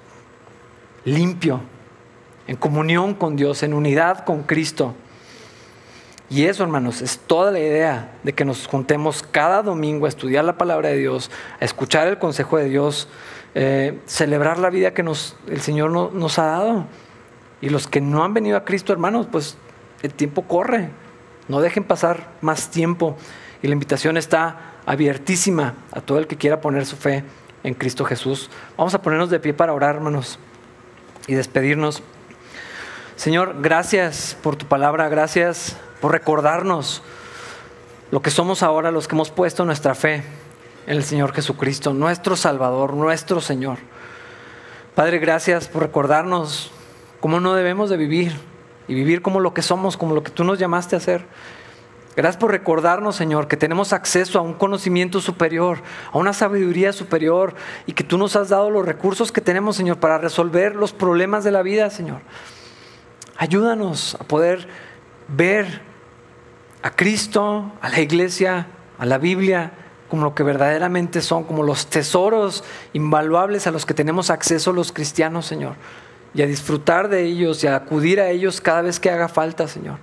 limpio, 1.05 1.61
en 2.47 2.57
comunión 2.57 3.15
con 3.15 3.37
Dios, 3.37 3.63
en 3.63 3.75
unidad 3.75 4.25
con 4.25 4.43
Cristo. 4.43 4.95
Y 6.29 6.47
eso, 6.47 6.65
hermanos, 6.65 7.03
es 7.03 7.19
toda 7.19 7.53
la 7.53 7.61
idea 7.61 8.19
de 8.25 8.33
que 8.33 8.45
nos 8.45 8.67
juntemos 8.67 9.23
cada 9.23 9.63
domingo 9.63 10.07
a 10.07 10.09
estudiar 10.09 10.45
la 10.45 10.59
palabra 10.59 10.89
de 10.89 10.99
Dios, 10.99 11.31
a 11.61 11.65
escuchar 11.65 12.09
el 12.09 12.19
consejo 12.19 12.57
de 12.57 12.69
Dios, 12.69 13.09
eh, 13.55 14.01
celebrar 14.07 14.59
la 14.59 14.71
vida 14.71 14.93
que 14.93 15.05
nos, 15.05 15.37
el 15.49 15.61
Señor 15.61 15.91
nos 15.91 16.39
ha 16.39 16.47
dado. 16.47 16.87
Y 17.61 17.69
los 17.69 17.87
que 17.87 18.01
no 18.01 18.25
han 18.25 18.35
venido 18.35 18.57
a 18.57 18.65
Cristo, 18.65 18.93
hermanos, 18.93 19.29
pues 19.31 19.57
el 20.03 20.13
tiempo 20.13 20.43
corre. 20.43 20.91
No 21.49 21.61
dejen 21.61 21.85
pasar 21.85 22.29
más 22.41 22.71
tiempo. 22.71 23.17
Y 23.63 23.69
la 23.69 23.75
invitación 23.75 24.17
está 24.17 24.75
abiertísima 24.85 25.75
a 25.93 26.01
todo 26.01 26.19
el 26.19 26.27
que 26.27 26.37
quiera 26.37 26.61
poner 26.61 26.87
su 26.87 26.97
fe 26.97 27.25
en 27.63 27.75
Cristo 27.75 28.05
Jesús. 28.05 28.51
Vamos 28.77 28.95
a 28.95 29.03
ponernos 29.03 29.31
de 29.31 29.41
pie 29.41 29.55
para 29.55 29.73
orar, 29.73 29.95
hermanos, 29.95 30.39
y 31.29 31.35
despedirnos. 31.35 32.03
Señor, 33.17 33.57
gracias 33.63 34.37
por 34.43 34.57
tu 34.57 34.67
palabra, 34.67 35.09
gracias 35.09 35.79
por 36.03 36.13
recordarnos 36.13 37.03
lo 38.11 38.21
que 38.21 38.31
somos 38.31 38.63
ahora, 38.63 38.91
los 38.91 39.09
que 39.09 39.15
hemos 39.15 39.31
puesto 39.31 39.65
nuestra 39.65 39.95
fe 39.95 40.23
en 40.87 40.97
el 40.97 41.03
Señor 41.03 41.33
Jesucristo, 41.33 41.95
nuestro 41.95 42.37
Salvador, 42.37 42.93
nuestro 42.93 43.41
Señor. 43.41 43.79
Padre, 44.95 45.19
gracias 45.19 45.67
por 45.67 45.83
recordarnos 45.83 46.71
cómo 47.21 47.41
no 47.41 47.55
debemos 47.55 47.89
de 47.89 47.97
vivir 47.97 48.37
y 48.87 48.95
vivir 48.95 49.23
como 49.23 49.41
lo 49.41 49.55
que 49.55 49.63
somos, 49.63 49.97
como 49.97 50.15
lo 50.15 50.23
que 50.23 50.31
tú 50.31 50.45
nos 50.45 50.59
llamaste 50.59 50.95
a 50.95 50.99
hacer. 50.99 51.25
Gracias 52.17 52.37
por 52.39 52.51
recordarnos, 52.51 53.17
Señor, 53.17 53.49
que 53.49 53.57
tenemos 53.57 53.95
acceso 53.95 54.39
a 54.39 54.43
un 54.43 54.53
conocimiento 54.53 55.23
superior, 55.23 55.79
a 56.13 56.19
una 56.19 56.35
sabiduría 56.35 56.93
superior 56.93 57.55
y 57.87 57.95
que 57.95 58.05
tú 58.05 58.19
nos 58.19 58.37
has 58.37 58.51
dado 58.51 58.69
los 58.69 58.85
recursos 58.85 59.33
que 59.33 59.41
tenemos, 59.41 59.75
Señor, 59.75 60.01
para 60.01 60.19
resolver 60.19 60.77
los 60.77 60.93
problemas 60.93 61.45
de 61.45 61.53
la 61.53 61.63
vida, 61.63 61.89
Señor. 61.89 62.21
Ayúdanos 63.39 64.17
a 64.19 64.25
poder 64.25 64.67
ver 65.29 65.83
a 66.83 66.91
Cristo, 66.91 67.73
a 67.81 67.89
la 67.89 68.01
iglesia, 68.01 68.69
a 68.99 69.07
la 69.07 69.19
Biblia, 69.19 69.73
como 70.09 70.23
lo 70.23 70.35
que 70.35 70.43
verdaderamente 70.43 71.21
son, 71.21 71.45
como 71.45 71.63
los 71.63 71.89
tesoros 71.89 72.65
invaluables 72.93 73.67
a 73.67 73.71
los 73.71 73.87
que 73.87 73.95
tenemos 73.95 74.31
acceso 74.31 74.73
los 74.73 74.93
cristianos, 74.93 75.47
Señor, 75.47 75.75
y 76.33 76.43
a 76.43 76.47
disfrutar 76.47 77.09
de 77.09 77.25
ellos 77.25 77.63
y 77.65 77.67
a 77.67 77.77
acudir 77.77 78.21
a 78.21 78.31
ellos 78.31 78.61
cada 78.61 78.83
vez 78.83 79.01
que 79.01 79.11
haga 79.11 79.29
falta, 79.29 79.69
Señor. 79.69 79.99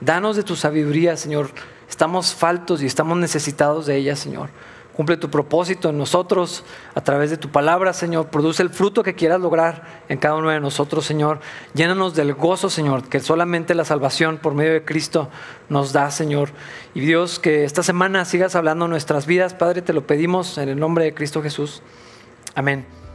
Danos 0.00 0.36
de 0.36 0.42
tu 0.42 0.56
sabiduría, 0.56 1.16
Señor. 1.16 1.50
Estamos 1.88 2.34
faltos 2.34 2.82
y 2.82 2.86
estamos 2.86 3.16
necesitados 3.16 3.86
de 3.86 3.96
ella, 3.96 4.16
Señor. 4.16 4.50
Cumple 4.96 5.18
tu 5.18 5.28
propósito 5.30 5.90
en 5.90 5.98
nosotros 5.98 6.64
a 6.94 7.02
través 7.02 7.28
de 7.28 7.36
tu 7.36 7.50
palabra, 7.50 7.92
Señor. 7.92 8.28
Produce 8.28 8.62
el 8.62 8.70
fruto 8.70 9.02
que 9.02 9.14
quieras 9.14 9.40
lograr 9.40 10.02
en 10.08 10.16
cada 10.16 10.36
uno 10.36 10.48
de 10.48 10.58
nosotros, 10.58 11.04
Señor. 11.04 11.40
Llénanos 11.74 12.14
del 12.14 12.32
gozo, 12.32 12.70
Señor, 12.70 13.06
que 13.06 13.20
solamente 13.20 13.74
la 13.74 13.84
salvación 13.84 14.38
por 14.38 14.54
medio 14.54 14.72
de 14.72 14.84
Cristo 14.86 15.28
nos 15.68 15.92
da, 15.92 16.10
Señor. 16.10 16.48
Y 16.94 17.00
Dios, 17.00 17.38
que 17.38 17.64
esta 17.64 17.82
semana 17.82 18.24
sigas 18.24 18.56
hablando 18.56 18.88
nuestras 18.88 19.26
vidas, 19.26 19.52
Padre, 19.52 19.82
te 19.82 19.92
lo 19.92 20.06
pedimos 20.06 20.56
en 20.56 20.70
el 20.70 20.80
nombre 20.80 21.04
de 21.04 21.12
Cristo 21.12 21.42
Jesús. 21.42 21.82
Amén. 22.54 23.05